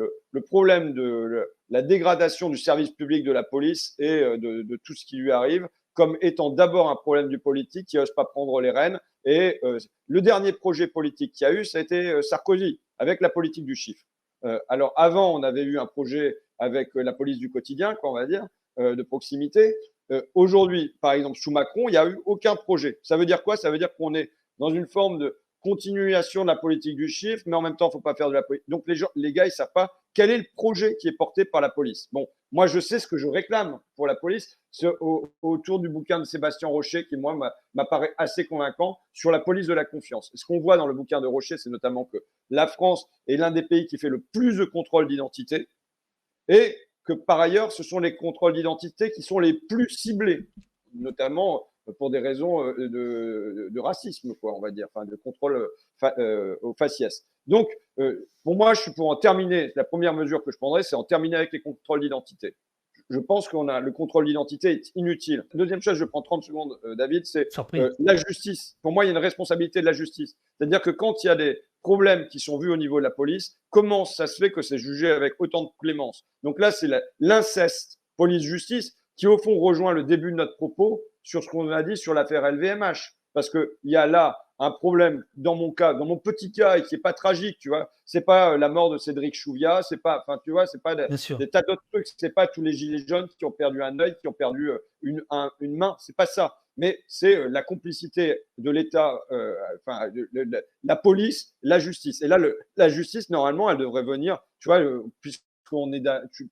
problème 0.48 0.92
de 0.94 1.46
la 1.68 1.82
dégradation 1.82 2.48
du 2.48 2.56
service 2.56 2.90
public 2.90 3.24
de 3.24 3.32
la 3.32 3.42
police 3.42 3.94
et 3.98 4.20
de, 4.20 4.80
tout 4.84 4.94
ce 4.94 5.04
qui 5.04 5.16
lui 5.16 5.32
arrive 5.32 5.68
comme 5.94 6.16
étant 6.22 6.48
d'abord 6.48 6.88
un 6.88 6.96
problème 6.96 7.28
du 7.28 7.38
politique 7.38 7.86
qui 7.86 7.98
n'ose 7.98 8.12
pas 8.14 8.24
prendre 8.24 8.58
les 8.62 8.70
rênes. 8.70 8.98
Et 9.26 9.60
le 10.06 10.22
dernier 10.22 10.52
projet 10.54 10.86
politique 10.86 11.32
qu'il 11.32 11.46
y 11.46 11.50
a 11.50 11.52
eu, 11.52 11.66
ça 11.66 11.78
a 11.78 11.80
été 11.82 12.22
Sarkozy, 12.22 12.80
avec 13.02 13.20
la 13.20 13.28
politique 13.28 13.64
du 13.64 13.74
chiffre. 13.74 14.04
Euh, 14.44 14.60
alors 14.68 14.92
avant, 14.96 15.36
on 15.36 15.42
avait 15.42 15.64
eu 15.64 15.76
un 15.76 15.86
projet 15.86 16.38
avec 16.60 16.94
euh, 16.94 17.02
la 17.02 17.12
police 17.12 17.38
du 17.38 17.50
quotidien, 17.50 17.96
quoi, 17.96 18.10
on 18.10 18.14
va 18.14 18.26
dire, 18.26 18.46
euh, 18.78 18.94
de 18.94 19.02
proximité. 19.02 19.74
Aujourd'hui, 20.34 20.94
par 21.00 21.12
exemple, 21.12 21.38
sous 21.38 21.50
Macron, 21.50 21.88
il 21.88 21.92
n'y 21.92 21.96
a 21.96 22.06
eu 22.06 22.18
aucun 22.26 22.54
projet. 22.54 22.98
Ça 23.02 23.16
veut 23.16 23.24
dire 23.24 23.42
quoi? 23.42 23.56
Ça 23.56 23.70
veut 23.70 23.78
dire 23.78 23.94
qu'on 23.94 24.14
est 24.14 24.30
dans 24.58 24.68
une 24.68 24.86
forme 24.86 25.18
de 25.18 25.40
continuation 25.60 26.42
de 26.42 26.48
la 26.48 26.56
politique 26.56 26.96
du 26.96 27.08
chiffre, 27.08 27.42
mais 27.46 27.56
en 27.56 27.62
même 27.62 27.76
temps, 27.76 27.86
il 27.86 27.88
ne 27.88 27.92
faut 27.92 28.00
pas 28.02 28.14
faire 28.14 28.28
de 28.28 28.34
la 28.34 28.42
politique. 28.42 28.68
Donc 28.68 28.84
les, 28.86 28.94
gens, 28.94 29.08
les 29.16 29.32
gars, 29.32 29.44
ils 29.44 29.48
ne 29.48 29.52
savent 29.52 29.72
pas 29.74 29.90
quel 30.14 30.30
est 30.30 30.38
le 30.38 30.46
projet 30.56 30.96
qui 30.96 31.08
est 31.08 31.16
porté 31.16 31.44
par 31.44 31.60
la 31.60 31.70
police? 31.70 32.08
Bon, 32.12 32.28
moi, 32.50 32.66
je 32.66 32.80
sais 32.80 32.98
ce 32.98 33.06
que 33.06 33.16
je 33.16 33.26
réclame 33.26 33.80
pour 33.96 34.06
la 34.06 34.14
police 34.14 34.58
autour 35.40 35.80
du 35.80 35.88
bouquin 35.88 36.18
de 36.18 36.24
Sébastien 36.24 36.68
Rocher, 36.68 37.06
qui, 37.06 37.16
moi, 37.16 37.34
m'apparaît 37.74 38.12
assez 38.18 38.46
convaincant 38.46 38.98
sur 39.12 39.30
la 39.30 39.40
police 39.40 39.66
de 39.66 39.74
la 39.74 39.84
confiance. 39.84 40.30
ce 40.34 40.44
qu'on 40.44 40.60
voit 40.60 40.76
dans 40.76 40.86
le 40.86 40.94
bouquin 40.94 41.20
de 41.20 41.26
Rocher, 41.26 41.56
c'est 41.56 41.70
notamment 41.70 42.04
que 42.04 42.18
la 42.50 42.66
France 42.66 43.06
est 43.26 43.36
l'un 43.36 43.50
des 43.50 43.62
pays 43.62 43.86
qui 43.86 43.98
fait 43.98 44.10
le 44.10 44.20
plus 44.20 44.58
de 44.58 44.64
contrôles 44.64 45.08
d'identité 45.08 45.68
et 46.48 46.76
que, 47.04 47.14
par 47.14 47.40
ailleurs, 47.40 47.72
ce 47.72 47.82
sont 47.82 47.98
les 47.98 48.16
contrôles 48.16 48.52
d'identité 48.52 49.10
qui 49.10 49.22
sont 49.22 49.38
les 49.38 49.54
plus 49.54 49.88
ciblés, 49.88 50.48
notamment 50.94 51.71
pour 51.98 52.10
des 52.10 52.18
raisons 52.18 52.64
euh, 52.64 52.88
de, 52.88 53.80
racisme, 53.80 54.34
quoi, 54.34 54.54
on 54.56 54.60
va 54.60 54.70
dire, 54.70 54.86
enfin, 54.94 55.06
de 55.06 55.16
contrôle 55.16 55.68
euh, 56.18 56.56
au 56.62 56.74
faciès. 56.74 57.24
Donc, 57.46 57.68
euh, 57.98 58.28
pour 58.44 58.56
moi, 58.56 58.74
je 58.74 58.82
suis 58.82 58.92
pour 58.92 59.10
en 59.10 59.16
terminer. 59.16 59.72
La 59.74 59.84
première 59.84 60.14
mesure 60.14 60.44
que 60.44 60.52
je 60.52 60.58
prendrais, 60.58 60.82
c'est 60.82 60.96
en 60.96 61.04
terminer 61.04 61.36
avec 61.36 61.52
les 61.52 61.60
contrôles 61.60 62.00
d'identité. 62.00 62.54
Je 63.10 63.18
pense 63.18 63.48
qu'on 63.48 63.68
a 63.68 63.80
le 63.80 63.90
contrôle 63.90 64.26
d'identité 64.26 64.70
est 64.70 64.92
inutile. 64.94 65.44
Deuxième 65.54 65.82
chose, 65.82 65.98
je 65.98 66.04
prends 66.04 66.22
30 66.22 66.44
secondes, 66.44 66.78
David, 66.96 67.26
c'est 67.26 67.48
la 67.98 68.16
justice. 68.16 68.76
Pour 68.80 68.92
moi, 68.92 69.04
il 69.04 69.08
y 69.08 69.10
a 69.10 69.12
une 69.12 69.18
responsabilité 69.18 69.80
de 69.80 69.86
la 69.86 69.92
justice. 69.92 70.36
C'est-à-dire 70.56 70.80
que 70.80 70.90
quand 70.90 71.22
il 71.22 71.26
y 71.26 71.30
a 71.30 71.34
des 71.34 71.60
problèmes 71.82 72.28
qui 72.28 72.38
sont 72.38 72.58
vus 72.58 72.70
au 72.70 72.76
niveau 72.76 73.00
de 73.00 73.02
la 73.02 73.10
police, 73.10 73.58
comment 73.70 74.04
ça 74.04 74.26
se 74.26 74.36
fait 74.36 74.50
que 74.50 74.62
c'est 74.62 74.78
jugé 74.78 75.10
avec 75.10 75.34
autant 75.40 75.64
de 75.64 75.70
clémence? 75.78 76.24
Donc 76.42 76.58
là, 76.58 76.70
c'est 76.70 76.88
l'inceste 77.18 77.98
police-justice 78.16 78.96
qui, 79.16 79.26
au 79.26 79.36
fond, 79.36 79.58
rejoint 79.58 79.92
le 79.92 80.04
début 80.04 80.30
de 80.30 80.36
notre 80.36 80.56
propos 80.56 81.02
sur 81.22 81.42
ce 81.42 81.48
qu'on 81.48 81.70
a 81.70 81.82
dit 81.82 81.96
sur 81.96 82.14
l'affaire 82.14 82.50
LVMH. 82.50 83.14
Parce 83.34 83.48
qu'il 83.48 83.68
y 83.84 83.96
a 83.96 84.06
là 84.06 84.38
un 84.58 84.70
problème, 84.70 85.24
dans 85.34 85.56
mon 85.56 85.72
cas, 85.72 85.92
dans 85.92 86.04
mon 86.04 86.18
petit 86.18 86.52
cas, 86.52 86.78
et 86.78 86.82
qui 86.82 86.94
n'est 86.94 87.00
pas 87.00 87.12
tragique, 87.12 87.58
tu 87.58 87.68
vois. 87.68 87.90
C'est 88.04 88.20
pas 88.20 88.52
euh, 88.52 88.58
la 88.58 88.68
mort 88.68 88.90
de 88.90 88.98
Cédric 88.98 89.34
Chouviat, 89.34 89.82
c'est 89.82 89.96
pas, 89.96 90.22
enfin, 90.24 90.40
tu 90.44 90.52
vois, 90.52 90.66
c'est 90.66 90.82
pas 90.82 90.94
des, 90.94 91.08
tas 91.50 91.62
d'autres 91.62 91.82
trucs, 91.92 92.06
c'est 92.16 92.32
pas 92.32 92.46
tous 92.46 92.62
les 92.62 92.72
gilets 92.72 93.04
jaunes 93.04 93.28
qui 93.38 93.44
ont 93.44 93.50
perdu 93.50 93.82
un 93.82 93.98
œil, 93.98 94.14
qui 94.20 94.28
ont 94.28 94.32
perdu 94.32 94.70
euh, 94.70 94.78
une, 95.02 95.24
une 95.58 95.76
main, 95.76 95.96
c'est 95.98 96.14
pas 96.14 96.26
ça. 96.26 96.54
mais 96.76 97.00
c'est 97.08 97.36
euh, 97.36 97.48
la 97.48 97.62
complicité 97.62 98.40
de 98.58 98.70
l'État, 98.70 99.18
euh, 99.32 99.54
enfin, 99.84 100.08
la 100.84 100.96
police, 100.96 101.56
la 101.62 101.80
justice. 101.80 102.22
Et 102.22 102.28
là, 102.28 102.38
le, 102.38 102.56
la 102.76 102.88
justice, 102.88 103.30
normalement, 103.30 103.68
elle 103.68 103.78
devrait 103.78 104.04
venir, 104.04 104.38
tu 104.60 104.68
vois, 104.68 104.80
puisqu'on 105.20 105.92
est, 105.92 106.04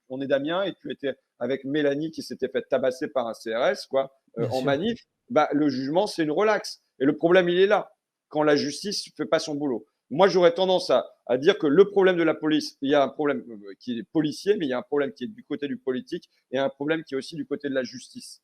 on 0.08 0.20
est 0.20 0.26
Damien 0.26 0.64
et 0.64 0.74
tu 0.74 0.90
étais 0.90 1.14
avec 1.38 1.64
Mélanie 1.64 2.10
qui 2.10 2.22
s'était 2.22 2.48
fait 2.48 2.62
tabasser 2.62 3.06
par 3.06 3.28
un 3.28 3.34
CRS, 3.34 3.86
quoi, 3.88 4.12
en 4.38 4.62
manif, 4.62 5.06
bah, 5.28 5.48
le 5.52 5.68
jugement, 5.68 6.06
c'est 6.06 6.22
une 6.22 6.30
relaxe. 6.30 6.82
Et 6.98 7.04
le 7.04 7.16
problème, 7.16 7.48
il 7.48 7.58
est 7.58 7.66
là, 7.66 7.92
quand 8.28 8.42
la 8.42 8.56
justice 8.56 9.06
ne 9.06 9.12
fait 9.16 9.28
pas 9.28 9.38
son 9.38 9.54
boulot. 9.54 9.86
Moi, 10.10 10.26
j'aurais 10.26 10.52
tendance 10.52 10.90
à, 10.90 11.06
à, 11.26 11.38
dire 11.38 11.56
que 11.56 11.68
le 11.68 11.88
problème 11.88 12.16
de 12.16 12.24
la 12.24 12.34
police, 12.34 12.76
il 12.82 12.90
y 12.90 12.94
a 12.94 13.02
un 13.02 13.08
problème 13.08 13.44
qui 13.78 13.98
est 13.98 14.02
policier, 14.02 14.56
mais 14.56 14.66
il 14.66 14.68
y 14.68 14.72
a 14.72 14.78
un 14.78 14.82
problème 14.82 15.12
qui 15.12 15.24
est 15.24 15.28
du 15.28 15.44
côté 15.44 15.68
du 15.68 15.76
politique 15.76 16.28
et 16.50 16.58
un 16.58 16.68
problème 16.68 17.04
qui 17.04 17.14
est 17.14 17.16
aussi 17.16 17.36
du 17.36 17.46
côté 17.46 17.68
de 17.68 17.74
la 17.74 17.84
justice. 17.84 18.42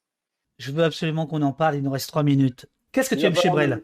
Je 0.58 0.70
veux 0.70 0.84
absolument 0.84 1.26
qu'on 1.26 1.42
en 1.42 1.52
parle. 1.52 1.76
Il 1.76 1.82
nous 1.82 1.90
reste 1.90 2.08
trois 2.08 2.22
minutes. 2.22 2.66
Qu'est-ce 2.92 3.10
que 3.10 3.14
tu 3.14 3.26
aimes 3.26 3.34
chez 3.34 3.50
Brel 3.50 3.82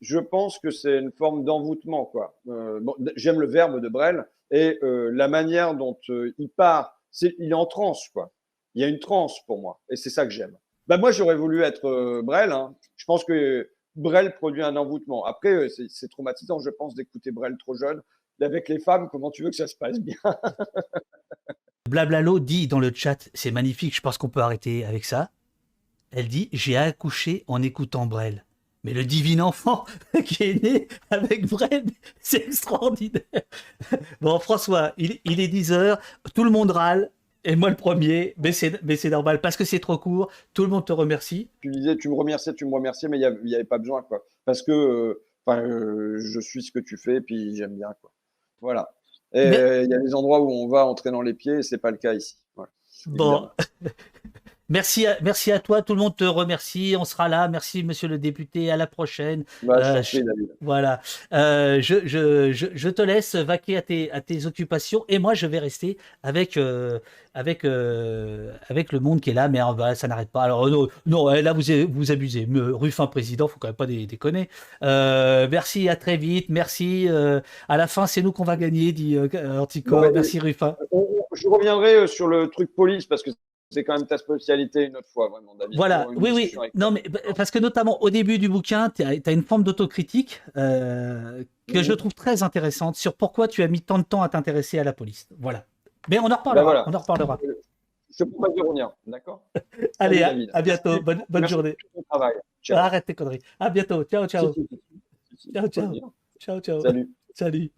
Je 0.00 0.18
pense 0.18 0.58
que 0.58 0.70
c'est 0.70 0.98
une 0.98 1.12
forme 1.12 1.44
d'envoûtement. 1.44 2.06
quoi. 2.06 2.38
Euh, 2.48 2.80
J'aime 3.16 3.40
le 3.40 3.46
verbe 3.46 3.80
de 3.80 3.88
Brel 3.88 4.24
et 4.50 4.78
euh, 4.82 5.10
la 5.12 5.28
manière 5.28 5.74
dont 5.74 5.98
euh, 6.08 6.32
il 6.38 6.48
part. 6.48 7.00
c'est 7.10 7.34
il 7.38 7.50
est 7.50 7.54
en 7.54 7.66
transe. 7.66 8.08
quoi. 8.10 8.32
Il 8.74 8.82
y 8.82 8.84
a 8.84 8.88
une 8.88 9.00
transe 9.00 9.40
pour 9.46 9.60
moi. 9.60 9.80
Et 9.90 9.96
c'est 9.96 10.10
ça 10.10 10.24
que 10.24 10.30
j'aime. 10.30 10.56
Bah, 10.86 10.98
moi, 10.98 11.10
j'aurais 11.10 11.36
voulu 11.36 11.62
être 11.62 12.22
Brel. 12.22 12.52
Hein. 12.52 12.74
Je 12.96 13.04
pense 13.04 13.24
que 13.24 13.70
Brel 13.96 14.34
produit 14.34 14.62
un 14.62 14.76
envoûtement. 14.76 15.24
Après, 15.24 15.68
c'est 15.88 16.08
traumatisant, 16.08 16.58
je 16.58 16.70
pense, 16.70 16.94
d'écouter 16.94 17.30
Brel 17.30 17.56
trop 17.58 17.74
jeune. 17.74 18.02
Avec 18.40 18.68
les 18.68 18.80
femmes, 18.80 19.08
comment 19.10 19.30
tu 19.30 19.44
veux 19.44 19.50
que 19.50 19.56
ça 19.56 19.66
se 19.66 19.76
passe 19.76 20.00
bien? 20.00 20.16
Blablalo 21.88 22.40
dit 22.40 22.66
dans 22.66 22.80
le 22.80 22.92
chat, 22.92 23.28
c'est 23.34 23.50
magnifique, 23.50 23.94
je 23.94 24.00
pense 24.00 24.18
qu'on 24.18 24.28
peut 24.28 24.40
arrêter 24.40 24.84
avec 24.84 25.04
ça. 25.04 25.30
Elle 26.10 26.28
dit 26.28 26.48
J'ai 26.52 26.76
accouché 26.76 27.44
en 27.46 27.62
écoutant 27.62 28.06
Brel. 28.06 28.44
Mais 28.84 28.92
le 28.92 29.04
divin 29.04 29.40
enfant 29.40 29.84
qui 30.24 30.42
est 30.42 30.62
né 30.62 30.88
avec 31.10 31.46
Brel, 31.46 31.84
c'est 32.20 32.46
extraordinaire. 32.46 33.22
Bon, 34.20 34.38
François, 34.38 34.92
il, 34.96 35.12
est 35.12 35.52
10h, 35.52 35.98
tout 36.34 36.44
le 36.44 36.50
monde 36.50 36.70
râle, 36.70 37.10
et 37.44 37.56
moi 37.56 37.70
le 37.70 37.76
premier, 37.76 38.34
mais 38.38 38.52
c'est 38.52 39.10
normal 39.10 39.40
parce 39.40 39.56
que 39.56 39.64
c'est 39.64 39.78
trop 39.78 39.98
court. 39.98 40.30
Tout 40.52 40.62
le 40.62 40.68
monde 40.68 40.84
te 40.84 40.92
remercie. 40.92 41.48
Tu 41.60 41.70
disais, 41.70 41.96
tu 41.96 42.08
me 42.08 42.14
remerciais, 42.14 42.54
tu 42.54 42.64
me 42.64 42.74
remerciais, 42.74 43.08
mais 43.08 43.18
il 43.18 43.40
n'y 43.44 43.54
avait 43.54 43.64
pas 43.64 43.78
besoin, 43.78 44.02
quoi. 44.02 44.24
Parce 44.44 44.62
que 44.62 44.72
euh, 44.72 45.24
euh, 45.48 46.18
je 46.18 46.40
suis 46.40 46.62
ce 46.62 46.72
que 46.72 46.78
tu 46.78 46.96
fais, 46.96 47.20
puis 47.20 47.54
j'aime 47.56 47.76
bien, 47.76 47.94
quoi. 48.00 48.10
Voilà. 48.60 48.94
Et 49.32 49.48
il 49.48 49.90
y 49.90 49.94
a 49.94 49.98
des 49.98 50.14
endroits 50.14 50.40
où 50.40 50.50
on 50.50 50.68
va 50.68 50.86
entrer 50.86 51.10
dans 51.10 51.22
les 51.22 51.34
pieds, 51.34 51.54
et 51.54 51.62
c'est 51.62 51.78
pas 51.78 51.90
le 51.90 51.96
cas 51.96 52.14
ici. 52.14 52.36
Bon. 53.06 53.48
Merci 54.70 55.06
à, 55.06 55.18
merci 55.20 55.52
à 55.52 55.58
toi, 55.58 55.82
tout 55.82 55.94
le 55.94 56.00
monde 56.00 56.16
te 56.16 56.24
remercie, 56.24 56.96
on 56.98 57.04
sera 57.04 57.28
là. 57.28 57.48
Merci, 57.48 57.84
monsieur 57.84 58.08
le 58.08 58.16
député, 58.16 58.70
à 58.70 58.78
la 58.78 58.86
prochaine. 58.86 59.44
Bah, 59.62 59.76
euh, 59.78 60.02
voilà, 60.62 61.02
euh, 61.34 61.82
je, 61.82 62.06
je, 62.06 62.50
je, 62.52 62.88
te 62.88 63.02
laisse 63.02 63.34
vaquer 63.34 63.76
à 63.76 63.82
tes, 63.82 64.10
à 64.10 64.22
tes 64.22 64.46
occupations 64.46 65.04
et 65.08 65.18
moi 65.18 65.34
je 65.34 65.46
vais 65.46 65.58
rester 65.58 65.98
avec, 66.22 66.56
euh, 66.56 66.98
avec, 67.34 67.66
avec 67.66 68.92
le 68.92 69.00
monde 69.00 69.20
qui 69.20 69.30
est 69.30 69.34
là, 69.34 69.48
mais 69.48 69.58
ça 69.96 70.08
n'arrête 70.08 70.30
pas. 70.30 70.44
Alors, 70.44 70.66
non, 71.04 71.28
là 71.28 71.52
vous, 71.52 71.62
vous 71.92 72.10
abusez. 72.10 72.48
Ruffin 72.50 73.06
président, 73.06 73.48
faut 73.48 73.58
quand 73.58 73.68
même 73.68 73.74
pas 73.74 73.86
déconner. 73.86 74.48
merci, 74.80 75.90
à 75.90 75.96
très 75.96 76.16
vite. 76.16 76.46
Merci. 76.48 77.06
à 77.68 77.76
la 77.76 77.86
fin, 77.86 78.06
c'est 78.06 78.22
nous 78.22 78.32
qu'on 78.32 78.44
va 78.44 78.56
gagner, 78.56 78.92
dit 78.92 79.18
Anticorps. 79.18 80.10
merci, 80.10 80.38
Ruffin. 80.38 80.74
Je 81.34 81.48
reviendrai 81.48 82.06
sur 82.06 82.28
le 82.28 82.48
truc 82.48 82.74
police 82.74 83.04
parce 83.04 83.22
que 83.22 83.30
c'est 83.70 83.84
quand 83.84 83.96
même 83.96 84.06
ta 84.06 84.18
spécialité 84.18 84.84
une 84.84 84.96
autre 84.96 85.08
fois, 85.08 85.28
vraiment, 85.28 85.54
David. 85.54 85.76
Voilà, 85.76 86.06
oui, 86.08 86.30
oui. 86.32 86.70
Non, 86.74 86.90
mais 86.90 87.02
parce 87.36 87.50
que 87.50 87.58
notamment 87.58 88.00
au 88.02 88.10
début 88.10 88.38
du 88.38 88.48
bouquin, 88.48 88.90
tu 88.90 89.02
as, 89.02 89.32
une 89.32 89.42
forme 89.42 89.64
d'autocritique 89.64 90.42
euh, 90.56 91.42
que 91.66 91.82
je 91.82 91.92
trouve 91.92 92.14
très 92.14 92.42
intéressante 92.42 92.96
sur 92.96 93.14
pourquoi 93.14 93.48
tu 93.48 93.62
as 93.62 93.68
mis 93.68 93.80
tant 93.80 93.98
de 93.98 94.04
temps 94.04 94.22
à 94.22 94.28
t'intéresser 94.28 94.78
à 94.78 94.84
la 94.84 94.92
police. 94.92 95.28
Voilà. 95.38 95.64
Mais 96.08 96.18
on 96.18 96.26
en 96.26 96.36
reparlera. 96.36 96.84
Ben 96.84 96.84
on 96.86 96.94
en 96.94 96.98
reparlera. 96.98 97.38
Je 98.16 98.22
ne 98.22 98.30
peux 98.30 98.36
pas 98.36 98.48
y 98.54 98.60
revenir, 98.60 98.92
d'accord? 99.06 99.42
Allez, 99.98 100.22
à, 100.52 100.62
bientôt. 100.62 101.00
Bonne, 101.02 101.24
bonne 101.28 101.48
journée. 101.48 101.76
Travail. 102.08 102.34
Arrête 102.70 103.06
tes 103.06 103.14
conneries. 103.14 103.42
À 103.58 103.70
bientôt. 103.70 104.04
Ciao, 104.04 104.26
ciao. 104.26 104.54
Ciao, 105.52 105.68
ciao. 105.68 106.12
Ciao, 106.38 106.60
ciao. 106.60 106.80
Salut. 106.80 107.10
Salut. 107.34 107.72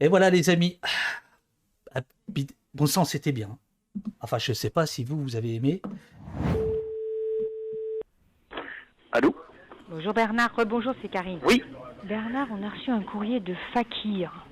Et 0.00 0.08
voilà, 0.08 0.30
les 0.30 0.50
amis. 0.50 0.80
Ah, 1.94 2.00
bon 2.74 2.86
sang, 2.86 3.04
c'était 3.04 3.32
bien. 3.32 3.56
Enfin, 4.20 4.38
je 4.38 4.50
ne 4.50 4.54
sais 4.54 4.70
pas 4.70 4.86
si 4.86 5.04
vous, 5.04 5.20
vous 5.22 5.36
avez 5.36 5.54
aimé. 5.54 5.80
Allô? 9.12 9.34
Bonjour 9.88 10.12
Bernard, 10.12 10.52
bonjour 10.66 10.94
c'est 11.00 11.08
Karine. 11.08 11.38
Oui. 11.46 11.62
Bernard, 12.04 12.48
on 12.52 12.62
a 12.62 12.68
reçu 12.68 12.90
un 12.90 13.02
courrier 13.02 13.40
de 13.40 13.54
Fakir. 13.72 14.46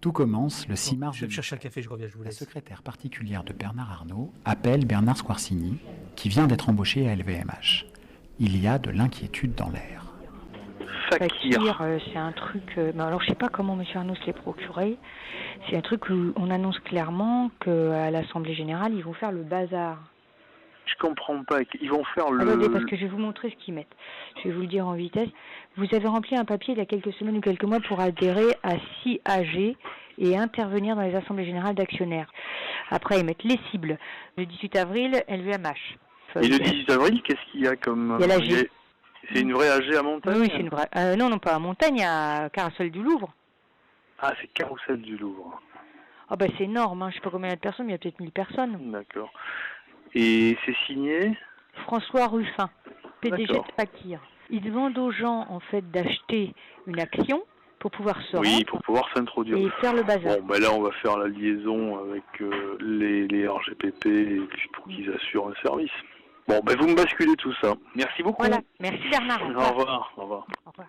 Tout 0.00 0.12
commence 0.12 0.68
le 0.68 0.76
6 0.76 0.96
mars. 0.96 1.16
Je 1.16 1.26
vais 1.26 1.30
chercher 1.32 1.56
un 1.56 1.58
café, 1.58 1.82
je 1.82 1.88
reviens, 1.88 2.06
je 2.06 2.16
vous 2.16 2.22
La 2.22 2.30
secrétaire 2.30 2.82
particulière 2.82 3.42
de 3.42 3.52
Bernard 3.52 3.90
Arnault 3.90 4.32
appelle 4.44 4.84
Bernard 4.84 5.16
Squarcini, 5.16 5.78
qui 6.14 6.28
vient 6.28 6.46
d'être 6.46 6.68
embauché 6.68 7.08
à 7.08 7.16
LVMH. 7.16 7.86
Il 8.38 8.60
y 8.60 8.68
a 8.68 8.78
de 8.78 8.90
l'inquiétude 8.90 9.54
dans 9.56 9.70
l'air. 9.70 10.07
Fakir, 11.16 11.80
euh, 11.80 11.98
c'est 12.12 12.18
un 12.18 12.32
truc. 12.32 12.62
Euh, 12.76 12.92
alors, 12.98 13.22
je 13.22 13.28
sais 13.28 13.34
pas 13.34 13.48
comment 13.48 13.78
M. 13.78 13.84
Arnaud 13.94 14.14
se 14.14 14.26
l'est 14.26 14.32
procuré. 14.32 14.96
C'est 15.68 15.76
un 15.76 15.80
truc 15.80 16.08
où 16.10 16.32
on 16.36 16.50
annonce 16.50 16.78
clairement 16.80 17.50
qu'à 17.60 18.10
l'Assemblée 18.10 18.54
générale, 18.54 18.92
ils 18.94 19.02
vont 19.02 19.14
faire 19.14 19.32
le 19.32 19.42
bazar. 19.42 19.98
Je 20.86 20.94
comprends 21.00 21.42
pas. 21.44 21.60
Ils 21.80 21.90
vont 21.90 22.04
faire 22.14 22.30
le. 22.30 22.48
Attendez, 22.48 22.68
parce 22.68 22.84
que 22.84 22.96
je 22.96 23.02
vais 23.02 23.08
vous 23.08 23.18
montrer 23.18 23.50
ce 23.50 23.64
qu'ils 23.64 23.74
mettent. 23.74 23.94
Je 24.38 24.48
vais 24.48 24.54
vous 24.54 24.62
le 24.62 24.66
dire 24.66 24.86
en 24.86 24.94
vitesse. 24.94 25.28
Vous 25.76 25.86
avez 25.92 26.08
rempli 26.08 26.36
un 26.36 26.44
papier 26.44 26.74
il 26.74 26.78
y 26.78 26.82
a 26.82 26.86
quelques 26.86 27.12
semaines 27.14 27.36
ou 27.36 27.40
quelques 27.40 27.64
mois 27.64 27.80
pour 27.80 28.00
adhérer 28.00 28.54
à 28.62 28.76
6AG 29.04 29.76
et 30.18 30.36
intervenir 30.36 30.96
dans 30.96 31.02
les 31.02 31.14
assemblées 31.14 31.44
générales 31.44 31.74
d'actionnaires. 31.74 32.30
Après, 32.90 33.20
ils 33.20 33.24
mettent 33.24 33.44
les 33.44 33.58
cibles. 33.70 33.98
Le 34.36 34.46
18 34.46 34.76
avril, 34.76 35.22
LVMH. 35.28 35.98
Et 36.42 36.48
le 36.48 36.58
18 36.58 36.90
avril, 36.90 37.22
qu'est-ce 37.22 37.52
qu'il 37.52 37.62
y 37.62 37.68
a 37.68 37.76
comme. 37.76 38.16
Il 38.18 38.26
y 38.26 38.30
a 38.30 38.38
l'AG. 38.38 38.68
C'est 39.32 39.40
une 39.40 39.52
vraie 39.52 39.68
AG 39.68 39.94
à 39.94 40.02
montagne 40.02 40.40
Oui, 40.40 40.48
c'est 40.50 40.60
une 40.60 40.68
vraie. 40.68 40.88
Euh, 40.96 41.16
non, 41.16 41.28
non, 41.28 41.38
pas 41.38 41.54
à 41.54 41.58
montagne, 41.58 42.02
à 42.04 42.48
Carousel 42.50 42.90
du 42.90 43.02
Louvre. 43.02 43.32
Ah, 44.20 44.32
c'est 44.40 44.48
Carousel 44.48 45.00
du 45.02 45.16
Louvre. 45.16 45.60
Ah, 46.30 46.36
ben 46.36 46.50
c'est 46.58 46.64
énorme, 46.64 47.02
hein. 47.02 47.10
je 47.10 47.16
sais 47.16 47.20
pas 47.20 47.30
combien 47.30 47.54
de 47.54 47.58
personnes, 47.58 47.86
mais 47.86 47.92
il 47.92 47.94
y 47.94 47.96
a 47.96 47.98
peut-être 47.98 48.20
1000 48.20 48.32
personnes. 48.32 48.90
D'accord. 48.90 49.30
Et 50.14 50.56
c'est 50.64 50.76
signé? 50.86 51.36
François 51.84 52.26
Ruffin, 52.26 52.70
PDG 53.20 53.46
de 53.46 53.60
Fakir. 53.76 54.20
Ils 54.50 54.62
demandent 54.62 54.98
aux 54.98 55.10
gens, 55.10 55.46
en 55.48 55.60
fait, 55.60 55.90
d'acheter 55.90 56.54
une 56.86 57.00
action 57.00 57.42
pour 57.78 57.90
pouvoir 57.90 58.20
se 58.22 58.36
Oui, 58.36 58.64
pour 58.64 58.82
pouvoir 58.82 59.08
s'introduire. 59.14 59.58
Et 59.58 59.70
faire 59.80 59.94
le 59.94 60.02
bazar. 60.02 60.38
Bon, 60.38 60.46
ben 60.46 60.60
là, 60.60 60.72
on 60.72 60.82
va 60.82 60.90
faire 61.02 61.16
la 61.16 61.28
liaison 61.28 61.98
avec 61.98 62.24
euh, 62.40 62.76
les, 62.80 63.28
les 63.28 63.46
RGPP 63.46 64.48
pour 64.72 64.86
qu'ils 64.86 65.10
assurent 65.12 65.48
un 65.48 65.62
service. 65.62 65.90
Bon, 66.48 66.60
ben 66.64 66.76
vous 66.76 66.88
me 66.88 66.94
basculez 66.94 67.36
tout 67.36 67.52
ça. 67.60 67.74
Merci 67.94 68.22
beaucoup. 68.22 68.42
Voilà, 68.42 68.60
merci 68.80 69.06
Bernard. 69.10 69.42
Au 69.42 69.48
revoir. 69.48 69.68
Au 70.16 70.22
revoir. 70.22 70.46
Au 70.66 70.70
revoir. 70.70 70.88